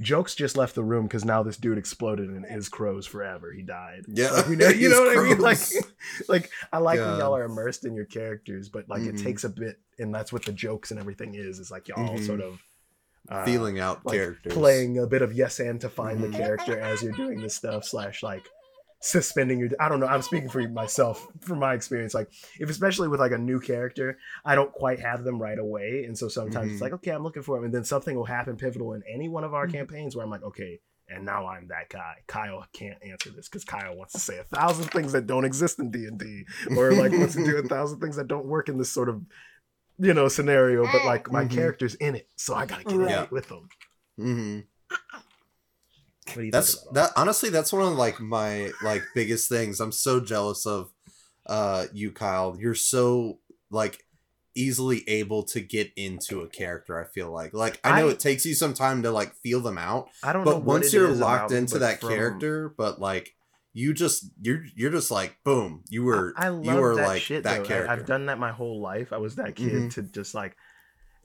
jokes 0.00 0.34
just 0.34 0.56
left 0.56 0.74
the 0.74 0.82
room 0.84 1.04
because 1.06 1.24
now 1.24 1.42
this 1.42 1.56
dude 1.56 1.78
exploded 1.78 2.28
and 2.28 2.44
is 2.48 2.68
crows 2.68 3.06
forever. 3.06 3.52
He 3.52 3.62
died. 3.62 4.04
yeah. 4.08 4.30
Like, 4.30 4.48
you 4.48 4.56
know, 4.56 4.68
you 4.68 4.88
know 4.90 5.00
what 5.02 5.18
I 5.18 5.22
mean? 5.22 5.38
Like, 5.40 5.58
like 6.28 6.50
I 6.72 6.78
like 6.78 6.98
when 7.00 7.18
y'all 7.18 7.34
are 7.36 7.44
immersed 7.44 7.84
in 7.84 7.94
your 7.94 8.04
characters, 8.04 8.68
but 8.68 8.88
like 8.88 9.02
it 9.02 9.14
Mhm. 9.16 9.22
takes 9.22 9.42
a 9.44 9.48
bit, 9.48 9.80
and 9.98 10.14
that's 10.14 10.32
what 10.32 10.44
the 10.44 10.52
jokes 10.52 10.90
and 10.90 11.00
everything 11.00 11.34
is. 11.34 11.58
Is 11.58 11.70
like 11.70 11.88
y'all 11.88 12.16
Mhm. 12.18 12.26
sort 12.26 12.40
of 12.40 12.60
uh, 13.28 13.44
feeling 13.44 13.78
out 13.80 14.04
like 14.04 14.16
characters. 14.16 14.52
playing 14.52 14.98
a 14.98 15.06
bit 15.06 15.22
of 15.22 15.32
yes 15.32 15.58
and 15.60 15.80
to 15.80 15.88
find 15.88 16.18
Mhm. 16.20 16.30
the 16.32 16.36
character 16.38 16.78
as 16.78 17.02
you're 17.02 17.12
doing 17.12 17.40
this 17.40 17.54
stuff 17.54 17.84
slash 17.84 18.22
like 18.22 18.44
suspending 19.00 19.58
your 19.58 19.68
i 19.80 19.88
don't 19.88 20.00
know 20.00 20.06
i'm 20.06 20.22
speaking 20.22 20.48
for 20.48 20.66
myself 20.68 21.26
from 21.42 21.58
my 21.58 21.74
experience 21.74 22.14
like 22.14 22.30
if 22.58 22.70
especially 22.70 23.06
with 23.06 23.20
like 23.20 23.32
a 23.32 23.38
new 23.38 23.60
character 23.60 24.16
i 24.46 24.54
don't 24.54 24.72
quite 24.72 24.98
have 24.98 25.24
them 25.24 25.40
right 25.40 25.58
away 25.58 26.04
and 26.06 26.16
so 26.16 26.26
sometimes 26.26 26.70
it's 26.72 26.78
Mhm. 26.78 26.82
like 26.84 26.92
okay 26.94 27.10
i'm 27.10 27.22
looking 27.22 27.42
for 27.42 27.58
him 27.58 27.64
and 27.64 27.74
then 27.74 27.84
something 27.84 28.16
will 28.16 28.24
happen 28.24 28.56
pivotal 28.56 28.94
in 28.94 29.02
any 29.12 29.28
one 29.28 29.44
of 29.44 29.52
our 29.52 29.66
Mhm. 29.66 29.72
campaigns 29.72 30.16
where 30.16 30.24
i'm 30.24 30.30
like 30.30 30.42
okay 30.42 30.80
and 31.08 31.22
now 31.22 31.46
i'm 31.46 31.68
that 31.68 31.90
guy 31.90 32.14
kyle 32.26 32.64
can't 32.72 32.96
answer 33.04 33.28
this 33.30 33.46
because 33.46 33.62
kyle 33.64 33.94
wants 33.94 34.14
to 34.14 34.20
say 34.20 34.38
a 34.38 34.44
thousand 34.44 34.84
things 34.90 35.12
that 35.12 35.26
don't 35.26 35.44
exist 35.44 35.78
in 35.78 35.90
d&d 35.90 36.46
or 36.74 36.92
like 36.94 37.12
wants 37.12 37.34
to 37.34 37.44
do 37.44 37.58
a 37.58 37.62
thousand 37.62 38.00
things 38.00 38.16
that 38.16 38.26
don't 38.26 38.46
work 38.46 38.70
in 38.70 38.78
this 38.78 38.90
sort 38.90 39.10
of 39.10 39.20
you 39.98 40.12
know 40.14 40.28
scenario 40.28 40.84
but 40.90 41.04
like 41.04 41.30
my 41.30 41.44
Mhm. 41.44 41.50
character's 41.50 41.94
in 41.96 42.14
it 42.14 42.28
so 42.36 42.54
i 42.54 42.66
gotta 42.66 42.84
get 42.84 42.92
in 42.94 43.00
Right. 43.02 43.22
it 43.24 43.30
with 43.30 43.48
them 43.48 43.68
hmm 44.16 44.60
what 46.26 46.36
do 46.36 46.42
you 46.42 46.50
That's 46.50 46.82
that. 46.92 47.10
Honestly, 47.16 47.50
that's 47.50 47.70
one 47.72 47.82
of 47.82 47.98
like 47.98 48.18
my 48.18 48.70
like 48.82 49.02
biggest 49.14 49.46
things. 49.48 49.78
I'm 49.78 49.92
so 49.92 50.20
jealous 50.20 50.64
of 50.66 50.90
uh 51.46 51.84
you, 51.92 52.12
Kyle. 52.12 52.56
You're 52.58 52.74
so 52.74 53.40
like 53.70 54.04
easily 54.54 55.06
able 55.06 55.42
to 55.42 55.60
get 55.60 55.92
into 55.96 56.40
a 56.40 56.48
character. 56.48 56.98
I 56.98 57.04
feel 57.04 57.30
like 57.30 57.52
like 57.52 57.78
I 57.84 58.00
know 58.00 58.08
I- 58.08 58.12
it 58.12 58.20
takes 58.20 58.46
you 58.46 58.54
some 58.54 58.72
time 58.72 59.02
to 59.02 59.10
like 59.10 59.34
feel 59.36 59.60
them 59.60 59.76
out, 59.76 60.08
I 60.22 60.32
don't 60.32 60.44
know 60.46 60.52
but 60.52 60.56
what 60.62 60.64
once 60.80 60.92
you're 60.94 61.08
locked 61.10 61.50
about 61.50 61.58
into 61.58 61.78
that 61.80 62.00
from- 62.00 62.08
character, 62.08 62.70
but 62.74 62.98
like 62.98 63.34
you 63.76 63.92
just 63.92 64.30
you're 64.40 64.62
you're 64.74 64.90
just 64.92 65.10
like 65.10 65.36
boom, 65.44 65.82
you 65.90 66.04
were 66.04 66.32
I, 66.36 66.46
I 66.46 66.48
love 66.48 66.64
you 66.64 66.80
were 66.80 66.94
that 66.96 67.06
like 67.08 67.22
shit, 67.22 67.42
that 67.42 67.56
though. 67.58 67.64
I- 67.64 67.66
character. 67.66 67.90
I've 67.92 68.06
done 68.06 68.26
that 68.26 68.38
my 68.38 68.52
whole 68.52 68.80
life. 68.80 69.12
I 69.12 69.18
was 69.18 69.34
that 69.36 69.56
kid 69.56 69.72
Mhm. 69.72 69.94
to 69.94 70.02
just 70.02 70.34
like 70.34 70.56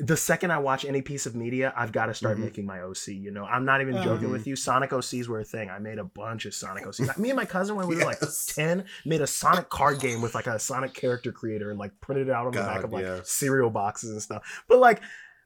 the 0.02 0.16
second 0.16 0.50
I 0.52 0.60
watch 0.60 0.86
any 0.86 1.02
piece 1.02 1.26
of 1.26 1.36
media, 1.36 1.74
I've 1.76 1.92
got 1.92 2.06
to 2.06 2.14
start 2.14 2.38
Mhm. 2.38 2.42
making 2.46 2.66
my 2.66 2.80
OC. 2.80 3.10
You 3.16 3.32
know, 3.32 3.44
I'm 3.44 3.66
not 3.66 3.82
even 3.82 4.02
joking 4.02 4.30
Mhm. 4.30 4.32
with 4.32 4.48
you. 4.48 4.56
Sonic 4.56 4.92
OCs 4.94 5.28
were 5.28 5.42
a 5.42 5.44
thing. 5.44 5.70
I 5.70 5.78
made 5.78 6.00
a 6.00 6.06
bunch 6.06 6.46
of 6.46 6.54
Sonic 6.54 6.86
OCs. 6.88 7.18
Me 7.18 7.30
and 7.32 7.36
my 7.36 7.44
cousin, 7.44 7.76
when 7.76 7.86
we 7.86 7.98
were 7.98 8.06
like 8.06 8.20
10, 8.48 8.86
made 9.06 9.20
a 9.20 9.28
Sonic 9.28 9.68
card 9.70 10.00
game 10.00 10.22
with 10.22 10.36
like 10.36 10.48
a 10.48 10.58
Sonic 10.58 10.94
character 10.94 11.34
creator 11.34 11.70
and 11.70 11.78
like 11.78 11.92
printed 12.00 12.30
it 12.30 12.34
out 12.34 12.46
on 12.48 12.54
the 12.54 12.60
back 12.62 12.84
of 12.86 12.94
like 12.94 13.04
yes. 13.04 13.30
cereal 13.30 13.70
boxes 13.70 14.12
and 14.12 14.22
stuff. 14.22 14.64
But 14.70 14.80
like, 14.80 15.02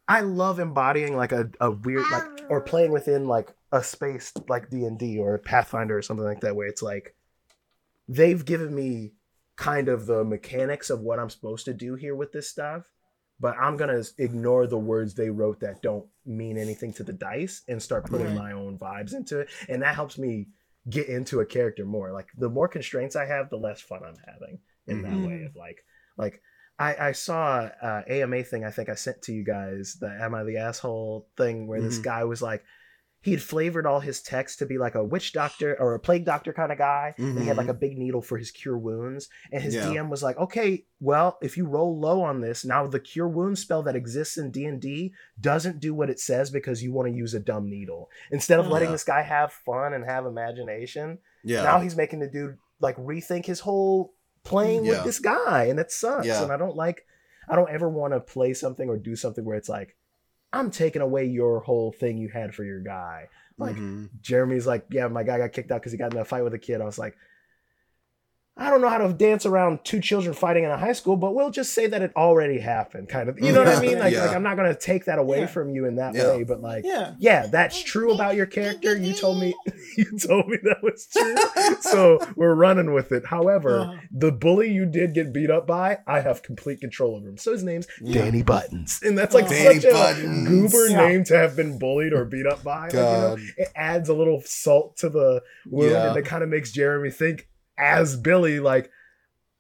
I 0.08 0.22
love 0.22 0.60
embodying 0.60 1.18
like 1.18 1.32
a, 1.32 1.50
a 1.60 1.72
weird 1.72 2.06
like 2.12 2.44
or 2.48 2.62
playing 2.62 2.92
within 2.92 3.26
like 3.28 3.52
a 3.74 3.84
space 3.84 4.32
like 4.48 4.70
D 4.70 4.86
and 4.86 4.98
D 4.98 5.18
or 5.18 5.38
Pathfinder 5.40 5.98
or 5.98 6.02
something 6.02 6.26
like 6.26 6.40
that, 6.42 6.56
where 6.56 6.68
it's 6.68 6.82
like 6.84 7.16
they've 8.08 8.46
given 8.46 8.74
me 8.74 9.14
kind 9.56 9.88
of 9.88 10.06
the 10.06 10.24
mechanics 10.24 10.90
of 10.90 11.02
what 11.02 11.20
I'm 11.20 11.30
supposed 11.30 11.66
to 11.66 11.74
do 11.74 11.96
here 11.96 12.16
with 12.16 12.32
this 12.32 12.50
stuff, 12.50 12.84
but 13.40 13.56
I'm 13.60 13.78
gonna 13.78 14.04
ignore 14.18 14.68
the 14.68 14.78
words 14.78 15.14
they 15.14 15.30
wrote 15.30 15.60
that 15.62 15.82
don't 15.82 16.06
mean 16.26 16.58
anything 16.58 16.94
to 16.94 17.04
the 17.04 17.14
dice 17.14 17.64
and 17.68 17.82
start 17.82 18.06
putting 18.06 18.28
Right. 18.28 18.36
my 18.36 18.52
own 18.54 18.78
vibes 18.78 19.14
into 19.14 19.40
it, 19.40 19.50
and 19.68 19.82
that 19.82 19.96
helps 19.96 20.18
me 20.18 20.48
get 20.90 21.08
into 21.08 21.40
a 21.40 21.46
character 21.46 21.86
more. 21.86 22.12
Like 22.12 22.28
the 22.38 22.50
more 22.50 22.68
constraints 22.68 23.16
I 23.16 23.26
have, 23.26 23.50
the 23.50 23.58
less 23.58 23.82
fun 23.82 24.04
I'm 24.06 24.18
having 24.28 24.60
in 24.88 25.02
that 25.04 25.18
way 25.20 25.40
Mhm. 25.42 25.48
of 25.48 25.56
like 25.56 25.84
like. 26.18 26.42
I, 26.80 27.10
I 27.10 27.12
saw 27.12 27.70
uh, 27.82 28.02
AMA 28.08 28.44
thing 28.44 28.66
I 28.66 28.72
think 28.72 28.90
I 28.90 28.96
sent 28.96 29.22
to 29.24 29.32
you 29.32 29.44
guys 29.44 29.96
the 30.02 30.08
Am 30.10 30.34
I 30.34 30.44
the 30.44 30.58
Asshole 30.58 31.30
thing 31.38 31.68
where 31.68 31.80
this 31.80 32.00
Mhm. 32.00 32.04
guy 32.04 32.24
was 32.24 32.42
like 32.42 32.64
he'd 33.24 33.42
flavored 33.42 33.86
all 33.86 34.02
his 34.02 34.22
text 34.22 34.60
to 34.60 34.66
be 34.66 34.78
like 34.78 34.96
a 34.96 35.04
witch 35.04 35.32
doctor 35.32 35.76
or 35.80 35.96
a 35.96 36.00
plague 36.00 36.26
doctor 36.26 36.52
kind 36.54 36.72
of 36.72 36.78
guy 36.78 37.16
and 37.18 37.40
he 37.40 37.46
had 37.46 37.58
like 37.58 37.66
mm-hmm. 37.68 37.72
a 37.72 37.80
big 37.80 37.98
needle 37.98 38.22
for 38.22 38.38
his 38.38 38.52
cure 38.52 38.78
wounds 38.78 39.30
and 39.52 39.64
his 39.64 39.74
Yeah. 39.74 39.86
dm 39.88 40.10
was 40.10 40.22
like 40.22 40.38
okay 40.38 40.86
well 41.00 41.38
if 41.42 41.58
you 41.58 41.66
roll 41.66 42.00
low 42.00 42.22
on 42.22 42.42
this 42.42 42.64
now 42.66 42.86
the 42.86 43.00
cure 43.00 43.28
wounds 43.28 43.62
spell 43.62 43.82
that 43.84 43.96
exists 43.96 44.38
in 44.38 44.52
d&d 44.52 45.14
doesn't 45.40 45.80
do 45.80 45.94
what 45.94 46.10
it 46.10 46.20
says 46.20 46.52
because 46.52 46.84
you 46.84 46.92
want 46.92 47.08
to 47.10 47.16
use 47.16 47.34
a 47.34 47.40
dumb 47.40 47.70
needle 47.70 48.10
instead 48.32 48.60
of 48.60 48.68
letting 48.68 48.90
Yeah. 48.90 48.94
this 48.94 49.04
guy 49.06 49.22
have 49.22 49.52
fun 49.54 49.94
and 49.94 50.06
have 50.06 50.26
imagination 50.26 51.20
yeah. 51.44 51.64
now 51.64 51.80
he's 51.80 51.96
making 51.96 52.20
the 52.20 52.28
dude 52.30 52.58
like 52.80 52.98
rethink 52.98 53.46
his 53.46 53.62
whole 53.62 54.14
playing 54.44 54.84
Yeah. 54.84 54.92
with 54.92 55.06
this 55.06 55.20
guy 55.20 55.66
and 55.66 55.80
that 55.80 55.92
sucks 55.92 56.28
and 56.28 56.52
i 56.52 56.58
don't 56.58 56.76
like 56.76 57.06
i 57.48 57.56
don't 57.56 57.72
ever 57.72 57.90
want 57.90 58.14
to 58.14 58.20
play 58.20 58.54
something 58.54 58.90
or 58.90 58.98
do 58.98 59.16
something 59.16 59.46
where 59.46 59.56
it's 59.56 59.70
like 59.70 59.96
i'm 60.54 60.72
taking 60.72 61.02
away 61.02 61.26
your 61.26 61.60
whole 61.62 61.92
thing 61.92 62.18
you 62.18 62.30
had 62.30 62.54
for 62.56 62.64
your 62.64 62.80
guy 62.80 63.28
like 63.58 63.76
Mhm. 63.76 64.10
Jeremy's 64.22 64.66
like, 64.66 64.86
yeah, 64.90 65.08
my 65.08 65.22
guy 65.22 65.38
got 65.38 65.52
kicked 65.54 65.72
out 65.72 65.80
because 65.80 65.92
he 65.92 65.98
got 65.98 66.12
in 66.12 66.20
a 66.20 66.26
fight 66.26 66.44
with 66.44 66.56
a 66.56 66.58
kid. 66.58 66.82
I 66.82 66.86
was 66.86 66.98
like, 66.98 67.16
I 68.56 68.70
don't 68.70 68.82
know 68.82 68.90
how 68.90 69.00
to 69.00 69.12
dance 69.12 69.48
around 69.48 69.84
two 69.84 70.00
children 70.00 70.36
fighting 70.36 70.64
in 70.64 70.70
a 70.70 70.78
high 70.78 70.94
school, 70.94 71.18
but 71.18 71.34
we'll 71.34 71.50
just 71.50 71.74
say 71.74 71.88
that 71.88 72.04
it 72.04 72.12
already 72.16 72.60
happened, 72.60 73.10
kind 73.10 73.28
of. 73.28 73.40
You 73.40 73.52
know 73.52 73.64
what 73.64 73.76
I 73.76 73.82
mean? 73.82 73.98
Like, 73.98 74.14
Yeah. 74.14 74.26
like 74.28 74.36
I'm 74.36 74.44
not 74.44 74.58
gonna 74.58 74.76
take 74.76 75.06
that 75.06 75.18
away 75.18 75.40
Yeah. 75.40 75.46
from 75.48 75.72
you 75.72 75.86
in 75.86 75.96
that 75.96 76.14
Yeah. 76.14 76.36
way, 76.36 76.44
but 76.44 76.62
like, 76.62 76.86
Yeah. 76.86 77.16
yeah, 77.18 77.48
that's 77.48 77.82
true 77.82 78.14
about 78.14 78.36
your 78.36 78.46
character. 78.46 78.96
You 78.96 79.14
told 79.14 79.40
me, 79.42 79.56
you 79.98 80.06
told 80.20 80.48
me 80.50 80.58
that 80.64 80.84
was 80.84 81.08
true, 81.08 81.36
so 81.82 82.20
we're 82.36 82.54
running 82.54 82.94
with 82.94 83.12
it. 83.12 83.26
However, 83.26 83.80
Uh-huh. 83.80 83.94
the 84.12 84.32
bully 84.32 84.70
you 84.72 84.86
did 84.86 85.16
get 85.16 85.34
beat 85.34 85.50
up 85.50 85.66
by, 85.66 85.98
I 86.06 86.20
have 86.20 86.44
complete 86.44 86.80
control 86.80 87.16
over 87.16 87.28
him. 87.28 87.38
So 87.38 87.54
his 87.54 87.64
name's 87.64 87.88
Yeah. 88.02 88.22
Danny 88.26 88.44
Buttons, 88.44 89.00
and 89.04 89.18
that's 89.18 89.34
like 89.34 89.50
Danny 89.50 89.80
such 89.80 89.92
a 89.92 90.22
goober 90.46 90.90
Yeah. 90.90 91.08
name 91.08 91.24
to 91.26 91.38
have 91.38 91.56
been 91.56 91.80
bullied 91.80 92.14
or 92.14 92.24
beat 92.24 92.46
up 92.46 92.64
by. 92.64 92.84
Like, 92.84 92.94
you 92.94 93.00
know, 93.00 93.38
it 93.58 93.70
adds 93.76 94.10
a 94.10 94.14
little 94.14 94.44
salt 94.46 94.96
to 94.98 95.10
the 95.10 95.42
wound 95.68 95.92
Yeah. 95.92 96.10
and 96.10 96.18
it 96.18 96.26
kind 96.26 96.44
of 96.44 96.50
makes 96.50 96.72
Jeremy 96.72 97.10
think 97.10 97.48
as 97.78 98.16
Billy 98.16 98.60
like 98.60 98.90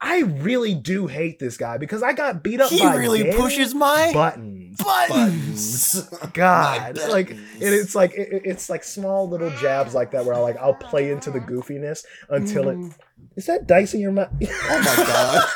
I 0.01 0.19
really 0.19 0.73
do 0.75 1.07
hate 1.07 1.39
this 1.39 1.55
guy 1.55 1.77
because 1.77 2.03
I 2.03 2.11
got 2.11 2.43
beat 2.43 2.59
up 2.59 2.69
He 2.69 2.85
really 2.85 3.31
pushes 3.33 3.73
my 3.73 4.11
buttons. 4.13 4.77
buttons. 4.77 6.09
God, 6.33 6.97
My 6.97 7.05
like, 7.07 7.29
and 7.31 7.39
it's 7.61 7.95
like 7.95 8.11
it, 8.13 8.41
it's 8.43 8.69
like 8.69 8.83
small 8.83 9.29
little 9.29 9.49
jabs 9.51 9.93
like 9.93 10.11
that 10.11 10.25
where 10.25 10.35
I 10.35 10.39
like 10.39 10.57
I'll 10.57 10.73
play 10.73 11.09
into 11.11 11.31
the 11.31 11.39
goofiness 11.39 12.03
until 12.29 12.67
it 12.69 12.77
Mm. 12.77 12.93
is 13.37 13.45
that 13.45 13.65
dice 13.65 13.93
in 13.93 14.01
your 14.01 14.11
mouth. 14.11 14.27
Oh 14.41 14.79
my 14.79 15.03
god. 15.05 15.49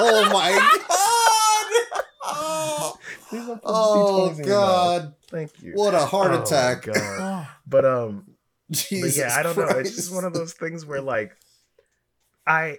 Oh 0.00 0.30
my 0.32 0.50
god. 0.88 2.04
Oh, 2.26 2.98
oh 3.64 3.94
D20s 3.96 4.38
in 4.42 4.48
your 4.48 4.56
mouth. 4.60 5.02
god. 5.02 5.14
Thank 5.30 5.62
you. 5.62 5.72
What 5.74 5.94
a 5.94 6.04
heart 6.04 6.32
Oh, 6.32 6.42
attack. 6.42 6.86
But 7.66 7.84
um, 7.86 8.26
but 8.68 8.76
Jesus 8.76 9.16
yeah, 9.16 9.34
I 9.34 9.42
don't 9.42 9.56
know. 9.56 9.66
It's 9.78 9.94
just 9.96 10.12
one 10.14 10.24
of 10.24 10.32
those 10.34 10.52
things 10.52 10.84
where 10.84 11.00
like 11.00 11.32
I 12.46 12.78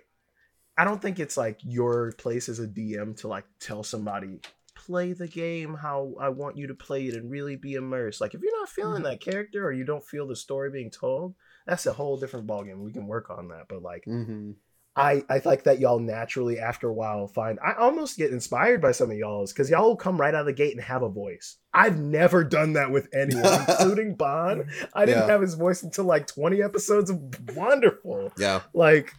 I 0.78 0.84
don't 0.84 1.02
think 1.02 1.20
it's 1.20 1.38
like 1.38 1.60
your 1.64 2.12
place 2.18 2.50
as 2.50 2.60
a 2.60 2.68
DM 2.68 3.16
to 3.22 3.28
like 3.28 3.46
tell 3.60 3.84
somebody 3.84 4.42
play 4.76 5.14
the 5.14 5.28
game 5.28 5.74
how 5.74 6.14
I 6.20 6.30
want 6.30 6.58
you 6.58 6.68
to 6.68 6.74
play 6.76 7.06
it 7.08 7.16
and 7.16 7.32
really 7.32 7.56
be 7.56 7.76
immersed. 7.76 8.20
Like 8.20 8.34
if 8.34 8.42
you're 8.42 8.60
not 8.60 8.68
feeling 8.70 9.02
Mhm. 9.02 9.06
that 9.06 9.22
character 9.22 9.66
or 9.66 9.72
you 9.72 9.86
don't 9.86 10.04
feel 10.04 10.28
the 10.28 10.36
story 10.36 10.70
being 10.70 10.92
told, 10.92 11.34
that's 11.66 11.86
a 11.86 11.94
whole 11.94 12.18
different 12.18 12.46
ballgame. 12.46 12.80
We 12.84 12.92
can 12.92 13.08
work 13.08 13.30
on 13.30 13.48
that. 13.48 13.68
But 13.70 13.82
like 13.82 14.04
Mhm. 14.06 14.56
I 14.98 15.24
I 15.30 15.42
like 15.46 15.64
that 15.64 15.80
y'all 15.80 16.00
naturally 16.00 16.60
after 16.60 16.88
a 16.90 16.94
while 16.94 17.28
find 17.28 17.58
I 17.66 17.74
almost 17.74 18.18
get 18.18 18.32
inspired 18.32 18.82
by 18.82 18.92
some 18.92 19.10
of 19.12 19.18
y'all's 19.18 19.54
because 19.54 19.70
y'all 19.70 19.88
will 19.88 19.96
come 19.98 20.20
right 20.20 20.34
out 20.36 20.42
of 20.42 20.46
the 20.46 20.54
gate 20.54 20.74
and 20.76 20.84
have 20.84 21.04
a 21.04 21.10
voice. 21.10 21.58
I've 21.74 21.98
never 21.98 22.44
done 22.44 22.74
that 22.74 22.92
with 22.92 23.08
anyone, 23.14 23.44
including 23.70 24.16
Bond. 24.16 24.66
I 24.94 25.06
didn't 25.06 25.22
Yeah. 25.24 25.28
have 25.32 25.42
his 25.42 25.56
voice 25.56 25.84
until 25.84 26.04
like 26.04 26.28
20 26.28 26.62
episodes 26.62 27.10
of 27.10 27.20
Wanderful. 27.56 28.34
Yeah. 28.38 28.62
Like 28.74 29.14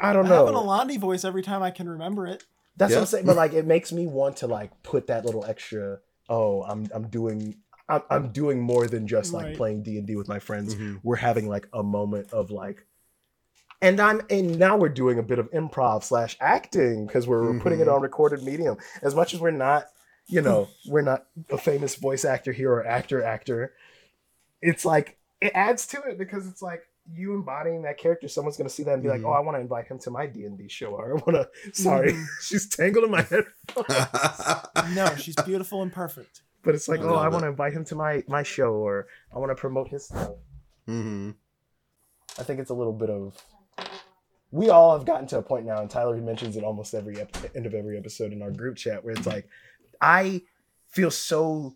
I 0.00 0.12
don't 0.12 0.26
know. 0.26 0.34
I 0.34 0.36
have 0.38 0.48
an 0.48 0.54
know. 0.54 0.62
Alandi 0.62 0.98
voice 0.98 1.24
every 1.24 1.42
time 1.42 1.62
I 1.62 1.70
can 1.70 1.88
remember 1.88 2.26
it. 2.26 2.44
That's 2.76 2.92
what 2.92 3.00
I'm 3.00 3.06
saying. 3.06 3.26
But 3.26 3.36
like 3.36 3.52
it 3.54 3.66
makes 3.66 3.92
me 3.92 4.06
want 4.06 4.38
to 4.38 4.46
like 4.46 4.82
put 4.82 5.06
that 5.06 5.24
little 5.24 5.44
extra, 5.44 5.98
oh, 6.28 6.62
I'm 6.62 6.88
I'm 6.94 7.08
doing 7.08 7.56
I'm, 7.88 8.02
I'm 8.10 8.32
doing 8.32 8.60
more 8.60 8.86
than 8.88 9.06
just 9.06 9.32
like 9.32 9.46
Right. 9.46 9.56
playing 9.56 9.82
D 9.84 9.96
and 9.98 10.06
D 10.06 10.16
with 10.16 10.28
my 10.28 10.38
friends. 10.40 10.74
Mhm. 10.74 11.00
we're 11.02 11.16
having 11.16 11.48
like 11.48 11.68
a 11.72 11.82
moment 11.82 12.32
of 12.32 12.50
like 12.50 12.84
and 13.82 14.00
i'm 14.00 14.22
and 14.30 14.58
now 14.58 14.76
we're 14.76 14.88
doing 14.88 15.18
a 15.18 15.22
bit 15.22 15.38
of 15.38 15.50
improv 15.50 16.02
slash 16.02 16.34
acting 16.40 17.06
because 17.06 17.26
we're, 17.28 17.42
we're 17.52 17.60
putting 17.60 17.78
it 17.80 17.86
Mhm. 17.86 17.94
on 17.94 18.00
recorded 18.02 18.42
medium 18.42 18.78
as 19.02 19.14
much 19.14 19.34
as 19.34 19.40
we're 19.40 19.50
not 19.50 19.86
you 20.26 20.40
know 20.40 20.68
we're 20.88 21.02
not 21.02 21.26
a 21.50 21.58
famous 21.58 21.94
voice 21.94 22.24
actor 22.24 22.52
here 22.52 22.72
or 22.72 22.86
actor 22.86 23.22
actor 23.22 23.74
it's 24.62 24.84
like 24.86 25.18
it 25.42 25.52
adds 25.54 25.86
to 25.88 26.00
it 26.04 26.16
because 26.18 26.46
it's 26.48 26.62
like 26.62 26.88
you 27.14 27.34
embodying 27.34 27.82
that 27.82 27.98
character 27.98 28.26
someone's 28.28 28.56
going 28.56 28.68
to 28.68 28.74
see 28.74 28.82
that 28.82 28.94
and 28.94 29.02
be 29.02 29.08
like 29.08 29.20
Mhm. 29.20 29.26
oh 29.28 29.32
i 29.32 29.40
want 29.40 29.56
to 29.56 29.60
invite 29.60 29.86
him 29.86 29.98
to 30.00 30.10
my 30.10 30.26
d&d 30.26 30.68
show 30.68 30.88
or 30.88 31.10
i 31.10 31.14
want 31.14 31.34
to 31.36 31.48
sorry 31.72 32.12
Mhm. 32.12 32.24
she's 32.40 32.68
tangled 32.68 33.04
in 33.04 33.10
my 33.10 33.22
head 33.22 33.44
No, 34.94 35.14
she's 35.16 35.36
beautiful 35.44 35.82
and 35.82 35.92
perfect. 35.92 36.42
but 36.62 36.74
it's 36.74 36.88
like 36.88 37.00
I 37.00 37.04
oh 37.04 37.14
i 37.16 37.28
want 37.28 37.42
to 37.44 37.48
invite 37.48 37.72
him 37.72 37.84
to 37.86 37.94
my 37.94 38.24
my 38.28 38.42
show 38.42 38.72
or 38.74 39.06
i 39.34 39.38
want 39.38 39.50
to 39.50 39.54
promote 39.54 39.88
his 39.88 40.06
stuff 40.06 40.30
Mhm. 40.88 41.34
I 42.38 42.42
think 42.42 42.60
it's 42.60 42.70
a 42.70 42.74
little 42.74 42.92
bit 42.92 43.10
of. 43.10 43.34
We 44.52 44.68
all 44.70 44.96
have 44.96 45.04
gotten 45.06 45.26
to 45.28 45.38
a 45.38 45.42
point 45.42 45.66
now, 45.66 45.80
and 45.80 45.90
Tyler 45.90 46.14
he 46.14 46.20
mentions 46.20 46.56
it 46.56 46.62
almost 46.62 46.94
every 46.94 47.18
ep- 47.20 47.56
end 47.56 47.66
of 47.66 47.74
every 47.74 47.96
episode 47.98 48.32
in 48.32 48.40
our 48.42 48.50
group 48.52 48.76
chat, 48.76 49.02
where 49.04 49.12
it's 49.14 49.26
like, 49.26 49.48
I 50.00 50.42
feel 50.88 51.10
so 51.10 51.74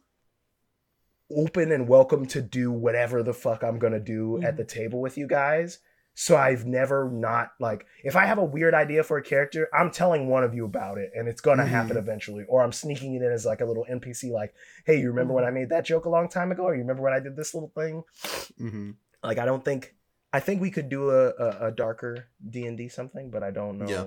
open 1.34 1.72
and 1.72 1.88
welcome 1.88 2.26
to 2.26 2.42
do 2.42 2.70
whatever 2.72 3.22
the 3.22 3.32
fuck 3.34 3.62
I'm 3.62 3.78
gonna 3.78 4.00
do 4.00 4.42
at 4.42 4.56
the 4.56 4.64
table 4.64 5.00
with 5.00 5.16
you 5.18 5.26
guys. 5.26 5.78
So 6.14 6.36
I've 6.36 6.66
never 6.66 7.08
not 7.10 7.52
like 7.60 7.86
if 8.04 8.16
I 8.16 8.26
have 8.26 8.38
a 8.38 8.44
weird 8.44 8.74
idea 8.74 9.02
for 9.04 9.16
a 9.16 9.22
character, 9.22 9.68
I'm 9.72 9.90
telling 9.90 10.28
one 10.28 10.42
of 10.44 10.54
you 10.54 10.64
about 10.64 10.98
it, 10.98 11.12
and 11.14 11.28
it's 11.28 11.40
gonna 11.40 11.62
Mhm. 11.62 11.68
happen 11.68 11.96
eventually. 11.96 12.44
Or 12.48 12.62
I'm 12.62 12.72
sneaking 12.72 13.14
it 13.14 13.22
in 13.22 13.30
as 13.32 13.46
like 13.46 13.60
a 13.60 13.64
little 13.64 13.86
NPC, 13.88 14.30
like, 14.32 14.52
"Hey, 14.84 14.96
you 15.00 15.08
remember 15.08 15.32
when 15.34 15.44
I 15.44 15.50
made 15.50 15.68
that 15.70 15.84
joke 15.84 16.04
a 16.04 16.10
long 16.10 16.28
time 16.28 16.50
ago? 16.52 16.64
Or 16.64 16.74
you 16.74 16.80
remember 16.80 17.02
when 17.02 17.12
I 17.14 17.20
did 17.20 17.36
this 17.36 17.54
little 17.54 17.70
thing?" 17.74 18.02
Mhm. 18.60 18.96
like 19.22 19.38
i 19.38 19.44
don't 19.44 19.64
think 19.64 19.94
i 20.32 20.40
think 20.40 20.60
we 20.62 20.70
could 20.70 20.88
do 20.88 21.10
a, 21.10 21.28
a, 21.28 21.66
a 21.66 21.70
darker 21.70 22.24
d&d 22.48 22.88
something 22.88 23.28
but 23.30 23.42
i 23.42 23.50
don't 23.50 23.76
know 23.78 23.86
Yeah. 23.86 24.04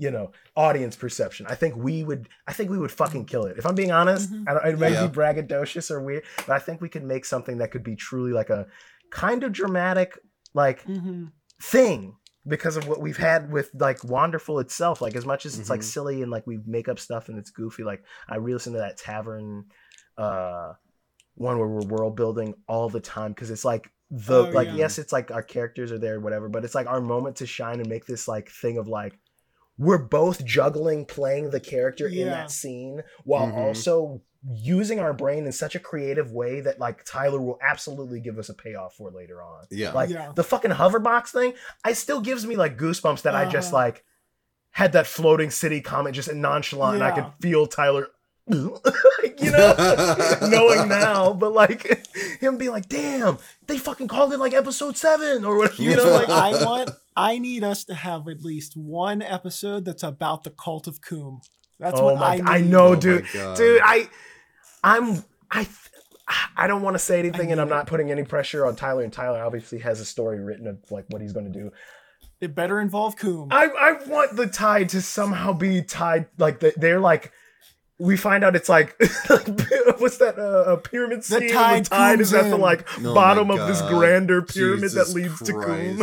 You 0.00 0.10
know 0.12 0.30
audience 0.56 0.94
perception 0.94 1.44
i 1.48 1.56
think 1.56 1.74
we 1.76 2.04
would 2.04 2.28
i 2.46 2.52
think 2.52 2.70
we 2.70 2.78
would 2.78 2.92
fucking 2.92 3.24
kill 3.24 3.46
it 3.46 3.58
if 3.58 3.66
i'm 3.66 3.74
being 3.74 3.90
honest 3.90 4.32
Mhm. 4.32 4.44
I 4.48 4.54
don't, 4.54 4.66
it 4.74 4.78
may 4.78 4.92
Yeah. 4.92 5.06
be 5.08 5.12
braggadocious 5.12 5.90
or 5.90 6.00
weird 6.00 6.22
but 6.46 6.50
i 6.54 6.60
think 6.60 6.80
we 6.80 6.88
could 6.88 7.02
make 7.04 7.24
something 7.24 7.58
that 7.58 7.72
could 7.72 7.82
be 7.82 7.96
truly 7.96 8.32
like 8.32 8.48
a 8.48 8.68
kind 9.10 9.42
of 9.42 9.50
dramatic 9.52 10.10
like 10.54 10.82
hmm 10.84 11.26
thing 11.60 12.14
because 12.46 12.76
of 12.76 12.86
what 12.86 13.00
we've 13.00 13.16
had 13.16 13.50
with 13.52 13.70
like 13.74 14.04
Wanderful 14.04 14.60
itself 14.60 15.00
like 15.02 15.16
as 15.16 15.26
much 15.26 15.44
as 15.44 15.58
it's 15.58 15.68
like 15.68 15.80
Mhm. 15.80 15.84
silly 15.94 16.22
and 16.22 16.30
like 16.30 16.46
we 16.46 16.60
make 16.64 16.88
up 16.88 17.00
stuff 17.00 17.28
and 17.28 17.36
it's 17.36 17.50
goofy 17.50 17.82
like 17.82 18.04
i 18.28 18.36
re-listen 18.36 18.72
to 18.74 18.78
that 18.78 18.96
tavern 18.96 19.64
uh 20.16 20.74
one 21.34 21.58
where 21.58 21.66
we're 21.68 21.82
world 21.86 22.14
building 22.16 22.54
all 22.68 22.88
the 22.88 23.00
time 23.00 23.32
because 23.32 23.50
it's 23.50 23.64
like 23.64 23.90
the 24.10 24.46
Oh, 24.46 24.50
like 24.52 24.68
yeah. 24.68 24.74
yes 24.76 24.98
it's 24.98 25.12
like 25.12 25.30
our 25.32 25.42
characters 25.42 25.90
are 25.92 25.98
there 25.98 26.20
whatever 26.20 26.48
but 26.48 26.64
it's 26.64 26.74
like 26.74 26.86
our 26.86 27.00
moment 27.00 27.36
to 27.36 27.46
shine 27.46 27.80
and 27.80 27.88
make 27.88 28.06
this 28.06 28.28
like 28.28 28.48
thing 28.50 28.78
of 28.78 28.86
like 28.88 29.18
we're 29.78 29.98
both 29.98 30.44
juggling 30.44 31.04
playing 31.06 31.50
the 31.50 31.60
character 31.60 32.06
in 32.08 32.26
that 32.26 32.50
scene 32.50 33.02
while 33.24 33.46
Mhm. 33.46 33.56
also 33.56 34.20
using 34.54 35.00
our 35.00 35.12
brain 35.12 35.46
in 35.46 35.52
such 35.52 35.74
a 35.74 35.80
creative 35.80 36.30
way 36.32 36.60
that 36.60 36.78
like 36.78 37.04
tyler 37.04 37.40
will 37.40 37.58
absolutely 37.62 38.20
give 38.20 38.38
us 38.38 38.48
a 38.48 38.54
payoff 38.54 38.94
for 38.94 39.10
later 39.10 39.42
on 39.42 39.64
Yeah. 39.70 39.92
like 39.92 40.10
Yeah. 40.10 40.32
the 40.34 40.44
fucking 40.44 40.70
hoverbox 40.72 41.28
thing, 41.30 41.54
I 41.84 41.92
still 41.92 42.20
gives 42.20 42.46
me 42.46 42.54
like 42.56 42.76
goosebumps 42.76 43.22
that 43.22 43.34
I 43.34 43.46
just 43.46 43.72
Uh-huh. 43.72 43.82
like 43.84 44.04
had 44.72 44.92
that 44.92 45.06
floating 45.06 45.50
city 45.50 45.80
comment 45.80 46.14
just 46.14 46.32
nonchalant 46.32 46.94
and 46.96 47.04
I 47.04 47.10
could 47.10 47.26
feel 47.40 47.66
Tyler 47.66 48.00
like, 48.02 48.10
you 49.38 49.50
know 49.50 50.38
knowing 50.48 50.88
now, 50.88 51.32
but 51.32 51.52
like 51.52 52.06
him 52.40 52.56
being 52.56 52.72
like, 52.72 52.88
damn, 52.88 53.38
they 53.66 53.78
fucking 53.78 54.08
called 54.08 54.32
it 54.32 54.38
like 54.38 54.54
episode 54.54 54.96
seven 54.96 55.44
or 55.44 55.56
whatever." 55.58 55.82
you 55.82 55.96
know, 55.96 56.10
like 56.10 56.28
I 56.28 56.64
want. 56.64 56.90
I 57.16 57.38
need 57.38 57.64
us 57.64 57.82
to 57.86 57.94
have 57.94 58.28
at 58.28 58.42
least 58.44 58.76
one 58.76 59.22
episode 59.22 59.84
that's 59.84 60.04
about 60.04 60.44
the 60.44 60.50
cult 60.50 60.86
of 60.86 61.00
Coom. 61.00 61.40
That's 61.80 61.98
oh 61.98 62.04
what 62.04 62.18
my 62.18 62.40
I, 62.46 62.58
I, 62.58 62.60
know, 62.60 62.88
Oh 62.88 62.94
dude. 62.94 63.26
God. 63.34 63.56
Dude, 63.56 63.80
I 63.84 64.08
I'm 64.84 65.24
I 65.50 65.66
I 66.56 66.66
don't 66.66 66.82
want 66.82 66.94
to 66.94 66.98
say 66.98 67.18
anything, 67.18 67.52
and 67.52 67.60
I'm 67.60 67.68
not 67.68 67.86
putting 67.86 68.10
any 68.10 68.24
pressure 68.24 68.66
on 68.66 68.76
Tyler. 68.76 69.02
And 69.02 69.12
Tyler 69.12 69.42
obviously 69.42 69.78
has 69.78 70.00
a 70.00 70.04
story 70.04 70.40
written 70.40 70.66
of 70.66 70.78
like 70.90 71.06
what 71.08 71.22
he's 71.22 71.32
going 71.32 71.52
to 71.52 71.52
do. 71.52 71.72
It 72.40 72.54
better 72.54 72.80
involve 72.80 73.16
Coom. 73.16 73.48
I, 73.50 73.66
I 73.66 73.92
want 74.08 74.36
the 74.36 74.46
tide 74.46 74.90
to 74.90 75.02
somehow 75.02 75.52
be 75.52 75.82
tied 75.82 76.26
like 76.38 76.60
the, 76.60 76.72
they're 76.76 77.00
like 77.00 77.32
we 77.98 78.16
find 78.16 78.44
out 78.44 78.54
it's 78.54 78.68
like, 78.68 78.96
like 79.30 79.46
what's 80.00 80.18
that 80.18 80.36
uh, 80.38 80.72
a 80.72 80.76
pyramid 80.76 81.22
The 81.24 81.48
tide 81.48 81.84
the 81.86 81.90
tide 81.90 82.20
is 82.20 82.30
comes 82.32 82.44
at 82.44 82.48
the 82.50 82.54
in. 82.56 82.60
like 82.60 82.86
Oh 83.04 83.14
bottom 83.14 83.50
of 83.50 83.66
this 83.66 83.82
grander 83.82 84.42
pyramid 84.42 84.82
Jesus 84.90 85.08
that 85.08 85.14
leads 85.14 85.40
to 85.42 85.52
Coom. 85.52 86.02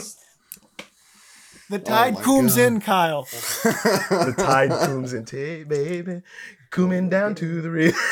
The 1.70 1.80
tide 1.80 2.14
my 2.16 2.22
Coom's 2.22 2.56
God. 2.58 2.62
in, 2.62 2.82
Kyle. 2.82 3.24
The 3.64 4.36
tide 4.38 4.72
cooms 4.88 5.14
in, 5.14 5.26
hey 5.26 5.64
baby, 5.64 6.22
cooming 6.70 7.10
down 7.10 7.34
to 7.36 7.62
the 7.62 7.72
river. 7.72 7.98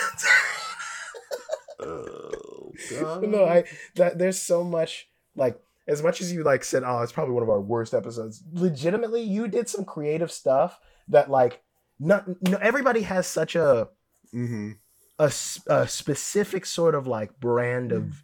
Oh, 1.80 2.72
God. 2.90 3.24
no, 3.24 3.46
I 3.46 3.66
that 3.96 4.18
there's 4.18 4.42
so 4.42 4.64
much 4.64 5.10
like 5.36 5.60
as 5.88 6.02
much 6.02 6.22
as 6.22 6.32
you 6.32 6.44
like 6.44 6.64
said, 6.64 6.84
oh, 6.86 7.02
it's 7.02 7.12
probably 7.12 7.34
one 7.34 7.44
of 7.44 7.50
our 7.50 7.60
worst 7.60 7.94
episodes. 7.94 8.42
Legitimately, 8.54 9.22
you 9.22 9.48
did 9.50 9.68
some 9.68 9.84
creative 9.84 10.32
stuff 10.32 10.80
that 11.10 11.30
like 11.30 11.62
not 12.00 12.26
no, 12.48 12.58
everybody 12.58 13.02
has 13.02 13.28
such 13.28 13.56
a 13.56 13.90
Mhm. 14.34 14.78
a, 15.20 15.24
s- 15.26 15.62
a 15.68 15.88
specific 15.88 16.66
sort 16.66 16.96
of 16.96 17.06
like 17.08 17.40
brand 17.40 17.92
of 17.92 18.24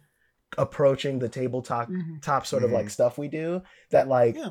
approaching 0.58 1.18
the 1.20 1.28
tabletop 1.28 1.88
Mhm. 1.88 2.20
top 2.22 2.46
sort 2.46 2.64
of 2.64 2.72
like 2.72 2.90
stuff 2.90 3.16
we 3.18 3.28
do 3.28 3.62
that 3.90 4.08
like 4.08 4.36
Yeah. 4.36 4.50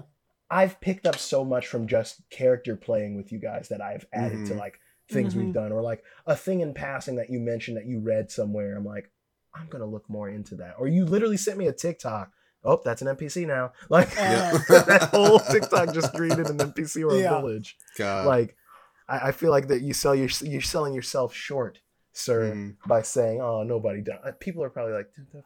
I've 0.49 0.79
picked 0.81 1.05
up 1.05 1.17
so 1.17 1.43
much 1.45 1.67
from 1.67 1.85
just 1.87 2.21
character 2.31 2.75
playing 2.75 3.15
with 3.17 3.31
you 3.31 3.37
guys 3.39 3.69
that 3.69 3.81
I've 3.81 4.05
added 4.13 4.45
to 4.47 4.53
Mhm. 4.53 4.57
like 4.57 4.79
things 5.11 5.35
we've 5.35 5.47
Mhm. 5.47 5.53
done 5.53 5.71
or 5.71 5.81
like 5.81 6.03
a 6.25 6.35
thing 6.35 6.61
in 6.61 6.73
passing 6.73 7.17
that 7.17 7.29
you 7.29 7.39
mentioned 7.39 7.77
that 7.77 7.85
you 7.85 7.99
read 7.99 8.31
somewhere. 8.31 8.75
I'm 8.75 8.85
like, 8.85 9.11
I'm 9.53 9.67
gonna 9.67 9.85
look 9.85 10.09
more 10.09 10.29
into 10.29 10.55
that. 10.55 10.75
Or 10.79 10.87
you 10.87 11.05
literally 11.05 11.37
sent 11.37 11.57
me 11.57 11.67
a 11.67 11.73
TikTok. 11.73 12.31
Oh, 12.63 12.81
that's 12.83 13.01
an 13.01 13.07
NPC 13.09 13.45
now. 13.45 13.73
Like 13.89 14.13
Yeah. 14.15 14.51
that 14.69 15.09
whole 15.11 15.39
TikTok 15.39 15.93
just 15.93 16.13
created 16.13 16.47
an 16.47 16.57
NPC 16.57 17.03
or 17.03 17.13
a 17.15 17.19
Yeah. 17.19 17.37
village. 17.37 17.77
God. 17.97 18.25
Like 18.25 18.55
I, 19.09 19.29
I 19.29 19.31
feel 19.31 19.51
like 19.51 19.67
that 19.69 19.81
you 19.81 19.93
sell 19.93 20.13
your 20.15 20.29
you're 20.43 20.61
selling 20.61 20.93
yourself 20.93 21.33
short, 21.33 21.79
sir, 22.13 22.51
Mhm. 22.53 22.75
by 22.87 23.01
saying, 23.01 23.41
"Oh, 23.41 23.63
nobody 23.63 24.01
done." 24.01 24.19
uh, 24.23 24.31
People 24.39 24.63
are 24.63 24.69
probably 24.69 24.93
like, 24.93 25.13
"Dude, 25.15 25.43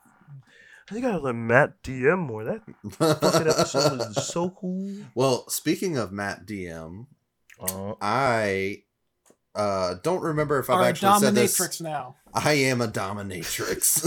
"I 0.89 0.93
think 0.93 1.05
I 1.05 1.15
let 1.17 1.35
Matt 1.35 1.81
DM 1.83 2.19
more." 2.19 2.43
That 2.43 2.61
fucking 2.91 3.47
episode 3.47 3.97
was 3.99 4.27
so 4.33 4.49
cool. 4.49 4.97
well, 5.15 5.47
speaking 5.49 5.97
of 5.97 6.11
Matt 6.11 6.45
DM, 6.45 7.07
Uh, 7.59 7.93
I 8.01 8.83
uh 9.55 9.95
don't 10.03 10.21
remember 10.23 10.59
if 10.59 10.69
I've 10.69 10.83
actually 10.85 11.19
said 11.19 11.35
this. 11.35 11.57
dominatrix 11.57 11.81
now. 11.81 12.15
I 12.33 12.53
am 12.53 12.81
a 12.81 12.87
dominatrix. 12.87 14.01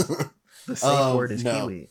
the 0.67 0.75
safe 0.75 0.83
Oh, 0.83 1.15
word 1.17 1.31
is 1.31 1.43
no. 1.43 1.61
Kiwi. 1.67 1.89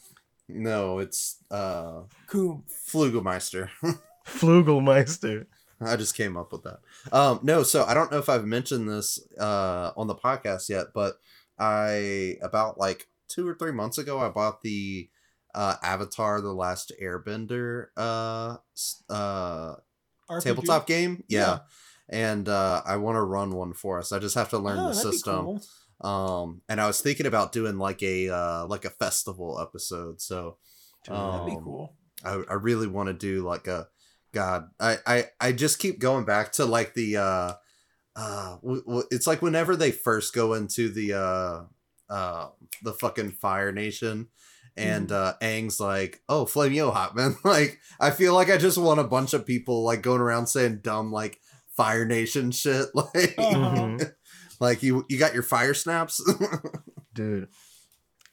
no, 0.48 0.98
it's 0.98 1.36
uh 1.50 2.02
Coom. 2.28 2.64
Flugelmeister. 2.68 3.70
Flugelmeister. 4.26 5.46
I 5.80 5.96
just 5.96 6.14
came 6.14 6.36
up 6.36 6.52
with 6.52 6.62
that. 6.64 6.80
Um, 7.12 7.40
no, 7.42 7.62
so 7.62 7.84
I 7.84 7.94
don't 7.94 8.10
know 8.10 8.18
if 8.18 8.28
I've 8.28 8.44
mentioned 8.44 8.88
this 8.88 9.18
uh, 9.38 9.92
on 9.96 10.06
the 10.06 10.14
podcast 10.14 10.68
yet, 10.68 10.86
but 10.94 11.14
I 11.58 12.36
about 12.42 12.78
like 12.78 13.06
two 13.28 13.46
or 13.48 13.54
three 13.54 13.72
months 13.72 13.98
ago 13.98 14.18
I 14.18 14.28
bought 14.28 14.62
the 14.62 15.08
uh, 15.54 15.74
Avatar: 15.82 16.40
The 16.40 16.52
Last 16.52 16.92
Airbender 17.02 17.86
uh, 17.96 18.56
uh, 19.08 19.74
RPG? 20.30 20.42
tabletop 20.42 20.86
game. 20.86 21.24
Yeah. 21.28 21.40
Yeah. 21.40 21.58
And 22.08 22.48
uh, 22.48 22.82
I 22.86 22.96
want 22.98 23.16
to 23.16 23.22
run 23.22 23.50
one 23.54 23.72
for 23.72 23.98
us. 23.98 24.12
I 24.12 24.18
just 24.20 24.36
have 24.36 24.50
to 24.50 24.58
learn 24.58 24.78
Oh, 24.78 24.88
the 24.88 24.94
system. 24.94 25.44
cool. 25.44 25.62
Um, 26.00 26.60
and 26.68 26.80
I 26.80 26.86
was 26.86 27.00
thinking 27.00 27.26
about 27.26 27.52
doing 27.52 27.78
like 27.78 28.02
a 28.02 28.28
uh, 28.28 28.66
like 28.66 28.84
a 28.84 28.90
festival 28.90 29.58
episode. 29.60 30.20
So 30.20 30.58
Dude, 31.04 31.16
That'd 31.16 31.46
be 31.46 31.52
um, 31.56 31.64
cool. 31.64 31.94
I, 32.24 32.42
I 32.50 32.54
really 32.54 32.86
want 32.86 33.08
to 33.08 33.12
do 33.12 33.42
like 33.42 33.66
a 33.66 33.88
god 34.36 34.68
I, 34.78 34.96
I 35.06 35.24
i 35.40 35.52
just 35.52 35.78
keep 35.78 35.98
going 35.98 36.24
back 36.24 36.52
to 36.52 36.64
like 36.64 36.94
the 36.94 37.16
uh 37.16 37.52
uh 38.14 38.56
w- 38.62 38.84
w- 38.84 39.08
it's 39.10 39.26
like 39.26 39.42
whenever 39.42 39.76
they 39.76 39.90
first 39.92 40.34
go 40.34 40.54
into 40.54 40.88
the 40.88 41.14
uh 41.14 41.64
uh 42.12 42.48
the 42.82 42.92
fucking 42.92 43.32
fire 43.32 43.72
nation 43.72 44.28
and 44.76 45.10
uh 45.10 45.34
Aang's 45.40 45.80
like 45.80 46.20
oh 46.28 46.44
flame 46.46 46.72
yo 46.72 46.90
hot 46.90 47.16
man 47.18 47.36
like 47.44 47.80
i 47.98 48.10
feel 48.10 48.34
like 48.34 48.50
i 48.50 48.58
just 48.58 48.78
want 48.78 49.00
a 49.00 49.04
bunch 49.04 49.32
of 49.34 49.46
people 49.46 49.82
like 49.84 50.02
going 50.02 50.20
around 50.20 50.46
saying 50.48 50.80
dumb 50.82 51.10
like 51.10 51.40
fire 51.76 52.04
nation 52.06 52.50
shit 52.50 52.86
like. 52.94 53.36
Mhm. 53.36 54.12
like 54.60 54.82
you 54.82 55.04
you 55.08 55.18
got 55.18 55.34
your 55.34 55.42
fire 55.42 55.74
snaps 55.74 56.22
dude. 57.14 57.48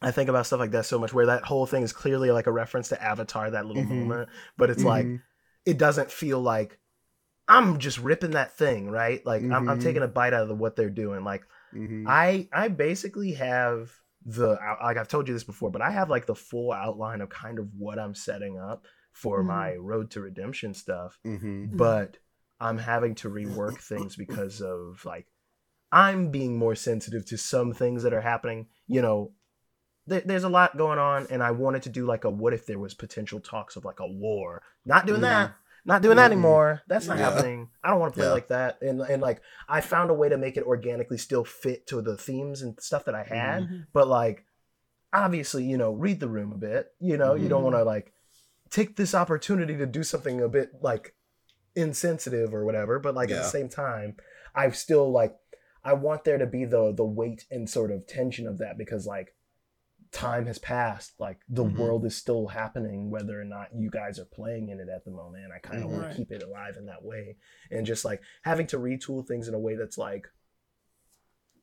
I 0.01 0.12
think 0.12 0.30
about 0.30 0.45
stuff 0.45 0.60
like 0.60 0.72
that 0.72 0.86
so 0.86 0.99
much, 0.99 1.14
where 1.14 1.28
that 1.28 1.43
whole 1.45 1.66
thing 1.66 1.84
is 1.84 1.93
clearly 1.93 2.30
like 2.32 2.47
a 2.47 2.51
reference 2.51 2.89
to 2.89 3.01
Avatar, 3.01 3.51
that 3.51 3.66
little 3.66 3.84
Mhm. 3.84 3.89
moment, 4.08 4.30
but 4.58 4.70
it's 4.70 4.84
like 4.84 5.06
Mhm. 5.06 5.22
It 5.66 5.78
doesn't 5.78 6.11
feel 6.11 6.39
like 6.41 6.80
I'm 7.47 7.80
just 7.80 7.97
ripping 7.99 8.32
that 8.32 8.57
thing, 8.57 8.89
right? 8.89 9.26
Like 9.26 9.43
I'm, 9.43 9.70
I'm 9.70 9.78
Mhm. 9.80 9.82
taking 9.84 10.03
a 10.03 10.07
bite 10.07 10.34
out 10.34 10.43
of 10.43 10.47
the, 10.47 10.55
what 10.55 10.76
they're 10.76 10.89
doing. 10.89 11.24
Like 11.24 11.45
Mhm. 11.74 12.05
I 12.07 12.47
I 12.53 12.68
basically 12.70 13.34
have 13.34 13.91
the 14.26 14.57
like 14.82 14.97
I've 14.97 15.07
told 15.09 15.28
you 15.28 15.34
this 15.34 15.43
before, 15.43 15.70
but 15.70 15.82
I 15.82 15.91
have 15.91 16.09
like 16.09 16.26
the 16.26 16.36
full 16.36 16.72
outline 16.72 17.22
of 17.22 17.30
kind 17.30 17.59
of 17.59 17.68
what 17.78 17.99
I'm 17.99 18.16
setting 18.16 18.57
up 18.57 18.86
for 19.11 19.43
Mhm. 19.43 19.47
my 19.47 19.76
road 19.76 20.11
to 20.11 20.22
redemption 20.22 20.74
stuff. 20.74 21.20
Mhm. 21.26 21.76
But 21.78 22.18
I'm 22.59 22.78
having 22.78 23.16
to 23.16 23.30
rework 23.30 23.80
things 23.80 24.16
because 24.16 24.61
of 24.61 25.03
like 25.05 25.28
I'm 25.91 26.32
being 26.32 26.57
more 26.57 26.76
sensitive 26.76 27.26
to 27.28 27.38
some 27.38 27.74
things 27.74 28.03
that 28.03 28.14
are 28.14 28.22
happening. 28.22 28.68
You 28.88 29.01
know, 29.01 29.34
there, 30.08 30.22
there's 30.26 30.43
a 30.43 30.49
lot 30.49 30.78
going 30.78 30.99
on, 30.99 31.28
and 31.30 31.41
I 31.43 31.51
wanted 31.51 31.84
to 31.84 31.89
do 31.89 32.06
like 32.06 32.24
a 32.26 32.30
what 32.30 32.54
if 32.54 32.66
there 32.66 32.80
was 32.80 32.93
potential 32.93 33.39
talks 33.39 33.76
of 33.76 33.86
like 33.86 33.99
a 33.99 34.08
war. 34.08 34.62
Not 34.86 35.06
doing 35.06 35.22
that. 35.22 35.54
Not 35.86 36.01
doing 36.01 36.16
that 36.16 36.30
Mhm. 36.30 36.34
anymore. 36.34 36.82
That's 36.88 37.08
not 37.08 37.18
Yeah. 37.18 37.30
happening. 37.32 37.70
I 37.84 37.89
don't 37.89 37.99
want 37.99 38.14
to 38.14 38.18
play 38.18 38.28
Yeah. 38.28 38.34
like 38.34 38.47
that. 38.47 38.82
And 38.82 39.01
and 39.01 39.22
like 39.22 39.41
I 39.68 39.82
found 39.82 40.10
a 40.10 40.14
way 40.14 40.30
to 40.30 40.38
make 40.38 40.56
it 40.56 40.64
organically 40.64 41.18
still 41.18 41.43
fit 41.43 41.88
to 41.88 42.01
the 42.01 42.16
themes 42.18 42.62
and 42.62 42.80
stuff 42.82 43.04
that 43.06 43.16
I 43.16 43.24
had. 43.24 43.64
Mhm. 43.64 43.88
But 43.91 44.08
like 44.08 44.45
obviously, 45.12 45.64
you 45.66 45.78
know, 45.78 45.91
read 45.91 46.20
the 46.22 46.28
room 46.30 46.51
a 46.54 46.58
bit. 46.58 46.93
You 46.99 47.18
know, 47.18 47.36
you 47.36 47.49
don't 47.49 47.62
Mhm. 47.62 47.66
want 47.66 47.76
to 47.76 47.84
like 47.84 48.14
take 48.70 48.95
this 48.95 49.14
opportunity 49.14 49.76
to 49.78 49.86
do 49.86 50.04
something 50.04 50.41
a 50.41 50.47
bit 50.49 50.82
like 50.82 51.16
insensitive 51.76 52.54
or 52.54 52.66
whatever. 52.66 52.97
But 52.99 53.16
like 53.16 53.30
at 53.30 53.38
the 53.43 53.49
same 53.49 53.70
time, 53.70 54.16
I've 54.56 54.76
still 54.76 55.12
like 55.12 55.36
I 55.84 55.93
want 55.93 56.24
there 56.24 56.38
to 56.38 56.45
be 56.45 56.64
the 56.66 56.93
the 56.93 57.04
weight 57.06 57.45
and 57.51 57.70
sort 57.70 57.91
of 57.91 58.08
tension 58.08 58.47
of 58.47 58.58
that 58.60 58.78
because 58.78 59.06
like 59.06 59.36
time 60.14 60.45
has 60.45 60.59
passed 60.59 61.14
like 61.20 61.39
the 61.49 61.64
Mhm. 61.66 61.76
world 61.76 62.05
is 62.05 62.16
still 62.16 62.47
happening 62.47 63.09
whether 63.09 63.39
or 63.41 63.43
not 63.43 63.74
you 63.76 63.89
guys 63.89 64.20
are 64.20 64.26
playing 64.26 64.70
in 64.70 64.80
it 64.80 64.88
at 64.88 65.03
the 65.05 65.11
moment 65.11 65.43
and 65.43 65.51
i 65.51 65.57
kind 65.59 65.84
of 65.84 65.89
Mhm. 65.89 65.93
want 65.93 66.11
to 66.11 66.16
keep 66.16 66.32
it 66.32 66.43
alive 66.43 66.78
in 66.78 66.86
that 66.86 67.03
way 67.03 67.36
and 67.72 67.86
just 67.86 68.05
like 68.05 68.22
having 68.43 68.68
to 68.68 68.78
retool 68.78 69.28
things 69.28 69.47
in 69.47 69.55
a 69.55 69.59
way 69.59 69.76
that's 69.76 69.97
like 69.97 70.28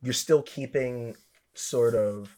you're 0.02 0.12
still 0.12 0.42
keeping 0.42 1.16
sort 1.54 1.94
of 1.94 2.36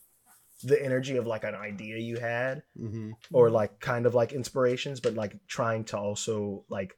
the 0.62 0.80
energy 0.84 1.16
of 1.16 1.26
like 1.26 1.44
an 1.44 1.54
idea 1.54 1.96
you 1.96 2.18
had 2.18 2.62
Mhm. 2.78 3.14
or 3.32 3.50
like 3.50 3.80
kind 3.80 4.04
of 4.06 4.14
like 4.14 4.32
inspirations 4.32 5.00
but 5.00 5.14
like 5.14 5.34
trying 5.46 5.82
to 5.84 5.96
also 5.98 6.64
like 6.68 6.96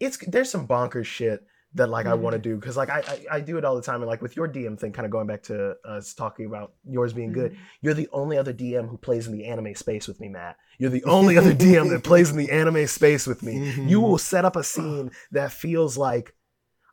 it's 0.00 0.16
there's 0.26 0.50
some 0.50 0.66
bonkers 0.66 1.06
shit 1.06 1.46
that 1.74 1.88
like 1.90 2.06
I 2.06 2.14
want 2.14 2.32
to 2.32 2.38
do 2.38 2.56
because 2.56 2.76
like 2.78 2.88
I, 2.88 3.00
I 3.00 3.36
I 3.36 3.40
do 3.40 3.58
it 3.58 3.64
all 3.64 3.76
the 3.76 3.82
time 3.82 3.96
and 4.00 4.06
like 4.06 4.22
with 4.22 4.36
your 4.36 4.48
DM 4.48 4.78
thing 4.78 4.92
kind 4.92 5.04
of 5.04 5.12
going 5.12 5.26
back 5.26 5.42
to 5.44 5.76
us 5.84 6.14
talking 6.14 6.46
about 6.46 6.72
yours 6.84 7.12
being 7.12 7.30
good 7.32 7.56
you're 7.82 7.94
the 7.94 8.08
only 8.10 8.38
other 8.38 8.54
DM 8.54 8.88
who 8.88 8.96
plays 8.96 9.26
in 9.26 9.32
the 9.34 9.44
anime 9.44 9.74
space 9.74 10.08
with 10.08 10.18
me 10.18 10.28
Matt 10.30 10.56
you're 10.78 10.88
the 10.90 11.04
only 11.18 11.36
other 11.36 11.54
DM 11.54 11.90
that 11.90 12.04
plays 12.04 12.30
in 12.30 12.36
the 12.38 12.50
anime 12.50 12.86
space 12.86 13.26
with 13.26 13.42
me 13.42 13.54
Mhm. 13.72 13.88
you 13.90 14.00
will 14.00 14.16
set 14.18 14.44
up 14.46 14.56
a 14.56 14.64
scene 14.64 15.10
that 15.32 15.52
feels 15.52 15.98
like 15.98 16.34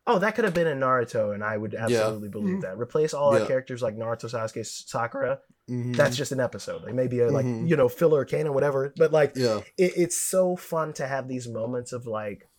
oh 0.08 0.20
that 0.20 0.36
could 0.36 0.44
have 0.44 0.54
been 0.54 0.68
in 0.68 0.80
Naruto 0.82 1.34
and 1.34 1.42
I 1.44 1.56
would 1.56 1.74
absolutely 1.74 2.30
believe 2.30 2.58
Mhm. 2.58 2.62
that 2.64 2.78
replace 2.78 3.14
all 3.14 3.34
Yeah. 3.34 3.42
our 3.42 3.48
characters 3.48 3.82
like 3.82 3.96
Naruto 3.96 4.30
Sasuke 4.30 4.66
Sakura 4.66 5.40
Mhm. 5.70 5.96
that's 5.96 6.18
just 6.18 6.34
an 6.34 6.42
episode 6.42 6.84
like 6.84 6.94
maybe 6.94 7.22
a 7.22 7.32
like 7.32 7.46
Mhm. 7.46 7.68
you 7.70 7.78
know 7.78 7.88
filler 7.88 8.26
canon 8.26 8.54
whatever 8.54 8.94
but 8.98 9.14
like 9.14 9.32
yeah 9.38 9.62
it, 9.78 9.94
it's 9.96 10.22
so 10.22 10.58
fun 10.58 10.92
to 10.94 11.08
have 11.08 11.30
these 11.30 11.48
moments 11.48 11.94
of 11.94 12.06
like 12.06 12.50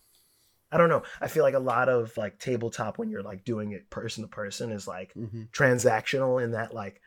i 0.71 0.77
don't 0.77 0.89
know 0.89 1.03
i 1.21 1.27
feel 1.27 1.43
like 1.43 1.53
a 1.53 1.59
lot 1.59 1.89
of 1.89 2.15
like 2.17 2.39
tabletop 2.39 2.97
when 2.97 3.09
you're 3.09 3.23
like 3.23 3.43
doing 3.45 3.71
it 3.71 3.89
person 3.89 4.23
to 4.23 4.27
person 4.27 4.71
is 4.71 4.87
like 4.87 5.13
Mhm. 5.15 5.49
transactional 5.51 6.43
in 6.43 6.51
that 6.51 6.73
like 6.73 7.01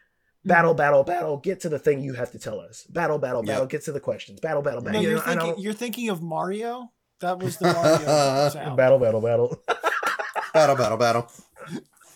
battle 0.44 0.72
battle 0.74 1.04
battle 1.04 1.36
get 1.36 1.60
to 1.60 1.68
the 1.68 1.78
thing 1.78 2.00
you 2.02 2.14
have 2.14 2.32
to 2.32 2.38
tell 2.38 2.60
us 2.60 2.84
battle 2.84 3.18
battle 3.18 3.42
battle 3.42 3.64
Yep. 3.64 3.70
get 3.70 3.82
to 3.84 3.92
the 3.92 4.00
questions 4.00 4.40
battle 4.40 4.62
battle 4.62 4.80
No, 4.80 4.86
battle 4.86 5.02
you 5.02 5.08
you're 5.10 5.18
know, 5.18 5.24
thinking 5.24 5.54
you're 5.62 5.72
thinking 5.74 6.08
of 6.08 6.22
Mario. 6.22 6.92
That 7.20 7.38
was 7.38 7.58
the 7.58 7.66
Mario 7.72 8.48
sound. 8.48 8.76
battle 8.78 8.98
battle 8.98 9.20
battle 9.20 9.62
battle 10.54 10.76
battle 10.76 10.96
battle 10.96 11.30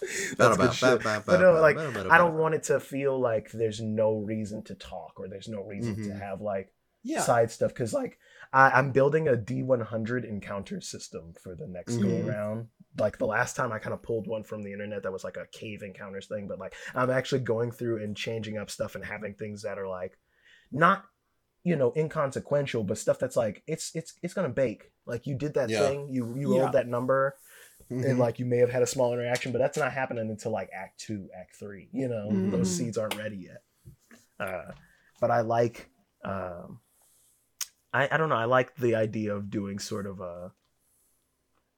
That's 0.01 0.35
battle 0.37 0.57
good 0.57 0.57
battle 0.57 0.73
shit. 0.73 1.03
battle 1.05 1.23
But 1.27 1.41
no, 1.41 1.53
like, 1.61 1.77
battle, 1.77 1.93
battle, 1.93 2.13
i 2.13 2.19
don't 2.19 2.35
want 2.39 2.55
it 2.55 2.63
to 2.65 2.81
feel 2.81 3.19
like 3.19 3.51
there's 3.53 3.81
no 3.81 4.17
reason 4.19 4.63
to 4.65 4.75
talk 4.75 5.19
or 5.21 5.29
there's 5.29 5.49
no 5.49 5.63
reason 5.63 5.95
to 5.97 6.11
Mhm. 6.11 6.21
have 6.21 6.41
like 6.41 6.73
Yeah. 7.03 7.21
side 7.21 7.51
stuff 7.51 7.71
because 7.73 7.93
like 7.93 8.19
I, 8.55 8.71
I'm 8.71 8.93
building 8.93 9.27
a 9.27 9.33
D100 9.33 10.25
encounter 10.25 10.81
system 10.81 11.35
for 11.43 11.57
the 11.57 11.67
next 11.67 11.99
go 11.99 12.09
Mhm. 12.09 12.25
around. 12.25 12.69
Like 12.99 13.19
the 13.19 13.27
last 13.27 13.57
time 13.57 13.73
I 13.73 13.81
kind 13.81 13.93
of 13.93 14.03
pulled 14.03 14.29
one 14.29 14.45
from 14.45 14.63
the 14.63 14.73
internet 14.73 15.03
that 15.03 15.13
was 15.13 15.25
like 15.25 15.37
a 15.37 15.47
cave 15.51 15.83
encounters 15.83 16.29
thing, 16.29 16.47
but 16.47 16.61
like 16.61 16.75
I'm 16.95 17.11
actually 17.11 17.41
going 17.41 17.73
through 17.73 18.03
and 18.05 18.17
changing 18.17 18.57
up 18.57 18.71
stuff 18.71 18.95
and 18.95 19.05
having 19.05 19.35
things 19.35 19.63
that 19.63 19.79
are 19.79 19.89
like 19.89 20.17
not 20.71 21.05
you 21.65 21.75
know 21.75 21.93
inconsequential, 21.97 22.85
but 22.85 22.97
stuff 22.99 23.19
that's 23.19 23.37
like 23.37 23.65
it's 23.67 23.91
it's 23.97 24.15
it's 24.23 24.35
gonna 24.35 24.49
bake. 24.49 24.93
Like 25.05 25.27
you 25.27 25.35
did 25.35 25.55
that 25.55 25.71
Yeah. 25.71 25.89
thing, 25.89 26.09
you 26.09 26.37
you 26.37 26.55
Yeah. 26.55 26.61
rolled 26.61 26.73
that 26.73 26.87
number, 26.87 27.37
Mhm. 27.91 28.05
and 28.09 28.19
like 28.21 28.39
you 28.39 28.45
may 28.45 28.59
have 28.59 28.71
had 28.71 28.83
a 28.83 28.87
small 28.87 29.13
interaction, 29.13 29.51
but 29.51 29.59
that's 29.59 29.79
not 29.79 29.93
happening 29.93 30.31
until 30.31 30.53
like 30.53 30.71
Act 30.73 31.01
Two, 31.01 31.29
Act 31.37 31.57
Three. 31.57 31.89
You 31.93 32.07
know, 32.07 32.41
those 32.45 32.69
Mhm. 32.71 32.77
seeds 32.77 32.99
aren't 32.99 33.17
ready 33.19 33.37
yet. 33.37 33.63
Uh, 34.39 34.73
but 35.21 35.31
I 35.33 35.41
like, 35.41 35.91
um, 36.25 36.81
I 37.95 38.09
I 38.11 38.17
don't 38.19 38.29
know. 38.29 38.35
I 38.37 38.45
like 38.45 38.75
the 38.77 38.95
idea 38.97 39.35
of 39.35 39.49
doing 39.51 39.79
sort 39.79 40.07
of 40.07 40.21
a 40.21 40.53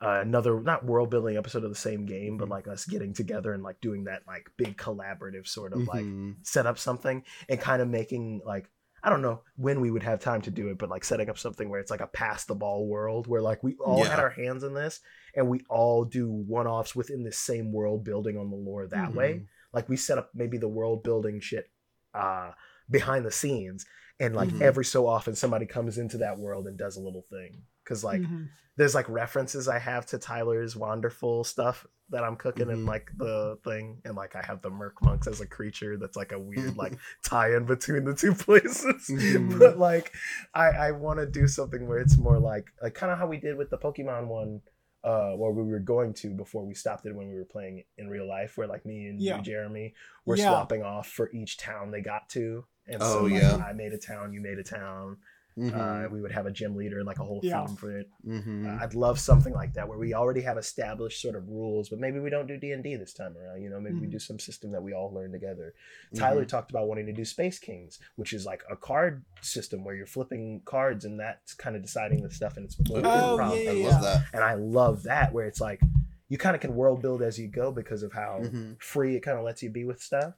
uh, 0.02 0.20
another 0.20 0.60
not 0.60 0.84
world 0.84 1.08
building 1.10 1.36
episode 1.38 1.64
of 1.64 1.70
the 1.70 1.76
same 1.76 2.04
game, 2.04 2.36
but 2.36 2.48
Mhm. 2.48 2.50
like 2.50 2.68
us 2.68 2.84
getting 2.84 3.14
together 3.14 3.52
and 3.54 3.62
like 3.62 3.80
doing 3.80 4.04
that 4.04 4.26
like 4.26 4.50
big 4.58 4.76
collaborative 4.76 5.46
sort 5.46 5.72
of 5.72 5.86
like 5.86 6.04
Mhm. 6.04 6.36
set 6.46 6.66
up 6.66 6.76
something 6.78 7.24
and 7.48 7.58
kind 7.60 7.80
of 7.80 7.88
making 7.88 8.42
like 8.44 8.68
I 9.02 9.08
don't 9.10 9.22
know 9.22 9.42
when 9.54 9.80
we 9.80 9.90
would 9.92 10.02
have 10.02 10.18
time 10.20 10.42
to 10.42 10.50
do 10.50 10.68
it, 10.68 10.78
but 10.78 10.88
like 10.90 11.04
setting 11.04 11.30
up 11.30 11.38
something 11.38 11.68
where 11.68 11.78
it's 11.78 11.92
like 11.92 12.00
a 12.00 12.08
pass 12.08 12.44
the 12.44 12.56
ball 12.56 12.88
world 12.88 13.28
where 13.28 13.40
like 13.40 13.62
we 13.62 13.76
all 13.76 14.02
had 14.02 14.18
our 14.18 14.30
hands 14.30 14.64
in 14.64 14.74
this 14.74 15.00
and 15.34 15.48
we 15.48 15.60
all 15.70 16.04
do 16.04 16.28
one 16.28 16.66
offs 16.66 16.96
within 16.96 17.22
the 17.22 17.30
same 17.30 17.72
world 17.72 18.02
building 18.04 18.36
on 18.36 18.50
the 18.50 18.56
lore 18.56 18.86
that 18.88 19.14
way. 19.14 19.34
Mhm. 19.34 19.46
Like 19.72 19.88
we 19.88 19.96
set 19.96 20.18
up 20.18 20.30
maybe 20.34 20.58
the 20.58 20.68
world 20.68 21.04
building 21.04 21.38
shit 21.40 21.70
uh 22.16 22.52
behind 22.90 23.24
the 23.26 23.30
scenes 23.32 23.84
and 24.20 24.34
like 24.34 24.48
Mhm. 24.48 24.60
every 24.62 24.84
so 24.84 25.06
often 25.06 25.34
somebody 25.34 25.66
comes 25.66 25.98
into 25.98 26.18
that 26.18 26.38
world 26.38 26.66
and 26.66 26.78
does 26.78 26.96
a 26.96 27.00
little 27.00 27.26
thing. 27.30 27.62
Cause 27.84 28.02
like 28.04 28.20
Mhm. 28.22 28.48
there's 28.76 28.94
like 28.94 29.08
references 29.08 29.68
I 29.68 29.78
have 29.78 30.06
to 30.06 30.18
Tyler's 30.18 30.74
Wanderful 30.76 31.44
stuff 31.44 31.86
that 32.10 32.22
I'm 32.22 32.36
cooking 32.36 32.70
in 32.70 32.84
Mhm. 32.84 32.88
like 32.88 33.10
the 33.18 33.58
thing, 33.64 34.00
and 34.04 34.14
like 34.14 34.36
I 34.36 34.42
have 34.42 34.62
the 34.62 34.70
Merc 34.70 35.02
monks 35.02 35.26
as 35.26 35.40
a 35.40 35.46
creature 35.46 35.96
that's 35.96 36.16
like 36.16 36.30
a 36.32 36.38
weird 36.38 36.76
like 36.76 36.96
tie-in 37.24 37.64
between 37.66 38.04
the 38.04 38.14
two 38.14 38.34
places. 38.34 39.08
Mhm. 39.10 39.58
but 39.58 39.76
like 39.78 40.12
I 40.54 40.66
I 40.68 40.90
want 40.92 41.18
to 41.18 41.26
do 41.26 41.48
something 41.48 41.86
where 41.88 41.98
it's 41.98 42.16
more 42.16 42.38
like 42.38 42.66
like 42.80 42.94
kind 42.94 43.10
of 43.12 43.18
how 43.18 43.26
we 43.26 43.38
did 43.38 43.56
with 43.56 43.70
the 43.70 43.78
Pokemon 43.78 44.28
one. 44.28 44.62
Uh, 45.06 45.30
where 45.36 45.52
we 45.52 45.62
were 45.62 45.78
going 45.78 46.12
to 46.12 46.30
before 46.34 46.64
we 46.66 46.74
stopped 46.74 47.06
it 47.06 47.14
when 47.14 47.28
we 47.28 47.34
were 47.36 47.44
playing 47.44 47.84
in 47.96 48.08
real 48.08 48.26
life, 48.26 48.58
where 48.58 48.66
like 48.66 48.84
me 48.84 49.06
and 49.06 49.22
you, 49.22 49.40
Jeremy 49.40 49.94
were 50.24 50.36
Yeah. 50.36 50.48
swapping 50.48 50.82
off 50.82 51.06
for 51.06 51.30
each 51.32 51.58
town 51.58 51.92
they 51.92 52.00
got 52.00 52.28
to, 52.30 52.64
and 52.88 53.00
so 53.00 53.20
Oh, 53.20 53.22
like, 53.22 53.40
yeah. 53.40 53.54
I 53.54 53.72
made 53.72 53.92
a 53.92 53.98
town, 53.98 54.32
you 54.32 54.40
made 54.40 54.58
a 54.58 54.64
town, 54.64 55.18
Mhm. 55.58 55.72
Uh, 56.06 56.08
we 56.10 56.20
would 56.20 56.32
have 56.32 56.44
a 56.44 56.50
gym 56.50 56.76
leader 56.76 56.98
and 56.98 57.06
like 57.06 57.18
a 57.18 57.24
whole 57.24 57.40
Yeah. 57.42 57.66
theme 57.66 57.76
for 57.76 57.96
it. 57.96 58.10
Mhm. 58.26 58.66
Uh, 58.66 58.82
I'd 58.84 58.94
love 58.94 59.18
something 59.18 59.54
like 59.54 59.72
that 59.72 59.88
where 59.88 59.96
we 59.96 60.12
already 60.12 60.42
have 60.42 60.58
established 60.58 61.22
sort 61.22 61.34
of 61.34 61.48
rules, 61.48 61.88
but 61.88 61.98
maybe 61.98 62.18
we 62.18 62.28
don't 62.28 62.46
do 62.46 62.58
D 62.58 62.72
and 62.72 62.82
D 62.82 62.94
this 62.96 63.14
time 63.14 63.36
around. 63.38 63.62
You 63.62 63.70
know, 63.70 63.80
maybe 63.80 63.96
we 64.00 64.06
Mhm. 64.06 64.10
do 64.12 64.18
some 64.18 64.38
system 64.38 64.70
that 64.72 64.82
we 64.82 64.92
all 64.92 65.10
learn 65.12 65.32
together. 65.32 65.72
Tyler 66.14 66.44
talked 66.44 66.70
about 66.70 66.88
wanting 66.88 67.06
to 67.06 67.12
do 67.12 67.24
Space 67.24 67.58
Kings, 67.58 67.98
which 68.16 68.34
is 68.34 68.44
like 68.44 68.64
a 68.68 68.76
card 68.76 69.24
system 69.40 69.82
where 69.82 69.94
you're 69.94 70.06
flipping 70.06 70.60
cards 70.66 71.06
and 71.06 71.18
that's 71.18 71.54
kind 71.54 71.74
of 71.74 71.80
deciding 71.80 72.22
the 72.22 72.30
stuff 72.30 72.56
and 72.58 72.66
it's 72.66 72.76
Oh, 72.90 73.00
improv. 73.00 73.64
yeah, 73.64 73.70
I 73.70 73.74
love 73.74 74.02
that. 74.02 74.22
And 74.34 74.44
I 74.44 74.54
love 74.54 75.04
that 75.04 75.32
where 75.32 75.46
it's 75.46 75.60
like 75.60 75.80
you 76.28 76.36
kind 76.36 76.54
of 76.54 76.60
can 76.60 76.74
world 76.76 77.00
build 77.00 77.22
as 77.22 77.38
you 77.38 77.48
go 77.48 77.72
because 77.72 78.02
of 78.02 78.12
how 78.12 78.40
Mhm. 78.42 78.76
free 78.82 79.16
it 79.16 79.20
kind 79.20 79.38
of 79.38 79.44
lets 79.44 79.62
you 79.62 79.70
be 79.70 79.84
with 79.84 80.02
stuff. 80.02 80.34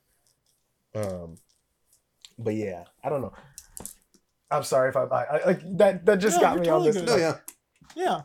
Um, 0.95 1.39
but 2.39 2.55
yeah, 2.55 2.85
I 3.03 3.09
don't 3.09 3.21
know. 3.23 3.33
I'm 4.51 4.63
sorry 4.65 4.89
if 4.91 4.97
I, 4.97 5.05
I, 5.05 5.23
I 5.39 5.45
like 5.47 5.61
that. 5.79 6.07
That 6.07 6.17
just 6.17 6.37
No, 6.37 6.43
got 6.43 6.59
me 6.59 6.65
totally 6.67 6.89
on 6.91 6.95
this. 6.95 7.03
good. 7.03 7.07
No, 7.07 7.17
yeah. 7.17 7.37
Yeah. 7.97 8.21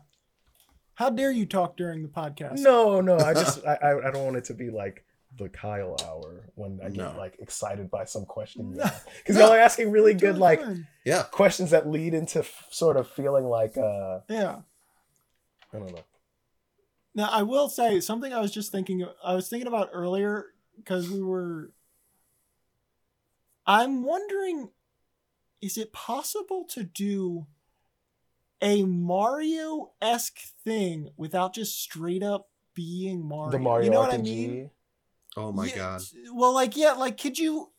How 0.96 1.10
dare 1.10 1.32
you 1.32 1.46
talk 1.46 1.76
during 1.76 2.04
the 2.04 2.08
podcast? 2.10 2.60
No, 2.60 3.02
no, 3.02 3.18
I 3.18 3.34
just 3.34 3.66
I, 3.68 3.74
I 3.76 4.08
I 4.08 4.12
don't 4.12 4.24
want 4.26 4.38
it 4.38 4.46
to 4.46 4.54
be 4.54 4.70
like 4.70 5.04
the 5.38 5.50
Kyle 5.50 5.96
hour 6.06 6.48
when 6.56 6.80
I 6.84 6.90
get 6.90 6.98
No. 6.98 7.16
like 7.18 7.36
excited 7.40 7.90
by 7.90 8.06
some 8.06 8.24
question 8.26 8.74
No. 8.76 8.84
because 9.18 9.36
No. 9.36 9.46
y'all 9.46 9.54
are 9.54 9.58
asking 9.60 9.90
really 9.92 10.14
good 10.14 10.38
like 10.38 10.62
fine. 10.62 10.88
Yeah. 11.06 11.24
questions 11.24 11.72
that 11.72 11.90
lead 11.90 12.14
into 12.14 12.40
f- 12.40 12.68
sort 12.70 12.98
of 12.98 13.08
feeling 13.10 13.46
like 13.46 13.76
uh 13.76 14.20
Yeah. 14.30 14.58
I 15.74 15.80
don't 15.80 15.92
know. 15.92 16.04
Now 17.16 17.30
I 17.32 17.42
will 17.42 17.68
say 17.68 18.00
something 18.00 18.32
I 18.32 18.40
was 18.42 18.52
just 18.52 18.72
thinking 18.72 19.06
I 19.26 19.34
was 19.34 19.50
thinking 19.50 19.68
about 19.68 19.90
earlier 19.92 20.46
because 20.78 21.10
we 21.10 21.22
were 21.24 21.72
I'm 23.66 24.04
wondering 24.04 24.70
is 25.64 25.78
it 25.78 25.94
possible 25.94 26.66
to 26.66 26.84
do 26.84 27.48
a 28.62 28.84
Mario-esque 28.84 30.40
thing 30.64 31.10
without 31.16 31.54
just 31.56 31.82
straight 31.82 32.22
up 32.22 32.50
being 32.74 33.26
Mario? 33.26 33.52
The 33.52 33.60
Mario 33.60 33.86
you 33.86 33.92
know 33.92 34.02
RPG. 34.02 34.06
what 34.06 34.14
I 34.14 34.18
mean? 34.18 34.70
Oh 35.38 35.52
my 35.54 35.68
Yeah, 35.68 35.76
god. 35.76 36.02
Well, 36.34 36.54
like 36.54 36.76
yeah, 36.76 36.92
like 36.94 37.18
could 37.18 37.40
you 37.40 37.72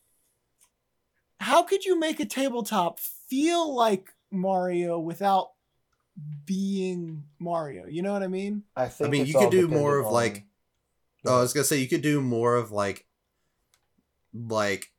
how 1.39 1.61
could 1.63 1.85
you 1.85 1.99
make 1.99 2.19
a 2.19 2.25
tabletop 2.25 2.99
feel 2.99 3.73
like 3.75 4.13
Mario 4.31 4.97
without 4.99 5.51
being 6.45 7.25
Mario? 7.39 7.85
You 7.85 8.01
know 8.01 8.13
what 8.13 8.23
I 8.23 8.27
mean? 8.27 8.63
I 8.75 8.87
think 8.87 9.07
I 9.07 9.11
mean, 9.11 9.25
you 9.27 9.33
could 9.33 9.51
do 9.51 9.67
more 9.67 9.97
dependent 9.97 10.07
of, 10.07 10.11
like- 10.11 10.45
Oh, 11.27 11.37
I 11.37 11.41
was 11.41 11.53
gonna 11.53 11.63
say 11.65 11.77
you 11.79 11.87
could 11.87 12.01
do 12.03 12.21
more 12.21 12.55
of 12.55 12.71
like, 12.71 13.07
like, 14.33 14.91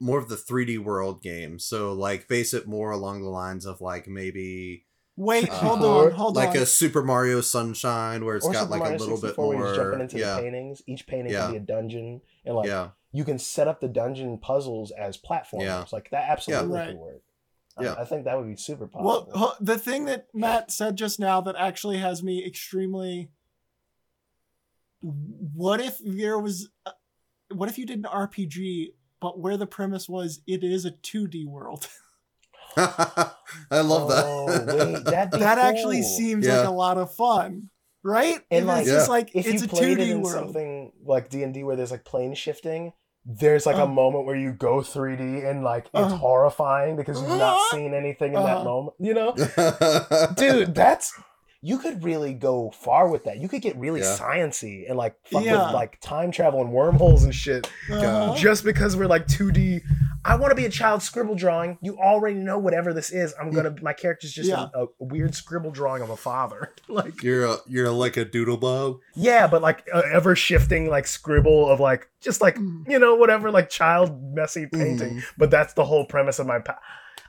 more 0.00 0.18
of 0.18 0.28
the 0.28 0.36
3D 0.36 0.78
world 0.78 1.22
game. 1.22 1.58
So 1.58 1.92
like, 1.92 2.28
base 2.28 2.52
it 2.54 2.66
more 2.66 2.90
along 2.90 3.22
the 3.22 3.28
lines 3.30 3.64
of 3.66 3.80
like 3.80 4.06
maybe 4.08 4.84
Wait, 5.18 5.48
Uh, 5.48 5.54
hold 5.54 5.82
on, 5.82 6.10
hold 6.10 6.36
like 6.36 6.48
on. 6.50 6.54
Like 6.54 6.62
a 6.62 6.66
Super 6.66 7.02
Mario 7.02 7.40
Sunshine 7.40 8.22
where 8.26 8.36
it's 8.36 8.44
or 8.44 8.52
got 8.52 8.64
Super 8.64 8.70
like 8.72 8.80
Mario 8.80 8.96
a 8.96 9.00
little 9.00 9.16
bit 9.16 9.28
64 9.28 9.48
where 9.48 9.56
you're 9.56 9.66
just 9.68 9.76
more. 9.78 9.84
jumping 9.90 10.00
into 10.02 10.18
Yeah. 10.18 10.34
the 10.36 10.42
paintings. 10.42 10.82
Each 10.86 11.06
painting 11.06 11.32
Yeah. 11.32 11.40
can 11.44 11.50
be 11.52 11.56
a 11.56 11.60
dungeon, 11.60 12.20
and 12.44 12.54
like 12.56 12.68
yeah. 12.68 12.90
you 13.12 13.24
can 13.24 13.38
set 13.38 13.66
up 13.66 13.80
the 13.80 13.88
dungeon 13.88 14.36
puzzles 14.36 14.90
as 14.90 15.16
platforms. 15.16 15.64
Yeah. 15.64 15.86
Like 15.90 16.10
that 16.10 16.28
absolutely 16.28 16.78
Yeah. 16.78 16.86
could 16.88 16.96
work. 16.96 17.22
Yeah. 17.80 17.94
I, 17.98 18.04
think 18.04 18.24
that 18.24 18.36
would 18.38 18.46
be 18.46 18.56
super 18.56 18.90
well, 18.92 19.24
possible. 19.24 19.38
ho- 19.38 19.54
the 19.60 19.78
thing 19.78 20.04
that 20.06 20.28
Matt 20.34 20.70
said 20.70 20.96
just 20.96 21.18
now 21.18 21.40
that 21.42 21.56
actually 21.56 21.96
has 21.98 22.22
me 22.22 22.44
extremely. 22.44 23.30
What 25.00 25.80
if 25.80 25.98
there 26.04 26.38
was, 26.38 26.68
what 27.54 27.68
if 27.68 27.78
you 27.78 27.86
did 27.86 27.98
an 27.98 28.04
RPG, 28.04 28.94
but 29.20 29.38
where 29.38 29.56
the 29.56 29.66
premise 29.66 30.08
was 30.08 30.40
it 30.46 30.62
is 30.64 30.84
a 30.84 30.90
two 30.90 31.26
D 31.26 31.44
world? 31.46 31.88
I 32.76 33.30
love 33.72 34.10
Oh, 34.12 34.46
that. 34.50 34.66
wait, 34.76 35.04
that'd 35.04 35.30
be 35.30 35.38
that 35.40 35.58
actually 35.58 36.02
seems 36.02 36.46
Yeah. 36.46 36.58
like 36.58 36.68
a 36.68 36.72
lot 36.72 36.98
of 36.98 37.14
fun, 37.14 37.70
right? 38.02 38.40
And, 38.50 38.64
If 38.64 38.66
like, 38.66 38.80
it's 38.82 38.90
just 38.90 39.08
like 39.08 39.30
if 39.34 39.46
it's 39.46 39.62
you 39.62 39.66
a 39.66 39.68
two 39.70 39.76
played 39.76 39.98
it 39.98 40.04
D 40.04 40.10
in 40.10 40.20
world. 40.22 40.34
something 40.34 40.92
like 41.04 41.30
D 41.30 41.42
and 41.42 41.54
D 41.54 41.62
where 41.62 41.76
there's 41.76 41.90
like 41.90 42.04
plane 42.04 42.34
shifting, 42.34 42.92
there's 43.24 43.64
like 43.66 43.76
Uh. 43.76 43.84
a 43.84 43.88
moment 43.88 44.26
where 44.26 44.36
you 44.36 44.52
go 44.52 44.80
3D 44.80 45.48
and 45.48 45.64
like 45.64 45.84
it's 45.86 45.94
Uh. 46.12 46.16
horrifying 46.16 46.96
because 46.96 47.18
you've 47.20 47.30
not 47.30 47.56
Uh. 47.58 47.74
seen 47.76 47.94
anything 47.94 48.32
in 48.32 48.38
Uh. 48.38 48.42
that 48.44 48.64
moment. 48.64 48.94
You 48.98 49.14
know, 49.14 49.34
dude, 50.36 50.74
that's 50.74 51.12
you 51.62 51.78
could 51.78 52.04
really 52.04 52.32
go 52.34 52.70
far 52.70 53.08
with 53.08 53.24
that. 53.24 53.38
You 53.38 53.48
could 53.48 53.62
get 53.62 53.76
really 53.76 54.00
Yeah. 54.00 54.16
sciency 54.18 54.88
and 54.88 54.96
like 54.96 55.14
fuck 55.24 55.44
Yeah. 55.44 55.66
with 55.66 55.74
like 55.74 55.98
time 56.00 56.30
travel 56.30 56.60
and 56.60 56.72
wormholes 56.72 57.24
and 57.24 57.34
shit. 57.34 57.68
Uh-huh. 57.90 58.34
Just 58.36 58.64
because 58.64 58.96
we're 58.96 59.06
like 59.06 59.26
2D. 59.26 59.80
I 60.24 60.34
want 60.36 60.50
to 60.50 60.56
be 60.56 60.64
a 60.64 60.70
child 60.70 61.02
scribble 61.02 61.36
drawing. 61.36 61.78
You 61.82 61.98
already 61.98 62.34
know 62.36 62.58
whatever 62.58 62.92
this 62.92 63.10
is. 63.12 63.32
I'm 63.40 63.50
gonna. 63.52 63.74
My 63.80 63.92
character's 63.92 64.32
just 64.32 64.48
Yeah. 64.48 64.66
a, 64.74 64.84
a 64.84 64.86
weird 64.98 65.34
scribble 65.36 65.70
drawing 65.70 66.02
of 66.02 66.10
a 66.10 66.16
father. 66.16 66.72
Like 66.88 67.22
you're 67.22 67.44
a, 67.44 67.56
you're 67.66 67.90
like 67.90 68.16
a 68.16 68.24
doodle 68.24 68.56
bob. 68.56 68.98
yeah, 69.14 69.46
but 69.48 69.60
like 69.62 69.86
a 69.92 70.02
ever 70.12 70.34
shifting 70.36 70.88
like 70.88 71.06
scribble 71.06 71.68
of 71.68 71.78
like 71.80 72.08
just 72.20 72.40
like 72.40 72.56
Mhm. 72.56 72.88
you 72.88 72.98
know 72.98 73.14
whatever 73.16 73.50
like 73.50 73.68
child 73.70 74.34
messy 74.34 74.66
painting. 74.66 75.16
Mhm. 75.16 75.22
But 75.36 75.50
that's 75.50 75.74
the 75.74 75.84
whole 75.84 76.06
premise 76.06 76.38
of 76.38 76.46
my. 76.46 76.58
Pa- 76.60 76.78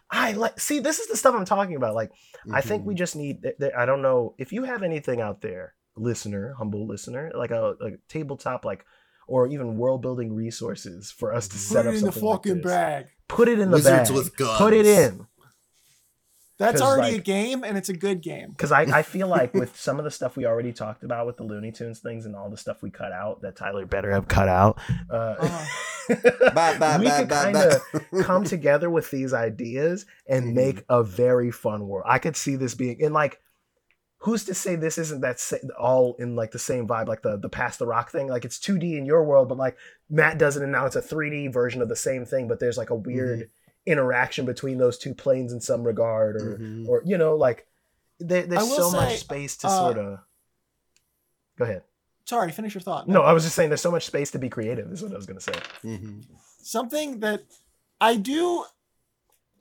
I 0.09 0.31
like 0.33 0.59
see 0.59 0.79
this 0.79 0.99
is 0.99 1.07
the 1.07 1.17
stuff 1.17 1.35
I'm 1.35 1.45
talking 1.45 1.75
about. 1.75 1.95
Like 1.95 2.11
I 2.53 2.61
think 2.61 2.85
we 2.85 2.95
just 2.95 3.15
need. 3.15 3.43
th- 3.43 3.57
th- 3.59 3.73
I 3.77 3.85
don't 3.85 4.01
know 4.01 4.35
if 4.37 4.51
you 4.53 4.63
have 4.63 4.83
anything 4.83 5.19
out 5.21 5.41
there, 5.41 5.73
listener, 5.95 6.53
humble 6.57 6.87
listener, 6.87 7.31
like 7.35 7.51
a, 7.51 7.75
a 7.81 7.91
tabletop 8.07 8.65
like. 8.65 8.85
Or 9.29 9.45
even 9.45 9.75
world 9.75 10.01
building 10.01 10.33
resources 10.33 11.11
for 11.11 11.33
us 11.33 11.49
to 11.49 11.55
Put 11.55 11.59
set 11.59 11.75
Put 11.83 11.87
up 11.87 11.93
it 11.93 11.97
in 11.97 12.05
the 12.05 12.11
something 12.13 12.23
like 12.23 12.37
fucking 12.37 12.55
this. 12.61 12.65
bag. 12.65 13.05
Put 13.27 13.49
it 13.49 13.59
in 13.59 13.71
the 13.71 13.75
Wizards 13.75 14.09
bag. 14.09 14.17
with 14.17 14.37
guns. 14.37 14.57
Put 14.57 14.71
it 14.73 14.85
in. 14.85 15.27
That's 16.57 16.79
already 16.81 17.17
a 17.17 17.19
game, 17.19 17.65
and 17.65 17.77
it's 17.77 17.89
a 17.89 17.93
good 17.93 18.21
game. 18.21 18.51
Because 18.51 18.71
I, 18.71 18.83
I 18.83 19.01
feel 19.03 19.27
like 19.27 19.53
with 19.61 19.77
some 19.77 19.99
of 19.99 20.05
the 20.05 20.11
stuff 20.11 20.37
we 20.37 20.45
already 20.45 20.71
talked 20.71 21.03
about 21.03 21.27
with 21.27 21.35
the 21.35 21.43
Looney 21.43 21.73
Tunes 21.73 21.99
things 21.99 22.25
and 22.25 22.37
all 22.37 22.49
the 22.49 22.55
stuff 22.55 22.81
we 22.81 22.89
cut 22.89 23.11
out 23.11 23.41
that 23.41 23.57
Tyler 23.57 23.85
better 23.85 24.11
have 24.11 24.29
cut 24.29 24.47
out, 24.47 24.79
uh, 25.09 25.35
Bye, 26.53 26.77
bye, 26.77 26.97
we 26.97 27.05
bye, 27.05 27.19
could 27.19 27.29
kind 27.29 27.57
of 27.57 27.81
come 28.23 28.43
together 28.43 28.89
with 28.89 29.11
these 29.11 29.33
ideas 29.33 30.05
and 30.27 30.47
Mhm. 30.47 30.53
make 30.55 30.83
a 30.89 31.03
very 31.03 31.51
fun 31.51 31.87
world. 31.87 32.05
I 32.07 32.19
could 32.19 32.35
see 32.35 32.55
this 32.55 32.75
being 32.75 32.99
in 32.99 33.13
like, 33.13 33.39
who's 34.19 34.45
to 34.45 34.53
say 34.53 34.75
this 34.75 34.97
isn't 34.97 35.21
that 35.21 35.39
sa- 35.39 35.57
all 35.79 36.15
in 36.19 36.35
like 36.35 36.51
the 36.51 36.59
same 36.59 36.87
vibe, 36.87 37.07
like 37.07 37.21
the 37.21 37.37
the 37.37 37.49
past 37.49 37.79
the 37.79 37.85
rock 37.87 38.11
thing? 38.11 38.27
Like 38.27 38.45
it's 38.45 38.57
2D 38.59 38.97
in 38.97 39.05
your 39.05 39.23
world, 39.23 39.47
but 39.49 39.57
like 39.57 39.77
Matt 40.09 40.37
does 40.37 40.57
it 40.57 40.63
and 40.63 40.71
now 40.71 40.85
it's 40.85 40.95
a 40.95 41.01
3D 41.01 41.51
version 41.53 41.81
of 41.81 41.89
the 41.89 41.95
same 41.95 42.25
thing, 42.25 42.47
but 42.47 42.59
there's 42.59 42.77
like 42.77 42.89
a 42.89 42.95
weird 42.95 43.39
Mm-hmm. 43.39 43.91
interaction 43.91 44.45
between 44.45 44.77
those 44.79 44.97
two 44.97 45.13
planes 45.13 45.53
in 45.53 45.61
some 45.61 45.83
regard, 45.83 46.35
or 46.35 46.57
Mhm. 46.57 46.87
or 46.87 47.01
you 47.05 47.17
know 47.17 47.35
like 47.35 47.67
there, 48.19 48.43
there's 48.47 48.63
will 48.63 48.89
so 48.89 48.97
much 48.97 49.19
space 49.19 49.55
to 49.57 49.67
uh, 49.67 49.77
sort 49.79 49.97
of. 49.97 50.19
Go 51.57 51.65
ahead. 51.65 51.83
Sorry, 52.27 52.51
finish 52.51 52.73
your 52.73 52.81
thought. 52.81 53.07
No, 53.07 53.21
I 53.21 53.31
was 53.31 53.43
just 53.43 53.55
saying 53.55 53.69
there's 53.69 53.81
so 53.81 53.91
much 53.91 54.05
space 54.05 54.31
to 54.31 54.39
be 54.39 54.49
creative. 54.49 54.91
Is 54.91 55.01
what 55.01 55.13
I 55.13 55.15
was 55.15 55.25
gonna 55.25 55.39
say. 55.39 55.53
Mhm. 55.83 56.25
something 56.61 57.21
that 57.21 57.43
I 58.01 58.17
do 58.17 58.65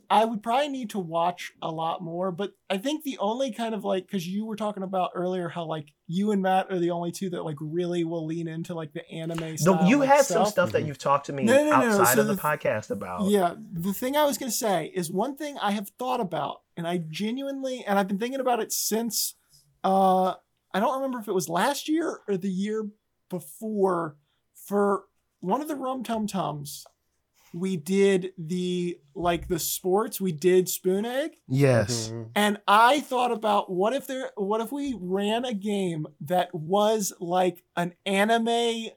I 0.08 0.24
would 0.24 0.40
probably 0.42 0.68
need 0.68 0.90
to 0.90 1.00
watch 1.00 1.52
a 1.60 1.68
lot 1.68 2.00
more, 2.00 2.30
but 2.30 2.52
I 2.70 2.78
think 2.78 3.02
the 3.02 3.18
only 3.18 3.52
kind 3.52 3.74
of 3.74 3.84
like 3.84 4.06
because 4.06 4.26
you 4.26 4.44
were 4.44 4.54
talking 4.54 4.84
about 4.84 5.10
earlier 5.16 5.48
how 5.48 5.64
like 5.64 5.92
you 6.06 6.30
and 6.30 6.42
Matt 6.42 6.70
are 6.70 6.78
the 6.78 6.92
only 6.92 7.10
two 7.10 7.28
that 7.30 7.44
like 7.44 7.56
really 7.60 8.04
will 8.04 8.24
lean 8.24 8.46
into 8.46 8.72
like 8.74 8.92
the 8.92 9.08
anime. 9.10 9.56
No, 9.64 9.82
you 9.86 9.98
like, 9.98 10.08
had 10.08 10.24
some 10.24 10.42
stuff. 10.44 10.48
stuff 10.50 10.72
that 10.72 10.84
you've 10.86 10.98
talked 10.98 11.26
to 11.26 11.32
me 11.32 11.42
No, 11.44 11.54
no, 11.56 11.64
no, 11.64 11.70
no, 11.70 11.86
outside 12.00 12.14
so 12.14 12.20
of 12.20 12.26
the, 12.28 12.34
the- 12.34 12.40
podcast 12.40 12.90
about. 12.90 13.28
Yeah, 13.28 13.54
the 13.72 13.92
thing 13.92 14.16
I 14.16 14.24
was 14.24 14.38
gonna 14.38 14.52
say 14.52 14.92
is 14.94 15.10
one 15.10 15.34
thing 15.36 15.56
I 15.60 15.72
have 15.72 15.88
thought 15.98 16.20
about, 16.20 16.62
and 16.76 16.86
I 16.86 16.98
genuinely, 16.98 17.84
and 17.84 17.98
I've 17.98 18.06
been 18.06 18.18
thinking 18.18 18.40
about 18.40 18.60
it 18.60 18.72
since, 18.72 19.34
uh, 19.82 20.34
I 20.76 20.80
don't 20.80 20.96
remember 20.96 21.18
if 21.18 21.26
it 21.26 21.32
was 21.32 21.48
last 21.48 21.88
year 21.88 22.20
or 22.28 22.36
the 22.36 22.50
year 22.50 22.86
before. 23.30 24.16
For 24.66 25.04
one 25.40 25.62
of 25.62 25.68
the 25.68 25.74
Rum 25.76 26.02
Tum 26.02 26.26
Tums, 26.26 26.84
we 27.54 27.78
did 27.78 28.32
the 28.36 28.98
like 29.14 29.48
the 29.48 29.58
sports. 29.58 30.20
We 30.20 30.32
did 30.32 30.68
Spoon 30.68 31.06
Egg, 31.06 31.36
Yes. 31.48 32.10
Mhm. 32.10 32.30
and 32.34 32.60
I 32.68 33.00
thought 33.00 33.32
about 33.32 33.70
what 33.72 33.94
if 33.94 34.06
there, 34.06 34.32
what 34.36 34.60
if 34.60 34.70
we 34.70 34.94
ran 35.00 35.46
a 35.46 35.54
game 35.54 36.06
that 36.22 36.54
was 36.54 37.14
like 37.20 37.64
an 37.76 37.94
anime 38.04 38.88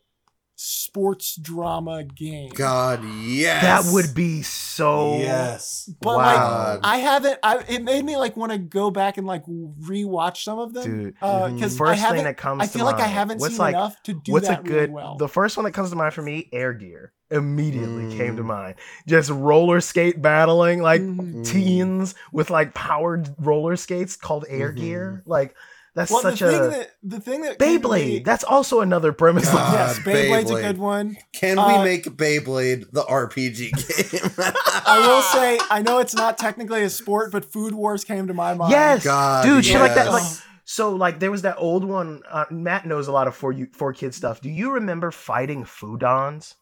sports 0.62 1.38
drama 1.38 2.03
game. 2.03 2.49
God, 2.53 3.01
yes. 3.24 3.64
That 3.64 3.93
would 3.93 4.14
be 4.14 4.41
so. 4.41 5.18
Yes. 5.18 5.89
But 6.01 6.18
Wow. 6.18 6.72
like 6.74 6.80
I 6.84 6.97
haven't 6.97 7.39
I 7.41 7.60
it 7.70 7.82
made 7.82 8.03
me 8.03 8.18
like 8.18 8.36
want 8.36 8.51
to 8.51 8.57
go 8.57 8.91
back 8.91 9.18
and 9.18 9.26
like 9.26 9.45
rewatch 9.45 10.43
some 10.43 10.60
of 10.60 10.74
them. 10.74 10.84
Dude, 10.84 11.14
Uh 11.22 11.43
Mhm. 11.47 11.53
because 11.55 11.76
I 11.76 11.78
First 11.78 11.93
thing 12.01 12.07
haven't 12.07 12.24
that 12.26 12.36
comes 12.36 12.62
I 12.62 12.66
to 12.66 12.72
feel 12.74 12.84
like 12.84 12.99
I 12.99 13.07
haven't 13.07 13.39
what's 13.39 13.53
seen 13.53 13.60
like- 13.60 13.74
enough 13.76 14.03
to 14.03 14.14
do 14.16 14.34
What's 14.34 14.49
that 14.49 14.60
a 14.60 14.64
good? 14.64 14.74
really 14.89 14.91
well. 14.91 15.16
The 15.16 15.30
first 15.30 15.55
one 15.55 15.64
that 15.64 15.72
comes 15.72 15.91
to 15.91 15.95
mind 15.95 16.14
for 16.14 16.24
me, 16.24 16.49
Air 16.51 16.74
Gear, 16.74 17.14
immediately 17.32 18.18
came 18.18 18.36
to 18.36 18.43
Mm. 18.43 18.47
mind. 18.47 18.76
Just 19.07 19.30
roller 19.30 19.80
skate 19.80 20.22
battling, 20.22 20.82
like 20.82 21.01
Mhm. 21.01 21.36
Mm. 21.36 21.45
teens 21.47 22.16
with 22.34 22.49
like 22.49 22.74
powered 22.74 23.30
roller 23.39 23.78
skates 23.78 24.18
called 24.18 24.43
Air 24.49 24.74
Mhm. 24.74 24.76
Gear. 24.76 25.24
Like 25.26 25.55
That's 26.00 26.12
well, 26.12 26.22
such 26.22 26.39
the 26.39 26.52
thing 26.52 26.62
a 26.62 26.68
that 26.70 26.91
the 27.04 27.20
thing 27.20 27.41
that 27.41 27.60
came 27.60 27.82
Beyblade. 27.82 28.06
me- 28.08 28.20
That's 28.20 28.43
also 28.43 28.80
another 28.82 29.12
premise. 29.14 29.45
God. 29.52 29.74
yes, 29.74 30.00
Beyblade's 30.00 30.50
a 30.52 30.62
good 30.62 30.78
one. 30.78 31.18
Can 31.34 31.58
we 31.58 31.74
Uh, 31.76 31.84
make 31.84 32.06
Beyblade 32.06 32.91
the 32.91 33.04
RPG 33.04 33.72
game? 33.72 34.32
I 34.86 35.06
will 35.08 35.22
say, 35.39 35.60
I 35.70 35.82
know 35.82 36.00
it's 36.00 36.16
not 36.16 36.38
technically 36.38 36.84
a 36.84 36.89
sport, 36.89 37.32
but 37.32 37.45
Food 37.45 37.74
Wars 37.74 38.04
came 38.04 38.28
to 38.28 38.34
my 38.34 38.54
mind. 38.54 38.72
yes, 38.72 39.04
God, 39.04 39.43
dude, 39.43 39.66
shit 39.66 39.80
like 39.80 39.95
that. 39.95 40.12
Like 40.12 40.24
so, 40.66 40.95
like 40.95 41.20
there 41.20 41.32
was 41.32 41.41
that 41.43 41.56
old 41.58 41.84
one. 41.84 42.22
Uh, 42.30 42.45
Matt 42.52 42.86
knows 42.86 43.08
a 43.08 43.12
lot 43.12 43.28
of 43.28 43.36
for 43.36 43.52
you 43.52 43.68
for 43.74 43.91
kid 43.93 44.14
stuff. 44.14 44.39
Do 44.41 44.50
you 44.50 44.72
remember 44.74 45.12
fighting 45.12 45.64
foodons? 45.66 46.56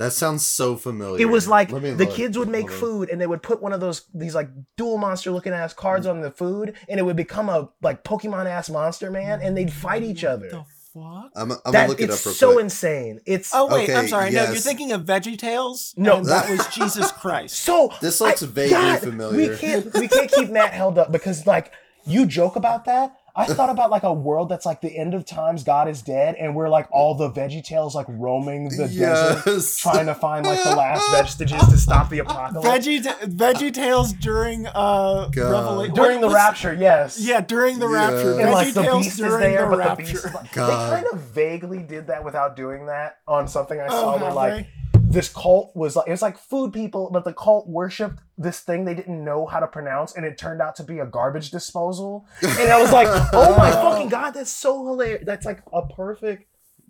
That 0.00 0.12
sounds 0.12 0.44
so 0.44 0.74
familiar. 0.76 1.20
It 1.22 1.30
was 1.30 1.46
like 1.46 1.68
the 1.68 1.78
look. 1.94 2.10
kids 2.10 2.36
would 2.36 2.48
make 2.48 2.70
food 2.70 3.08
and 3.10 3.20
they 3.20 3.26
would 3.26 3.42
put 3.42 3.62
one 3.62 3.72
of 3.72 3.80
those 3.80 4.06
these 4.14 4.34
like 4.34 4.48
dual 4.76 4.98
monster 4.98 5.30
looking 5.30 5.52
ass 5.52 5.72
cards 5.72 6.06
on 6.06 6.20
the 6.22 6.30
food 6.30 6.74
and 6.88 6.98
it 6.98 7.04
would 7.04 7.16
become 7.16 7.48
a 7.48 7.68
like 7.82 8.02
Pokemon 8.02 8.46
ass 8.46 8.68
monster 8.70 9.10
man 9.10 9.40
and 9.40 9.56
they'd 9.56 9.72
fight 9.72 10.02
each 10.02 10.24
other. 10.24 10.48
The 10.48 10.64
fuck? 10.94 11.30
I'm, 11.36 11.52
I'm 11.52 11.58
that 11.66 11.72
gonna 11.72 11.88
look 11.90 12.00
it 12.00 12.04
it's 12.10 12.20
up 12.20 12.26
real 12.26 12.34
so 12.34 12.52
quick. 12.54 12.64
insane. 12.64 13.20
It's 13.26 13.50
Oh 13.54 13.66
wait, 13.72 13.90
I'm 13.90 13.96
Okay, 13.98 14.06
sorry. 14.08 14.30
No, 14.30 14.44
you're 14.44 14.56
thinking 14.56 14.90
of 14.92 15.02
Veggie 15.02 15.38
Tales. 15.38 15.94
No. 15.96 16.24
that 16.24 16.50
was 16.50 16.66
Jesus 16.74 17.12
Christ. 17.12 17.56
so 17.60 17.92
This 18.00 18.20
looks 18.20 18.42
I- 18.42 18.46
vaguely 18.46 18.70
God, 18.70 18.98
familiar. 19.00 19.50
We 19.52 19.56
can't 19.56 19.94
we 19.94 20.08
can't 20.08 20.30
keep 20.32 20.50
Matt 20.50 20.72
held 20.72 20.98
up 20.98 21.12
because 21.12 21.46
like 21.46 21.72
you 22.06 22.24
joke 22.24 22.56
about 22.56 22.86
that. 22.86 23.14
I 23.36 23.46
thought 23.46 23.70
about 23.70 23.90
like 23.90 24.02
a 24.02 24.12
world 24.12 24.48
that's 24.48 24.66
like 24.66 24.80
the 24.80 24.96
end 24.96 25.14
of 25.14 25.24
times, 25.24 25.62
God 25.64 25.88
is 25.88 26.02
dead, 26.02 26.34
and 26.34 26.54
we're 26.54 26.68
like 26.68 26.88
all 26.90 27.14
the 27.14 27.30
Veggie 27.30 27.62
Tales 27.64 27.94
like 27.94 28.06
roaming 28.08 28.68
the 28.76 28.88
desert 28.88 29.62
trying 29.78 30.06
to 30.06 30.14
find 30.14 30.44
like 30.44 30.62
the 30.62 30.74
last 30.74 31.10
vestiges 31.12 31.60
to 31.68 31.76
stop 31.78 32.10
the 32.10 32.18
apocalypse. 32.18 32.66
Veggie 32.66 33.02
Veggie 33.24 33.72
Tales 33.72 34.12
during 34.14 34.66
uh 34.66 35.28
God. 35.30 35.50
Revelation 35.50 35.94
During 35.94 36.20
the 36.20 36.28
rapture, 36.30 36.74
yes. 36.74 37.18
Yeah, 37.20 37.40
during 37.40 37.78
the 37.78 37.88
Yeah. 37.88 37.94
rapture. 38.10 38.32
And, 38.32 38.40
And 38.40 38.48
Veggie 38.50 38.52
like 38.52 38.74
the 38.74 38.82
Tales 38.82 39.04
beast 39.04 39.20
is 39.20 39.26
during 39.26 39.40
there, 39.40 39.62
the 39.62 39.66
but 39.70 39.70
the 39.70 39.76
rapture. 39.88 40.02
beast 40.02 40.24
is 40.24 40.34
like, 40.34 40.52
God. 40.52 40.68
they 40.90 40.96
kind 40.96 41.06
of 41.12 41.20
vaguely 41.20 41.82
did 41.82 42.06
that 42.08 42.24
without 42.24 42.56
doing 42.56 42.86
that 42.86 43.18
on 43.28 43.48
something 43.48 43.78
I 43.80 43.86
Oh, 43.86 43.90
saw 43.90 44.10
where 44.16 44.24
have 44.26 44.34
like 44.34 44.54
they? 44.54 44.68
This 45.10 45.28
cult 45.28 45.74
was 45.74 45.96
like 45.96 46.06
it 46.06 46.12
was 46.12 46.22
like 46.22 46.38
food 46.38 46.72
people, 46.72 47.10
but 47.12 47.24
the 47.24 47.32
cult 47.32 47.68
worshipped 47.68 48.20
this 48.38 48.60
thing 48.60 48.84
they 48.84 48.94
didn't 48.94 49.24
know 49.24 49.44
how 49.46 49.58
to 49.60 49.66
pronounce, 49.66 50.14
and 50.16 50.24
it 50.24 50.38
turned 50.38 50.62
out 50.62 50.76
to 50.76 50.84
be 50.84 51.00
a 51.00 51.06
garbage 51.06 51.50
disposal. 51.50 52.26
And 52.42 52.70
I 52.70 52.80
was 52.80 52.92
like, 52.92 53.08
oh 53.32 53.56
my 53.58 53.70
fucking 53.72 54.08
god, 54.08 54.30
that's 54.32 54.50
so 54.52 54.86
hilarious. 54.86 55.24
That's 55.26 55.44
like 55.44 55.62
a 55.72 55.86
perfect 55.86 56.46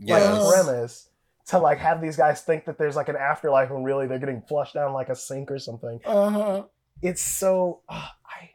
like 0.06 0.22
Yes. 0.22 0.50
premise 0.52 1.08
to 1.48 1.58
like 1.58 1.78
have 1.78 2.00
these 2.00 2.16
guys 2.16 2.42
think 2.42 2.66
that 2.66 2.78
there's 2.78 2.94
like 2.96 3.08
an 3.08 3.16
afterlife 3.16 3.70
when 3.70 3.82
really 3.82 4.06
they're 4.06 4.18
getting 4.18 4.42
flushed 4.42 4.74
down 4.74 4.92
like 4.92 5.08
a 5.08 5.16
sink 5.16 5.50
or 5.50 5.58
something. 5.58 5.98
Uh-huh. 6.04 6.64
It's 7.02 7.22
so 7.22 7.80
ah, 7.88 8.14
I 8.26 8.50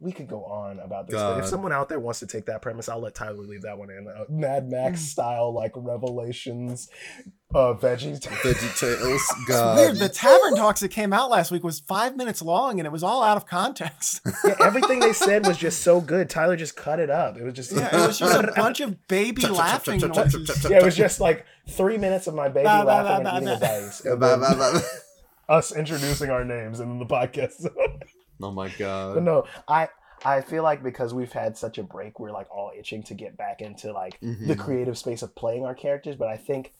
we 0.00 0.12
could 0.12 0.28
go 0.28 0.44
on 0.44 0.78
about 0.78 1.08
this, 1.08 1.16
but 1.20 1.40
if 1.40 1.46
someone 1.46 1.72
out 1.72 1.88
there 1.88 1.98
wants 1.98 2.20
to 2.20 2.26
take 2.26 2.46
that 2.46 2.62
premise, 2.62 2.88
I'll 2.88 3.00
let 3.00 3.16
Tyler 3.16 3.34
leave 3.42 3.62
that 3.62 3.76
one 3.78 3.90
in. 3.90 4.06
Uh, 4.06 4.24
Mad 4.28 4.70
Max 4.70 5.00
style, 5.00 5.52
like 5.52 5.72
Revelations, 5.74 6.88
uh, 7.52 7.74
veggies. 7.74 8.20
Veggie 8.20 8.78
Tales. 8.78 9.02
It's 9.38 9.44
God. 9.48 9.76
weird. 9.76 9.96
The 9.96 10.08
Tavern 10.08 10.54
Talks 10.54 10.80
that 10.82 10.90
came 10.90 11.12
out 11.12 11.30
last 11.30 11.50
week 11.50 11.64
was 11.64 11.80
five 11.80 12.16
minutes 12.16 12.40
long, 12.42 12.78
and 12.78 12.86
it 12.86 12.90
was 12.92 13.02
all 13.02 13.24
out 13.24 13.36
of 13.36 13.46
context. 13.46 14.20
yeah, 14.44 14.54
everything 14.60 15.00
they 15.00 15.12
said 15.12 15.46
was 15.46 15.56
just 15.58 15.82
so 15.82 16.00
good. 16.00 16.30
Tyler 16.30 16.54
just 16.56 16.76
cut 16.76 17.00
it 17.00 17.10
up. 17.10 17.36
It 17.36 17.42
was 17.42 17.54
just 17.54 17.72
Yeah, 17.72 17.88
it 18.04 18.06
was 18.06 18.18
just 18.20 18.34
a 18.38 18.52
bunch 18.56 18.78
of 18.80 19.08
baby 19.08 19.46
laughing 19.48 20.00
noises. 20.00 20.64
yeah, 20.70 20.78
it 20.78 20.84
was 20.84 20.94
just 20.96 21.18
like 21.20 21.44
three 21.68 21.98
minutes 21.98 22.28
of 22.28 22.34
my 22.34 22.48
baby 22.48 22.64
Bah, 22.66 22.84
bah, 22.84 23.02
laughing 23.02 23.24
bah, 23.24 23.36
and 23.36 23.44
bah, 23.46 23.52
eating 23.52 23.56
a 23.56 23.58
dice. 23.60 24.00
Ba- 24.02 24.10
and 24.12 24.20
ba- 24.20 24.26
then 24.40 24.58
ba- 24.58 24.72
ba- 24.74 24.82
us 25.54 25.74
introducing 25.74 26.30
our 26.30 26.44
names 26.44 26.78
in 26.78 26.98
the 27.00 27.06
podcast. 27.06 27.66
Oh 28.42 28.50
my 28.50 28.68
But 28.78 28.78
god. 28.78 29.22
no, 29.22 29.44
I 29.66 29.88
I 30.24 30.40
feel 30.40 30.62
like 30.62 30.82
because 30.82 31.14
we've 31.14 31.32
had 31.32 31.56
such 31.56 31.78
a 31.78 31.82
break, 31.82 32.18
we're 32.18 32.32
like 32.32 32.50
all 32.50 32.72
itching 32.76 33.02
to 33.04 33.14
get 33.14 33.36
back 33.36 33.60
into 33.60 33.92
like 33.92 34.18
the 34.20 34.26
Mhm. 34.54 34.58
creative 34.58 34.98
space 34.98 35.22
of 35.22 35.34
playing 35.34 35.64
our 35.64 35.74
characters. 35.74 36.16
But 36.16 36.28
I 36.28 36.36
think 36.36 36.72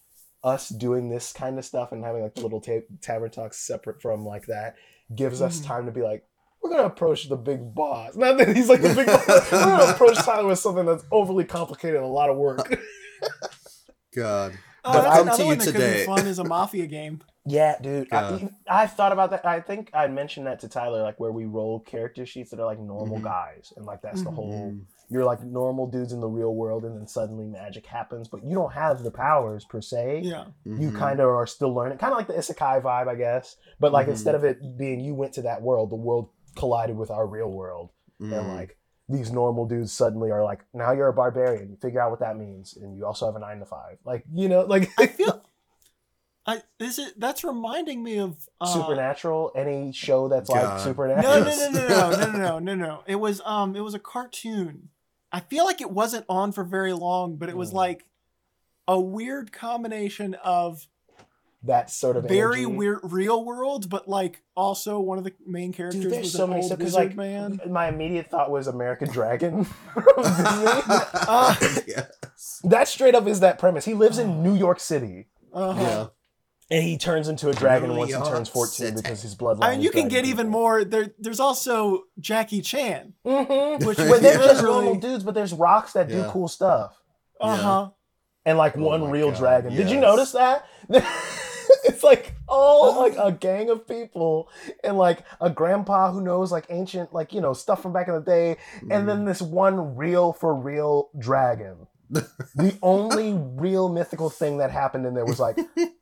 us 0.44 0.68
doing 0.68 1.08
this 1.08 1.32
kind 1.32 1.58
of 1.58 1.64
stuff 1.64 1.92
and 1.92 2.04
having 2.04 2.22
like 2.22 2.34
the 2.34 2.42
little 2.42 2.60
ta- 2.60 2.86
tavern 3.00 3.30
talks 3.30 3.58
separate 3.58 4.00
from 4.02 4.24
like 4.24 4.46
that 4.46 4.74
gives 5.14 5.40
us 5.42 5.60
Mhm. 5.60 5.64
time 5.66 5.86
to 5.86 5.92
be 5.92 6.02
like. 6.02 6.24
We're 6.60 6.70
gonna 6.70 6.86
approach 6.88 7.28
the 7.28 7.36
big 7.36 7.72
boss. 7.72 8.16
Not 8.16 8.36
that 8.38 8.56
he's 8.56 8.68
like 8.68 8.82
the 8.82 8.92
big 8.92 9.06
boss. 9.06 9.52
We're 9.52 9.64
gonna 9.64 9.84
approach 9.92 10.16
Tyler 10.16 10.48
with 10.48 10.58
something 10.58 10.86
that's 10.86 11.04
overly 11.12 11.44
complicated 11.44 11.94
and 11.96 12.04
a 12.04 12.08
lot 12.08 12.30
of 12.30 12.36
work. 12.36 12.68
God. 14.14 14.58
Oh, 14.84 14.92
But 14.92 15.02
that's 15.02 15.16
come 15.16 15.22
another 15.22 15.36
to 15.36 15.42
you 15.42 15.48
one 15.48 15.58
that 15.58 15.64
could 15.64 15.72
today. 15.74 16.00
be 16.00 16.06
fun 16.06 16.26
is 16.26 16.38
a 16.38 16.44
mafia 16.44 16.86
game. 16.86 17.22
Yeah, 17.48 17.76
dude. 17.80 18.10
God. 18.10 18.50
I, 18.68 18.82
I've 18.82 18.92
thought 18.92 19.12
about 19.12 19.30
that. 19.30 19.46
I 19.46 19.60
think 19.60 19.90
I 19.94 20.06
mentioned 20.08 20.46
that 20.46 20.60
to 20.60 20.68
Tyler, 20.68 21.02
like 21.02 21.18
where 21.18 21.32
we 21.32 21.44
roll 21.44 21.80
character 21.80 22.26
sheets 22.26 22.50
that 22.50 22.60
are 22.60 22.66
like 22.66 22.78
normal 22.78 23.18
Mhm. 23.18 23.24
guys, 23.24 23.72
and 23.76 23.86
like 23.86 24.02
that's 24.02 24.22
the 24.22 24.30
Mhm. 24.30 24.34
whole. 24.34 24.52
Mm. 24.72 24.80
You're 25.10 25.24
like 25.24 25.42
normal 25.42 25.86
dudes 25.86 26.12
in 26.12 26.20
the 26.20 26.28
real 26.28 26.54
world, 26.54 26.84
and 26.84 26.96
then 26.96 27.06
suddenly 27.06 27.46
magic 27.46 27.86
happens, 27.86 28.28
but 28.28 28.44
you 28.44 28.54
don't 28.54 28.72
have 28.74 29.02
the 29.02 29.10
powers 29.10 29.64
per 29.64 29.80
se. 29.80 30.20
Yeah. 30.24 30.46
You 30.64 30.90
Mhm. 30.90 30.96
kind 30.98 31.20
of 31.20 31.28
are 31.30 31.46
still 31.46 31.72
learning, 31.72 31.98
kind 31.98 32.12
of 32.12 32.18
like 32.18 32.26
the 32.26 32.34
isekai 32.34 32.82
vibe, 32.82 33.08
I 33.08 33.14
guess. 33.14 33.56
But 33.80 33.92
like 33.92 34.06
Mhm. 34.06 34.10
instead 34.10 34.34
of 34.34 34.44
it 34.44 34.76
being 34.76 35.00
you 35.00 35.14
went 35.14 35.32
to 35.34 35.42
that 35.42 35.62
world, 35.62 35.90
the 35.90 35.96
world 35.96 36.28
collided 36.56 36.96
with 36.98 37.10
our 37.10 37.26
real 37.26 37.50
world, 37.50 37.90
Mm. 38.20 38.32
and 38.38 38.48
like 38.48 38.76
these 39.08 39.32
normal 39.32 39.64
dudes 39.64 39.90
suddenly 39.90 40.30
are 40.30 40.44
like, 40.44 40.60
now 40.74 40.92
you're 40.92 41.08
a 41.08 41.14
barbarian. 41.14 41.70
You 41.70 41.76
figure 41.76 42.02
out 42.02 42.10
what 42.10 42.20
that 42.20 42.36
means, 42.36 42.76
and 42.76 42.94
you 42.94 43.06
also 43.06 43.24
have 43.24 43.36
a 43.36 43.38
nine 43.38 43.60
to 43.60 43.64
five. 43.64 43.96
Like 44.04 44.24
you 44.30 44.48
know, 44.50 44.62
like 44.66 44.90
I 44.98 45.06
feel. 45.06 45.42
I 46.48 46.62
is 46.80 46.98
it 46.98 47.20
that's 47.20 47.44
reminding 47.44 48.02
me 48.02 48.18
of 48.18 48.48
uh, 48.60 48.66
supernatural. 48.66 49.52
Any 49.54 49.92
show 49.92 50.28
that's 50.28 50.48
God. 50.48 50.64
like 50.64 50.80
supernatural. 50.80 51.44
no, 51.44 51.44
no, 51.44 51.70
no, 51.70 51.88
no, 51.88 52.10
no, 52.10 52.10
no, 52.10 52.38
no, 52.38 52.58
no, 52.58 52.74
no. 52.74 53.02
It 53.06 53.16
was 53.16 53.42
um, 53.44 53.76
it 53.76 53.80
was 53.80 53.92
a 53.94 53.98
cartoon. 53.98 54.88
I 55.30 55.40
feel 55.40 55.66
like 55.66 55.82
it 55.82 55.90
wasn't 55.90 56.24
on 56.26 56.52
for 56.52 56.64
very 56.64 56.94
long, 56.94 57.36
but 57.36 57.50
it 57.50 57.56
was 57.56 57.70
Mm. 57.72 57.74
like 57.74 58.06
a 58.88 58.98
weird 58.98 59.52
combination 59.52 60.32
of 60.42 60.86
that 61.64 61.90
sort 61.90 62.16
of 62.16 62.24
very 62.24 62.60
energy. 62.62 62.76
weird 62.76 63.00
real 63.02 63.44
world, 63.44 63.90
but 63.90 64.08
like 64.08 64.42
also 64.56 64.98
one 65.00 65.18
of 65.18 65.24
the 65.24 65.34
main 65.44 65.72
characters 65.74 66.02
Dude, 66.04 66.20
was 66.20 66.32
so 66.32 66.44
an 66.44 66.50
many 66.50 66.62
old 66.62 66.72
stuff 66.80 66.92
like 66.94 67.14
man. 67.16 67.60
my 67.68 67.88
immediate 67.88 68.30
thought 68.30 68.50
was 68.50 68.68
American 68.68 69.10
Dragon. 69.12 69.66
Uh, 71.30 71.54
yes. 71.86 72.60
that 72.64 72.88
straight 72.88 73.14
up 73.14 73.26
is 73.26 73.40
that 73.40 73.58
premise. 73.58 73.84
He 73.84 73.92
lives 73.94 74.18
in 74.18 74.42
New 74.42 74.54
York 74.54 74.80
City 74.80 75.26
Uh-huh. 75.52 76.08
Yeah. 76.70 76.76
and 76.78 76.86
he 76.86 76.98
turns 76.98 77.28
into 77.28 77.48
a 77.48 77.54
dragon 77.54 77.90
New 77.90 77.96
once 77.96 78.12
he 78.14 78.20
turns 78.22 78.48
14 78.48 78.94
because 78.96 79.22
his 79.22 79.34
bloodline. 79.34 79.64
I 79.64 79.70
mean, 79.72 79.82
you 79.82 79.90
can 79.90 80.08
dragon 80.08 80.24
get 80.24 80.24
even 80.26 80.48
more. 80.48 80.84
There, 80.84 81.12
there's 81.18 81.40
also 81.40 82.04
Jackie 82.20 82.60
Chan. 82.62 83.14
Mhm. 83.26 83.84
Which 83.86 83.98
Where 83.98 84.18
they're 84.18 84.38
just 84.38 84.56
literally- 84.62 84.84
normal 84.86 85.00
dudes, 85.00 85.24
but 85.24 85.34
there's 85.34 85.52
rocks 85.52 85.92
that 85.94 86.08
do 86.08 86.24
cool 86.30 86.48
stuff. 86.48 86.96
Uh 87.40 87.56
huh. 87.56 87.90
And 88.44 88.56
like 88.58 88.76
Oh 88.76 88.80
one 88.80 89.10
real 89.10 89.30
God, 89.30 89.38
dragon. 89.38 89.74
Did 89.76 89.90
you 89.90 90.00
notice 90.00 90.32
that? 90.32 90.66
it's 91.84 92.02
like 92.02 92.34
all 92.48 92.96
like 92.98 93.14
a 93.18 93.30
gang 93.32 93.68
of 93.70 93.86
people 93.86 94.48
and 94.82 94.96
like 94.96 95.22
a 95.40 95.50
grandpa 95.50 96.10
who 96.10 96.20
knows 96.22 96.50
like 96.50 96.64
ancient 96.70 97.12
like 97.12 97.32
you 97.34 97.40
know 97.42 97.52
stuff 97.52 97.82
from 97.82 97.92
back 97.92 98.08
in 98.08 98.14
the 98.14 98.20
day 98.20 98.56
Mm. 98.82 98.88
and 98.96 99.08
then 99.08 99.24
this 99.26 99.42
one 99.42 99.96
real 99.96 100.32
for 100.32 100.54
real 100.54 101.10
dragon. 101.18 101.86
the 102.10 102.76
only 102.82 103.34
real 103.34 103.90
mythical 103.90 104.30
thing 104.30 104.58
that 104.58 104.70
happened 104.70 105.04
in 105.04 105.12
there 105.14 105.26
was 105.26 105.38
like, 105.38 105.58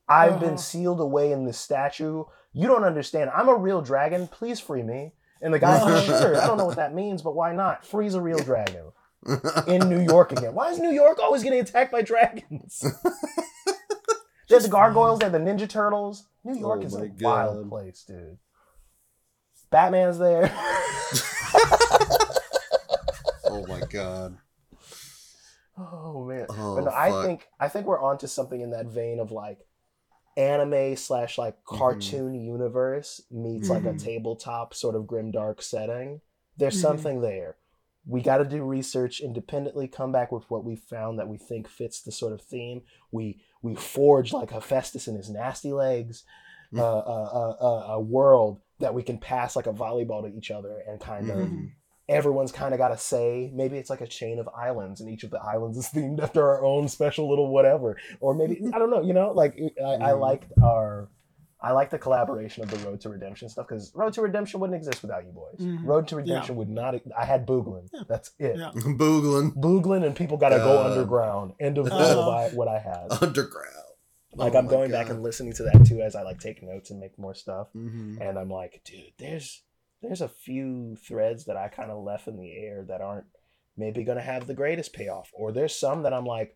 I've 0.09 0.33
Uh-huh. 0.33 0.39
been 0.39 0.57
sealed 0.57 0.99
away 1.01 1.31
in 1.31 1.45
this 1.45 1.57
statue. 1.59 2.23
You 2.53 2.67
don't 2.67 2.83
understand. 2.83 3.29
I'm 3.35 3.49
a 3.49 3.55
real 3.55 3.81
dragon. 3.81 4.27
Please 4.27 4.59
free 4.59 4.83
me. 4.83 5.13
And 5.41 5.53
the 5.53 5.59
guy's 5.59 5.83
like, 5.83 6.05
sure. 6.05 6.35
I 6.41 6.47
don't 6.47 6.57
know 6.57 6.65
what 6.65 6.77
that 6.77 6.93
means, 6.95 7.21
but 7.21 7.35
why 7.35 7.53
not? 7.53 7.85
Freeze 7.85 8.15
a 8.15 8.21
real 8.21 8.39
dragon 8.39 8.91
in 9.67 9.87
New 9.89 9.99
York 9.99 10.31
again. 10.31 10.53
Why 10.55 10.71
is 10.71 10.79
New 10.79 10.91
York 10.91 11.19
always 11.21 11.43
getting 11.43 11.59
attacked 11.59 11.91
by 11.91 12.01
dragons? 12.01 12.83
There's 14.49 14.63
the 14.63 14.69
gargoyles. 14.69 15.19
They 15.19 15.25
have 15.25 15.33
the 15.33 15.39
Ninja 15.39 15.67
Turtles. 15.69 16.25
New 16.43 16.57
York 16.57 16.79
Oh 16.81 16.85
is 16.85 16.95
a 16.95 16.99
my 16.99 17.11
wild 17.19 17.69
place, 17.69 18.03
dude. 18.07 18.37
Batman's 19.69 20.17
there. 20.17 20.49
oh 23.45 23.65
my 23.67 23.81
god. 23.89 24.37
Oh 25.77 26.23
man. 26.25 26.45
Oh, 26.49 26.75
but 26.75 26.85
no, 26.85 26.91
I 26.91 27.23
think 27.25 27.47
I 27.59 27.67
think 27.67 27.85
we're 27.85 28.01
onto 28.01 28.25
something 28.27 28.61
in 28.61 28.71
that 28.71 28.85
vein 28.87 29.19
of 29.19 29.31
like 29.31 29.59
anime 30.37 30.95
slash 30.95 31.37
like 31.37 31.55
Mm-hmm. 31.65 31.77
cartoon 31.77 32.35
universe 32.35 33.21
meets 33.31 33.69
like 33.69 33.83
a 33.85 33.93
Mhm. 33.93 34.03
tabletop 34.03 34.73
sort 34.73 34.95
of 34.95 35.07
grim 35.07 35.31
dark 35.31 35.61
setting. 35.61 36.21
There's 36.57 36.77
Mhm. 36.77 36.81
something 36.81 37.21
there. 37.21 37.57
We 38.05 38.21
got 38.21 38.37
to 38.37 38.45
do 38.45 38.63
research 38.63 39.19
independently, 39.19 39.87
come 39.89 40.11
back 40.13 40.31
with 40.31 40.49
what 40.49 40.63
we 40.63 40.75
found 40.77 41.19
that 41.19 41.27
we 41.27 41.37
think 41.37 41.67
fits 41.67 42.01
the 42.01 42.11
sort 42.11 42.33
of 42.33 42.41
theme. 42.41 42.83
We 43.11 43.41
we 43.63 43.75
forge 43.75 44.31
like 44.31 44.51
Hephaestus 44.51 45.07
and 45.07 45.17
his 45.17 45.29
nasty 45.29 45.73
legs, 45.73 46.23
Mm. 46.71 46.79
uh, 46.79 46.97
uh, 46.99 47.29
uh, 47.59 47.65
uh, 47.65 47.93
a 47.93 47.99
world 47.99 48.61
that 48.79 48.93
we 48.93 49.01
can 49.03 49.17
pass 49.17 49.55
like 49.55 49.67
a 49.67 49.73
volleyball 49.73 50.21
to 50.21 50.37
each 50.37 50.51
other 50.51 50.77
and 50.87 50.99
kind 51.01 51.29
of. 51.31 51.49
Everyone's 52.09 52.51
kind 52.51 52.73
of 52.73 52.77
got 52.77 52.89
to 52.89 52.97
say 52.97 53.51
maybe 53.53 53.77
it's 53.77 53.89
like 53.89 54.01
a 54.01 54.07
chain 54.07 54.39
of 54.39 54.47
islands 54.49 55.01
and 55.01 55.09
each 55.09 55.23
of 55.23 55.29
the 55.29 55.39
islands 55.39 55.77
is 55.77 55.87
themed 55.93 56.21
after 56.21 56.41
our 56.47 56.63
own 56.63 56.87
special 56.87 57.29
little 57.29 57.49
whatever 57.51 57.97
or 58.21 58.33
maybe 58.33 58.61
i 58.73 58.79
don't 58.79 58.89
know 58.89 59.01
you 59.01 59.13
know 59.13 59.31
like 59.33 59.57
i, 59.83 59.83
I 59.95 59.97
Mhm. 60.11 60.19
liked 60.19 60.51
our 60.63 61.09
I 61.59 61.71
like 61.71 61.89
the 61.89 61.97
collaboration 61.97 62.61
of 62.61 62.69
the 62.69 62.77
Road 62.87 63.01
to 63.01 63.09
Redemption 63.09 63.49
stuff 63.49 63.65
because 63.67 63.91
Road 63.95 64.13
to 64.13 64.21
Redemption 64.21 64.59
wouldn't 64.59 64.77
exist 64.77 65.01
without 65.01 65.25
you 65.25 65.31
boys. 65.31 65.57
Mhm. 65.59 65.87
Road 65.87 66.07
to 66.09 66.15
Redemption 66.17 66.55
would 66.57 66.69
not. 66.69 66.93
I 67.17 67.25
had 67.25 67.47
Booglin. 67.47 67.89
Yeah. 67.91 68.01
That's 68.07 68.29
it. 68.37 68.57
Yeah. 68.57 68.69
Booglin 68.75 69.55
Booglin 69.55 70.05
and 70.05 70.15
people 70.15 70.37
got 70.37 70.49
to 70.49 70.57
go 70.57 70.83
underground. 70.83 71.53
End 71.59 71.79
of 71.79 71.87
Uh-huh. 71.87 72.15
what 72.15 72.37
I, 72.37 72.49
what 72.55 72.67
had. 72.83 73.07
underground. 73.23 73.73
Like 74.35 74.53
Oh 74.53 74.59
I'm 74.59 74.65
my 74.65 74.71
going 74.71 74.91
back 74.91 75.09
and 75.09 75.23
listening 75.23 75.51
to 75.53 75.63
that 75.63 75.83
too 75.87 75.99
as 76.01 76.15
I 76.15 76.21
like 76.21 76.39
take 76.39 76.61
notes 76.61 76.91
and 76.91 76.99
make 76.99 77.17
more 77.17 77.33
stuff. 77.33 77.69
Mhm. 77.75 78.21
And 78.21 78.37
I'm 78.37 78.51
like, 78.51 78.81
dude, 78.85 79.13
there's 79.17 79.63
there's 80.01 80.21
a 80.21 80.27
few 80.29 80.95
threads 80.95 81.45
that 81.45 81.57
I 81.57 81.67
kind 81.69 81.91
of 81.91 82.03
left 82.03 82.27
in 82.27 82.37
the 82.37 82.51
air 82.55 82.83
that 82.87 83.01
aren't 83.01 83.25
maybe 83.75 84.03
gonna 84.03 84.21
have 84.21 84.47
the 84.47 84.53
greatest 84.53 84.93
payoff. 84.93 85.31
Or 85.33 85.51
there's 85.51 85.75
some 85.75 86.03
that 86.03 86.13
I'm 86.13 86.25
like, 86.25 86.55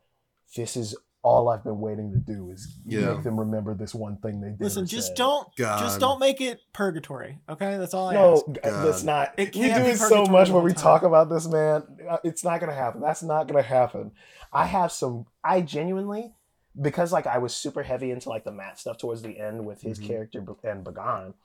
this 0.55 0.75
is 0.75 0.95
all 1.23 1.49
I've 1.49 1.63
been 1.63 1.79
waiting 1.79 2.11
to 2.13 2.17
do 2.17 2.49
is 2.49 2.79
Yeah. 2.83 3.13
make 3.13 3.23
them 3.23 3.39
remember 3.39 3.75
this 3.75 3.93
one 3.93 4.17
thing 4.17 4.41
they 4.41 4.49
did. 4.49 4.59
Listen, 4.61 4.87
just 4.87 5.09
said. 5.09 5.17
don't 5.17 5.55
God. 5.55 5.79
just 5.79 5.99
don't 5.99 6.19
make 6.19 6.41
it 6.41 6.59
purgatory. 6.73 7.37
Okay, 7.47 7.77
that's 7.77 7.93
all 7.93 8.09
I 8.09 8.13
No, 8.15 8.33
ask. 8.33 8.45
g- 8.47 8.53
God. 8.63 9.05
not. 9.05 9.33
It 9.37 9.55
we 9.55 9.61
can't 9.67 9.83
do 9.83 9.85
be 9.85 9.91
it 9.91 9.97
so 9.99 10.25
much 10.25 10.49
when 10.49 10.63
we 10.63 10.73
time. 10.73 10.81
talk 10.81 11.03
about 11.03 11.29
this, 11.29 11.47
man. 11.47 11.83
Uh, 12.09 12.17
It's 12.23 12.43
not 12.43 12.59
gonna 12.59 12.73
happen. 12.73 13.01
That's 13.01 13.21
not 13.21 13.47
gonna 13.47 13.61
happen. 13.61 14.11
I 14.51 14.65
have 14.65 14.91
some. 14.91 15.27
I 15.43 15.61
genuinely, 15.61 16.33
because 16.79 17.13
like 17.13 17.27
I 17.27 17.37
was 17.37 17.53
super 17.55 17.83
heavy 17.83 18.09
into 18.09 18.29
like 18.29 18.43
the 18.43 18.51
Matt 18.51 18.79
stuff 18.79 18.97
towards 18.97 19.21
the 19.21 19.37
end 19.39 19.63
with 19.67 19.81
his 19.81 19.99
Mhm. 19.99 20.07
character 20.07 20.39
and 20.63 20.83
Bagan. 20.83 21.35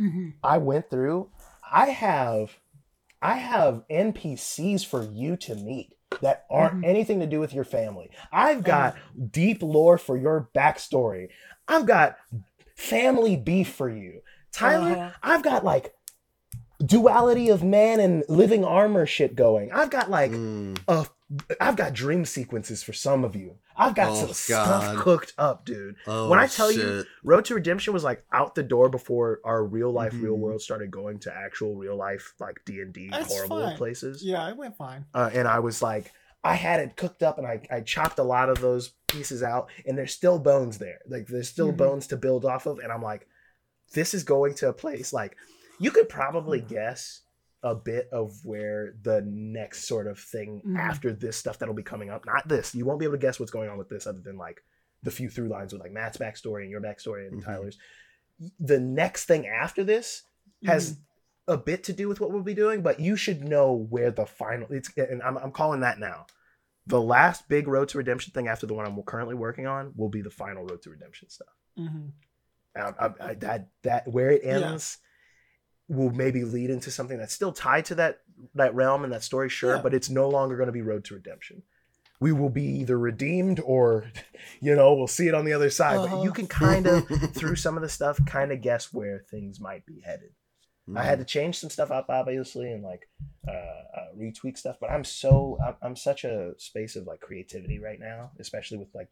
Mhm. 0.00 0.32
I 0.42 0.58
went 0.58 0.90
through. 0.90 1.30
I 1.72 1.86
have, 1.90 2.58
I 3.22 3.34
have 3.34 3.84
NPCs 3.90 4.84
for 4.84 5.02
you 5.02 5.36
to 5.38 5.54
meet 5.54 5.94
that 6.20 6.44
aren't 6.50 6.80
Mhm. 6.82 6.86
anything 6.86 7.20
to 7.20 7.26
do 7.26 7.38
with 7.38 7.52
your 7.54 7.64
family. 7.64 8.10
I've 8.32 8.64
got 8.64 8.96
deep 9.30 9.62
lore 9.62 9.96
for 9.98 10.16
your 10.16 10.48
backstory. 10.54 11.28
I've 11.68 11.86
got 11.86 12.16
family 12.76 13.36
beef 13.36 13.68
for 13.72 13.88
you, 13.88 14.22
Tyler. 14.52 14.92
Uh-huh. 14.92 15.10
I've 15.22 15.42
got 15.42 15.64
like 15.64 15.94
duality 16.84 17.48
of 17.50 17.62
man 17.62 18.00
and 18.00 18.24
living 18.28 18.64
armor 18.64 19.06
shit 19.06 19.36
going. 19.36 19.70
I've 19.72 19.90
got 19.90 20.10
like 20.10 20.30
Mm. 20.30 20.78
a, 20.88 21.06
I've 21.60 21.76
got 21.76 21.92
dream 21.92 22.24
sequences 22.24 22.82
for 22.82 22.92
some 22.92 23.24
of 23.24 23.36
you. 23.36 23.56
I've 23.76 23.94
got 23.94 24.10
Oh, 24.10 24.14
some 24.14 24.26
God. 24.28 24.34
stuff 24.82 24.96
cooked 24.96 25.32
up, 25.38 25.64
dude. 25.64 25.96
Oh, 26.06 26.28
when 26.28 26.38
I 26.38 26.46
tell 26.46 26.70
you- 26.72 27.04
Road 27.22 27.44
to 27.46 27.54
Redemption 27.54 27.92
was 27.94 28.04
like 28.04 28.24
out 28.32 28.54
the 28.54 28.62
door 28.62 28.88
before 28.88 29.40
our 29.44 29.62
real 29.64 29.90
life, 29.92 30.12
real 30.14 30.36
Mhm. 30.36 30.40
world 30.40 30.62
started 30.62 30.90
going 30.90 31.18
to 31.20 31.34
actual 31.34 31.76
real 31.76 31.96
life 31.96 32.34
like 32.40 32.60
D 32.64 32.80
and 32.80 32.92
D 32.92 33.08
That's 33.10 33.32
horrible 33.32 33.60
fine. 33.60 33.76
places. 33.76 34.22
Yeah, 34.24 34.48
it 34.48 34.56
went 34.56 34.76
fine. 34.76 35.04
Uh, 35.14 35.30
and 35.32 35.46
I 35.46 35.60
was 35.60 35.82
like, 35.82 36.12
I 36.42 36.54
had 36.54 36.80
it 36.80 36.96
cooked 36.96 37.22
up, 37.22 37.36
and 37.36 37.46
I, 37.46 37.60
I 37.70 37.80
chopped 37.82 38.18
a 38.18 38.22
lot 38.22 38.48
of 38.48 38.60
those 38.62 38.92
pieces 39.08 39.42
out, 39.42 39.68
and 39.86 39.96
there's 39.98 40.14
still 40.14 40.38
bones 40.38 40.78
there. 40.78 41.00
Like 41.06 41.26
there's 41.26 41.48
still 41.50 41.72
Mhm. 41.72 41.76
bones 41.76 42.06
to 42.08 42.16
build 42.16 42.44
off 42.46 42.64
of, 42.66 42.78
and 42.78 42.90
I'm 42.90 43.02
like, 43.02 43.26
this 43.92 44.14
is 44.14 44.24
going 44.24 44.54
to 44.54 44.68
a 44.68 44.72
place 44.72 45.12
like 45.12 45.36
you 45.80 45.90
could 45.90 46.08
probably 46.08 46.60
guess 46.60 47.22
a 47.62 47.74
bit 47.74 48.08
of 48.12 48.32
where 48.44 48.94
the 49.02 49.22
next 49.26 49.84
sort 49.86 50.06
of 50.06 50.18
thing 50.18 50.62
Mhm. 50.66 50.78
after 50.78 51.12
this 51.12 51.36
stuff 51.36 51.58
that'll 51.58 51.74
be 51.74 51.82
coming 51.82 52.08
up. 52.10 52.24
Not 52.24 52.48
this. 52.48 52.74
You 52.74 52.84
won't 52.86 52.98
be 53.00 53.04
able 53.04 53.14
to 53.16 53.18
guess 53.18 53.38
what's 53.38 53.52
going 53.52 53.68
on 53.68 53.76
with 53.76 53.88
this 53.88 54.06
other 54.06 54.20
than 54.20 54.36
like 54.38 54.62
the 55.02 55.10
few 55.10 55.28
through 55.28 55.48
lines 55.48 55.72
with 55.72 55.82
like 55.82 55.92
Matt's 55.92 56.16
backstory 56.18 56.62
and 56.62 56.70
your 56.70 56.80
backstory 56.80 57.26
and 57.28 57.40
Mhm. 57.42 57.44
Tyler's. 57.44 57.78
The 58.58 58.80
next 58.80 59.26
thing 59.26 59.46
after 59.46 59.84
this 59.84 60.22
has 60.64 60.98
a 61.48 61.56
bit 61.58 61.84
to 61.84 61.92
do 61.92 62.08
with 62.08 62.20
what 62.20 62.30
we'll 62.30 62.42
be 62.42 62.54
doing, 62.54 62.80
but 62.82 63.00
you 63.00 63.16
should 63.16 63.42
know 63.46 63.72
where 63.72 64.10
the 64.10 64.24
final 64.26 64.66
it's 64.72 64.90
and 64.96 65.22
I'm, 65.22 65.36
I'm 65.38 65.52
calling 65.52 65.80
that 65.80 65.98
now. 65.98 66.26
The 66.86 67.00
last 67.00 67.48
big 67.48 67.68
Road 67.68 67.88
to 67.90 67.98
Redemption 67.98 68.32
thing 68.32 68.48
after 68.48 68.66
the 68.66 68.74
one 68.74 68.86
I'm 68.86 69.00
currently 69.02 69.34
working 69.34 69.66
on 69.66 69.92
will 69.96 70.08
be 70.08 70.22
the 70.22 70.30
final 70.30 70.64
Road 70.64 70.80
to 70.82 70.90
Redemption 70.90 71.28
stuff. 71.28 71.54
Mhm. 71.78 72.12
Um, 72.76 72.94
I, 72.98 73.10
I, 73.20 73.34
that 73.34 73.68
that 73.82 74.08
where 74.08 74.30
it 74.30 74.42
Yeah. 74.44 74.58
Will 75.90 76.10
maybe 76.10 76.44
lead 76.44 76.70
into 76.70 76.90
something 76.90 77.18
that's 77.18 77.34
still 77.34 77.52
tied 77.52 77.84
to 77.86 77.94
that 77.96 78.20
that 78.54 78.74
realm 78.74 79.04
and 79.04 79.12
that 79.12 79.22
story, 79.22 79.48
sure, 79.50 79.76
Yeah. 79.76 79.82
but 79.82 79.92
it's 79.92 80.08
no 80.08 80.28
longer 80.28 80.56
going 80.56 80.68
to 80.68 80.72
be 80.72 80.80
Road 80.82 81.04
to 81.06 81.14
Redemption. 81.14 81.62
We 82.20 82.32
will 82.32 82.48
be 82.50 82.64
either 82.80 82.98
redeemed 82.98 83.60
or, 83.60 84.10
you 84.60 84.74
know, 84.76 84.94
we'll 84.94 85.06
see 85.08 85.26
it 85.28 85.34
on 85.34 85.44
the 85.44 85.52
other 85.52 85.68
side. 85.70 85.96
But 85.98 86.12
Uh-huh. 86.12 86.22
you 86.22 86.32
can 86.32 86.46
kind 86.46 86.86
of 86.86 87.06
through 87.34 87.56
some 87.56 87.76
of 87.76 87.82
the 87.82 87.88
stuff, 87.88 88.18
kind 88.26 88.52
of 88.52 88.60
guess 88.62 88.92
where 88.92 89.24
things 89.30 89.58
might 89.60 89.84
be 89.84 90.00
headed. 90.00 90.30
I 90.96 91.02
had 91.04 91.18
to 91.20 91.24
change 91.24 91.58
some 91.58 91.70
stuff 91.70 91.90
up, 91.92 92.06
obviously, 92.08 92.72
and 92.72 92.82
like 92.82 93.08
uh, 93.46 93.50
uh, 93.52 94.08
retweak 94.18 94.58
stuff. 94.58 94.76
But 94.80 94.90
I'm 94.90 95.04
so 95.04 95.56
I'm, 95.64 95.76
I'm 95.82 95.96
such 95.96 96.24
a 96.24 96.52
space 96.58 96.96
of 96.96 97.06
like 97.06 97.20
creativity 97.20 97.78
right 97.78 98.00
now, 98.00 98.32
especially 98.40 98.78
with 98.78 98.92
like 98.94 99.10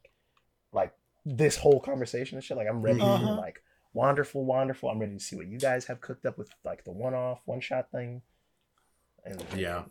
like 0.73 0.93
this 1.25 1.57
whole 1.57 1.79
conversation 1.81 2.37
and 2.37 2.45
shit. 2.45 2.57
Like 2.57 2.67
I'm 2.69 2.83
ready 2.83 3.01
Uh-huh. 3.03 3.19
to 3.19 3.33
like 3.35 3.63
wonderful, 3.93 4.45
wonderful. 4.45 4.89
I'm 4.91 4.99
ready 4.99 5.15
to 5.15 5.21
see 5.21 5.37
what 5.37 5.47
you 5.47 5.59
guys 5.59 5.87
have 5.87 6.01
cooked 6.01 6.27
up 6.27 6.39
with 6.39 6.51
like 6.65 6.85
the 6.85 6.93
one 6.93 7.15
off, 7.15 7.41
one 7.45 7.61
shot 7.61 7.91
thing. 7.91 8.23
And 9.25 9.43
Yeah. 9.57 9.85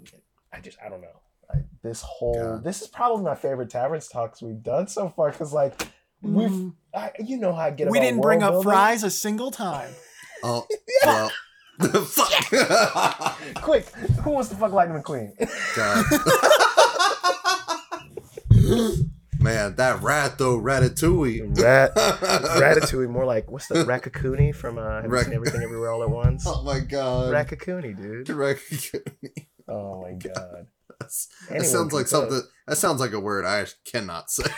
I 0.53 0.59
just 0.61 0.77
I 0.83 0.89
don't 0.89 1.01
know. 1.01 1.21
I, 1.53 1.57
this 1.81 2.01
whole 2.01 2.33
God. 2.35 2.63
this 2.63 2.81
is 2.81 2.87
probably 2.87 3.23
my 3.23 3.35
favorite 3.35 3.69
taverns 3.69 4.07
talks 4.07 4.41
we've 4.41 4.61
done 4.63 4.87
so 4.87 5.09
far 5.09 5.31
because 5.31 5.53
like 5.53 5.87
we've 6.21 6.49
Mhm. 6.49 6.73
I, 6.93 7.11
you 7.19 7.37
know 7.37 7.53
how 7.53 7.61
I 7.63 7.71
get 7.71 7.89
We 7.89 7.97
about 7.99 8.05
didn't 8.05 8.21
bring 8.21 8.43
up 8.43 8.51
building. 8.53 8.69
fries 8.71 9.03
a 9.03 9.09
single 9.11 9.51
time. 9.51 9.93
Oh, 10.43 10.67
well. 11.05 11.31
Fuck. 12.05 12.31
Quick, 13.63 13.87
who 14.23 14.29
wants 14.29 14.49
to 14.49 14.55
fuck 14.55 14.71
Lightning 14.71 15.01
McQueen? 15.01 15.31
God. 15.75 16.05
Man, 19.47 19.75
that 19.75 20.01
rat 20.01 20.37
though, 20.37 20.59
Ratatouille. 20.59 21.57
Rat, 21.61 21.95
Ratatouille, 21.95 23.09
more 23.09 23.25
like 23.25 23.49
what's 23.49 23.67
the 23.67 23.75
Raccacoonie 23.85 24.53
from 24.53 24.77
uh, 24.77 25.01
Have 25.01 25.09
you 25.09 25.23
seen 25.23 25.33
Everything 25.33 25.63
Everywhere 25.63 25.89
All 25.89 26.03
at 26.03 26.09
Once? 26.09 26.43
oh 26.47 26.63
my 26.63 26.79
god. 26.79 27.33
Raccacoonie, 27.33 27.95
dude. 27.95 28.27
Ratatouille. 28.27 29.47
Oh 29.69 30.01
my 30.01 30.11
god. 30.11 30.67
That's- 30.99 31.27
that 31.49 31.63
sounds 31.65 31.93
like 31.93 32.07
something. 32.07 32.41
That 32.67 32.75
sounds 32.75 32.99
like 32.99 33.13
a 33.13 33.19
word 33.21 33.45
I 33.45 33.67
cannot 33.89 34.29
say. 34.29 34.43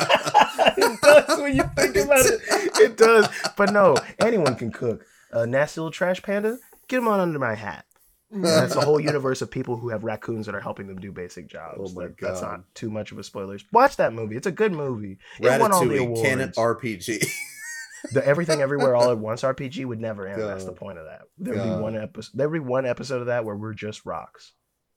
it 0.00 1.00
does 1.00 1.40
when 1.40 1.56
you 1.56 1.62
think 1.74 1.96
about 1.96 2.26
it. 2.26 2.40
It 2.80 2.96
does. 2.98 3.28
But 3.56 3.72
no, 3.72 3.96
anyone 4.20 4.56
can 4.56 4.70
cook. 4.70 5.02
A 5.32 5.46
nasty 5.46 5.80
little 5.80 5.90
trash 5.90 6.22
panda, 6.22 6.58
get 6.88 6.98
him 6.98 7.08
on 7.08 7.20
under 7.20 7.38
my 7.38 7.54
hat. 7.54 7.86
And 8.42 8.44
that's 8.44 8.74
a 8.74 8.80
whole 8.80 8.98
universe 9.12 9.42
of 9.42 9.50
people 9.50 9.76
who 9.76 9.90
have 9.90 10.02
raccoons 10.04 10.46
that 10.46 10.54
are 10.54 10.60
helping 10.60 10.86
them 10.88 10.98
do 11.00 11.12
basic 11.12 11.46
jobs. 11.48 11.78
Oh 11.80 11.92
my 11.94 12.06
That- 12.06 12.18
That's 12.20 12.42
not 12.42 12.62
too 12.74 12.90
much 12.90 13.12
of 13.12 13.18
a 13.18 13.22
spoiler. 13.24 13.56
Watch 13.72 13.96
that 13.96 14.12
movie. 14.12 14.36
It's 14.36 14.46
a 14.48 14.52
good 14.52 14.72
movie. 14.72 15.18
It 15.40 15.60
won 15.60 15.72
all 15.72 15.84
the 15.86 15.98
Ratatouille, 15.98 16.22
canon 16.22 16.52
awards. 16.56 16.82
RPG. 16.82 17.26
the 18.12 18.26
Everything 18.26 18.60
Everywhere 18.60 18.96
All 18.96 19.10
at 19.10 19.18
Once 19.18 19.42
RPG 19.42 19.84
would 19.86 20.00
never 20.00 20.26
end. 20.26 20.42
That's 20.42 20.64
the 20.64 20.72
point 20.72 20.98
of 20.98 21.04
that. 21.06 21.22
There'd 21.38 21.62
be 21.62 21.70
one 21.70 21.96
episode. 21.96 22.32
There'd 22.34 22.52
be 22.52 22.58
one 22.58 22.84
episode 22.86 23.20
of 23.20 23.26
that 23.28 23.44
where 23.44 23.56
we're 23.56 23.72
just 23.74 24.04
rocks. 24.04 24.52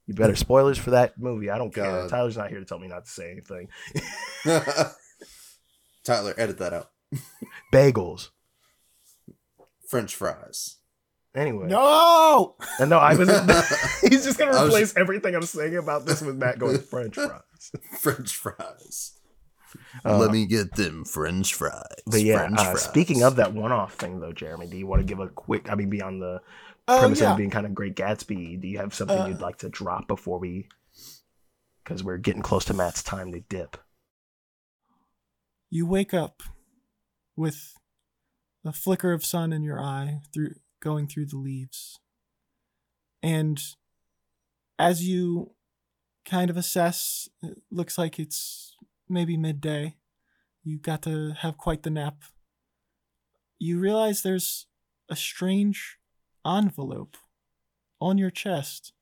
You 0.06 0.14
better 0.14 0.36
spoilers 0.36 0.78
for 0.78 0.90
that 0.90 1.18
movie. 1.18 1.50
I 1.50 1.58
don't 1.58 1.72
care. 1.72 2.08
Tyler's 2.08 2.36
not 2.36 2.48
here 2.50 2.58
to 2.60 2.64
tell 2.64 2.78
me 2.78 2.88
not 2.88 3.04
to 3.04 3.10
say 3.10 3.30
anything. 3.30 3.68
Tyler, 6.04 6.34
edit 6.36 6.58
that 6.58 6.72
out. 6.72 6.90
Bagels. 7.72 8.30
French 9.86 10.14
fries. 10.14 10.77
Anyway, 11.34 11.66
No. 11.68 12.56
and 12.80 12.90
no, 12.90 12.98
I 12.98 13.14
was. 13.14 13.28
he's 14.00 14.24
just 14.24 14.38
gonna 14.38 14.52
I 14.56 14.62
was- 14.64 14.70
replace 14.72 14.96
everything 14.96 15.34
I'm 15.34 15.42
saying 15.42 15.76
about 15.76 16.06
this 16.06 16.22
with 16.22 16.36
Matt 16.36 16.58
going 16.58 16.78
French 16.78 17.14
fries. 17.16 17.72
French 18.00 18.34
fries. 18.36 19.12
Uh, 20.04 20.16
Let 20.18 20.30
me 20.30 20.46
get 20.46 20.74
them 20.76 21.04
French 21.04 21.52
fries. 21.54 21.82
But 22.06 22.22
yeah, 22.22 22.38
French 22.38 22.58
uh, 22.58 22.64
fries. 22.70 22.82
speaking 22.82 23.22
of 23.22 23.36
that 23.36 23.52
one-off 23.52 23.94
thing, 23.94 24.20
though, 24.20 24.32
Jeremy, 24.32 24.66
do 24.66 24.78
you 24.78 24.86
want 24.86 25.00
to 25.00 25.04
give 25.04 25.20
a 25.20 25.28
quick? 25.28 25.70
I 25.70 25.74
mean, 25.74 25.90
beyond 25.90 26.22
the 26.22 26.40
Oh 26.88 26.98
premise 27.00 27.18
of 27.20 27.24
yeah. 27.24 27.34
it 27.34 27.36
being 27.36 27.50
kind 27.50 27.66
of 27.66 27.74
Great 27.74 27.94
Gatsby, 27.94 28.60
do 28.62 28.66
you 28.66 28.78
have 28.78 28.94
something 28.94 29.18
Uh, 29.18 29.26
you'd 29.26 29.42
like 29.42 29.58
to 29.58 29.68
drop 29.68 30.08
before 30.08 30.38
we? 30.38 30.68
Because 31.84 32.02
we're 32.02 32.16
getting 32.16 32.40
close 32.42 32.64
to 32.66 32.74
Matt's 32.74 33.02
time 33.02 33.30
to 33.32 33.40
dip. 33.40 33.76
You 35.70 35.86
wake 35.86 36.14
up 36.14 36.42
with 37.36 37.74
a 38.64 38.72
flicker 38.72 39.12
of 39.12 39.24
sun 39.24 39.52
in 39.52 39.62
your 39.62 39.80
eye 39.80 40.20
through 40.32 40.54
going 40.80 41.06
through 41.06 41.26
the 41.26 41.36
leaves. 41.36 41.98
And 43.22 43.60
as 44.78 45.06
you 45.06 45.52
kind 46.24 46.50
of 46.50 46.56
assess, 46.56 47.28
it 47.42 47.62
looks 47.70 47.98
like 47.98 48.18
it's 48.18 48.76
maybe 49.08 49.36
midday. 49.36 49.96
You 50.62 50.78
got 50.78 51.02
to 51.02 51.32
have 51.40 51.56
quite 51.56 51.82
the 51.82 51.90
nap. 51.90 52.22
You 53.58 53.78
realize 53.78 54.22
there's 54.22 54.66
a 55.08 55.16
strange 55.16 55.98
envelope 56.46 57.16
on 58.00 58.18
your 58.18 58.30
chest 58.30 58.92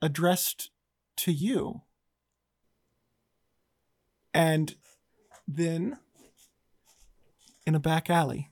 addressed 0.00 0.70
to 1.18 1.32
you. 1.32 1.82
And 4.34 4.74
then, 5.46 5.98
in 7.66 7.74
a 7.74 7.80
back 7.80 8.08
alley, 8.08 8.51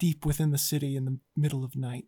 deep 0.00 0.24
within 0.26 0.50
the 0.50 0.58
city 0.58 0.96
in 0.96 1.04
the 1.04 1.18
middle 1.36 1.62
of 1.62 1.76
night, 1.76 2.06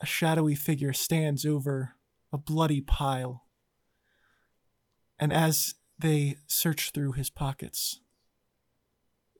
a 0.00 0.06
shadowy 0.06 0.56
figure 0.56 0.92
stands 0.92 1.44
over 1.46 1.92
a 2.32 2.38
bloody 2.38 2.80
pile. 2.80 3.44
And 5.18 5.32
as 5.32 5.74
they 5.98 6.38
search 6.48 6.90
through 6.92 7.12
his 7.12 7.28
pockets, 7.30 8.00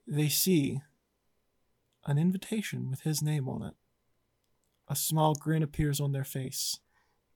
they 0.07 0.29
see 0.29 0.79
an 2.05 2.17
invitation 2.17 2.89
with 2.89 3.01
his 3.01 3.21
name 3.21 3.49
on 3.49 3.63
it. 3.63 3.73
A 4.87 4.95
small 4.95 5.33
grin 5.33 5.63
appears 5.63 5.99
on 5.99 6.11
their 6.11 6.23
face. 6.23 6.79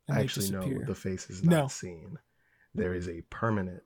And 0.07 0.19
Actually, 0.19 0.47
they 0.47 0.51
no, 0.53 0.61
disappear. 0.61 0.85
the 0.85 0.95
face 0.95 1.29
is 1.31 1.43
No. 1.43 1.61
not 1.61 1.71
seen. 1.71 2.19
There 2.75 2.93
is 2.93 3.07
a 3.09 3.21
permanent 3.29 3.81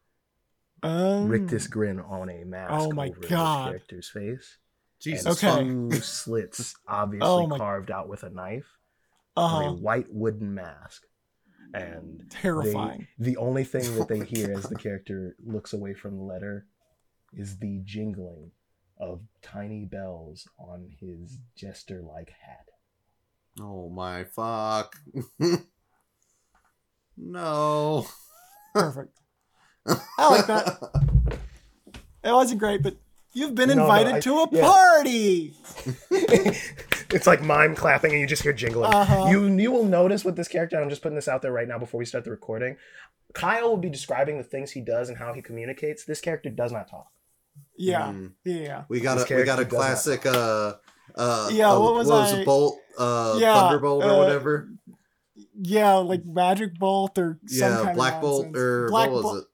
Um, 0.84 1.28
rictus 1.30 1.68
grin 1.68 2.00
on 2.00 2.30
a 2.30 2.44
mask 2.44 2.72
Oh 2.74 2.92
my 2.92 3.10
over 3.10 3.20
God. 3.28 3.70
character's 3.70 4.10
face. 4.10 4.58
Jesus. 5.00 5.42
and 5.44 5.90
Okay. 5.92 5.98
two 5.98 6.02
slits 6.04 6.76
obviously 6.88 7.28
Oh 7.28 7.48
my- 7.48 7.58
carved 7.58 7.92
out 7.92 8.08
with 8.10 8.24
a 8.24 8.30
knife 8.30 8.78
on 9.38 9.64
a 9.64 9.68
uh-huh. 9.68 9.74
white 9.76 10.08
wooden 10.10 10.54
mask. 10.54 11.04
And 11.74 12.22
they, 12.32 12.40
Terrifying. 12.42 13.08
the 13.20 13.38
only 13.38 13.64
thing 13.64 13.96
that 13.96 14.08
they 14.08 14.26
hear 14.26 14.52
as 14.58 14.64
the 14.64 14.76
character 14.76 15.36
looks 15.46 15.72
away 15.74 15.94
from 15.94 16.18
the 16.18 16.24
letter 16.24 16.66
is 17.32 17.60
the 17.60 17.80
jingling 17.86 18.52
of 19.00 19.22
tiny 19.44 19.86
bells 19.86 20.48
on 20.58 20.90
his 21.00 21.38
jester 21.56 22.02
like 22.02 22.32
hat. 22.42 22.66
Oh 23.62 23.90
my 23.90 24.24
fuck. 24.24 24.96
no. 27.18 28.06
Perfect. 28.74 29.20
I 30.18 30.30
like 30.30 30.48
that. 30.48 31.40
It 32.24 32.32
wasn't 32.32 32.60
great, 32.60 32.84
but 32.84 32.96
you've 33.40 33.56
been 33.56 33.70
No, 33.70 33.76
no, 33.76 33.82
invited 33.84 34.14
I- 34.16 34.20
to 34.22 34.34
a 34.40 34.48
yeah. 34.52 34.62
party. 34.68 35.54
it's 36.12 37.28
like 37.28 37.42
mime 37.42 37.76
clapping 37.76 38.12
and 38.12 38.20
you 38.20 38.28
just 38.28 38.44
hear 38.44 38.54
jingling. 38.54 38.94
Uh-huh. 38.94 39.28
You 39.30 39.48
you 39.58 39.72
will 39.72 39.86
notice 39.86 40.24
with 40.26 40.36
this 40.36 40.48
character, 40.48 40.80
I'm 40.82 40.90
just 40.90 41.02
putting 41.02 41.16
this 41.16 41.28
out 41.28 41.42
there 41.42 41.52
right 41.52 41.68
now 41.68 41.78
before 41.80 41.98
we 42.00 42.06
start 42.06 42.24
the 42.24 42.32
recording. 42.32 42.78
Kyle 43.34 43.70
will 43.70 43.78
be 43.78 43.90
describing 43.90 44.38
the 44.38 44.44
things 44.44 44.72
he 44.72 44.82
does 44.82 45.10
and 45.10 45.18
how 45.18 45.34
he 45.34 45.42
communicates. 45.42 46.06
This 46.06 46.22
character 46.22 46.50
does 46.50 46.72
not 46.72 46.90
talk. 46.90 47.08
Yeah, 47.78 48.08
Mm. 48.14 48.34
yeah. 48.44 48.84
We 48.90 49.00
got 49.00 49.16
This 49.20 49.30
a 49.32 49.36
we 49.36 49.44
got 49.44 49.60
a 49.60 49.66
classic 49.66 50.26
uh 50.26 50.74
uh 51.16 51.50
Yeah, 51.52 51.72
uh, 51.74 51.80
what 51.80 51.94
was 51.96 52.10
I- 52.10 52.40
it 52.40 52.46
bolt 52.46 52.80
uh 52.98 53.38
Yeah, 53.40 53.54
thunderbolt 53.54 54.04
or 54.04 54.10
uh, 54.12 54.18
whatever 54.18 54.70
Yeah, 55.62 55.96
like 55.96 56.26
Magic 56.26 56.78
Bolt 56.80 57.18
or 57.18 57.40
some 57.48 57.70
yeah 57.72 57.84
kind 57.84 57.96
black 57.96 58.16
of 58.16 58.22
bolt 58.22 58.56
or 58.56 58.90
Black 58.90 59.10
what 59.10 59.14
was 59.16 59.24
Bolt- 59.24 59.38
it 59.38 59.46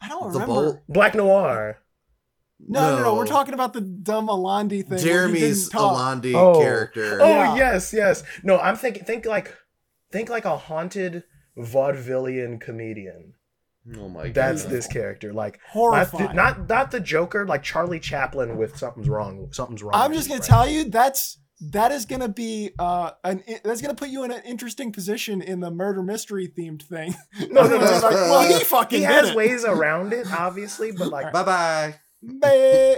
I 0.00 0.08
don't 0.08 0.32
the 0.32 0.40
remember. 0.40 0.54
bolt 0.54 0.78
Black 0.88 1.14
Noir. 1.14 1.78
No, 2.60 2.96
no, 2.96 3.02
no, 3.04 3.14
We're 3.14 3.26
talking 3.26 3.54
about 3.54 3.72
the 3.72 3.80
dumb 3.80 4.28
Alandi 4.28 4.86
thing. 4.86 4.98
Jeremy's 4.98 5.68
didn't. 5.68 5.80
Alandi 5.80 6.34
Oh. 6.34 6.58
character 6.60 7.18
Oh 7.22 7.28
Yeah. 7.28 7.56
yes, 7.56 7.92
yes. 7.92 8.24
No, 8.42 8.58
I'm 8.58 8.76
thinking 8.76 9.04
think 9.04 9.24
like 9.26 9.54
think 10.10 10.28
like 10.28 10.44
a 10.44 10.56
haunted 10.56 11.24
vaudevillian 11.56 12.60
comedian. 12.60 13.34
oh 13.96 14.08
my 14.08 14.24
god 14.24 14.34
That's 14.34 14.64
this 14.64 14.86
character. 14.86 15.32
Like 15.32 15.54
not 15.54 15.70
Horrifying. 15.72 16.26
the, 16.28 16.32
not 16.34 16.68
not 16.68 16.90
the 16.90 17.00
Joker, 17.00 17.46
like 17.46 17.62
Charlie 17.62 18.00
Chaplin 18.00 18.56
with 18.56 18.76
something's 18.76 19.08
wrong. 19.08 19.48
Something's 19.52 19.82
wrong. 19.82 19.92
I'm 19.94 20.12
just 20.12 20.28
gonna 20.28 20.40
brain. 20.40 20.48
tell 20.48 20.68
you 20.68 20.84
that's 20.90 21.38
that 21.72 21.90
is 21.92 22.06
gonna 22.06 22.28
be 22.28 22.70
uh 22.78 23.12
an 23.24 23.42
that's 23.64 23.80
gonna 23.80 23.94
put 23.94 24.08
you 24.10 24.24
in 24.24 24.30
an 24.30 24.42
interesting 24.44 24.92
position 24.92 25.42
in 25.42 25.60
the 25.60 25.70
murder 25.70 26.02
mystery 26.02 26.48
themed 26.48 26.82
thing. 26.82 27.14
No, 27.50 27.62
no, 27.66 27.78
no. 27.78 27.80
It's 27.82 28.02
like, 28.02 28.12
well, 28.14 28.46
he 28.58 28.62
fucking 28.64 28.98
he 28.98 29.04
has 29.04 29.30
it. 29.30 29.36
ways 29.36 29.64
around 29.64 30.12
it, 30.12 30.26
obviously, 30.32 30.92
but 30.92 31.08
like 31.08 31.32
bye 31.32 31.42
bye 31.44 31.94
Meh. 32.20 32.96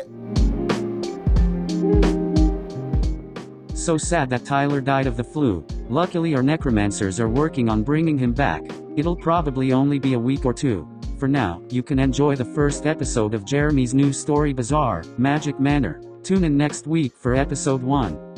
So 3.75 3.99
sad 3.99 4.31
that 4.31 4.45
Tyler 4.47 4.81
died 4.81 5.07
of 5.07 5.17
the 5.17 5.25
flu. 5.25 5.67
Luckily, 5.89 6.35
our 6.35 6.43
necromancers 6.43 7.21
are 7.21 7.29
working 7.29 7.69
on 7.69 7.83
bringing 7.83 8.17
him 8.17 8.33
back. 8.33 8.63
It'll 8.97 9.17
probably 9.17 9.73
only 9.73 9.99
be 9.99 10.15
a 10.15 10.19
week 10.19 10.47
or 10.47 10.55
two. 10.55 10.89
For 11.19 11.29
now, 11.29 11.63
you 11.69 11.83
can 11.83 11.99
enjoy 11.99 12.37
the 12.37 12.45
first 12.45 12.87
episode 12.87 13.35
of 13.35 13.45
Jeremy's 13.45 13.93
new 13.93 14.13
story 14.13 14.55
Bazaar, 14.55 15.05
Magic 15.19 15.61
Manor. 15.61 16.01
Tune 16.23 16.45
in 16.45 16.57
next 16.57 16.87
week 16.87 17.13
for 17.15 17.35
episode 17.35 17.83
1. 17.83 18.30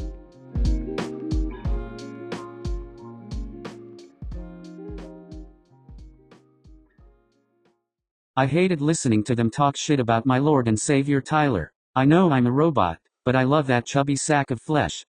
I 8.34 8.46
hated 8.46 8.80
listening 8.80 9.24
to 9.24 9.34
them 9.34 9.50
talk 9.50 9.76
shit 9.76 10.00
about 10.00 10.24
my 10.24 10.38
lord 10.38 10.66
and 10.66 10.80
savior 10.80 11.20
Tyler. 11.20 11.70
I 11.94 12.06
know 12.06 12.30
I'm 12.32 12.46
a 12.46 12.50
robot, 12.50 12.98
but 13.26 13.36
I 13.36 13.42
love 13.42 13.66
that 13.66 13.84
chubby 13.84 14.16
sack 14.16 14.50
of 14.50 14.58
flesh. 14.58 15.04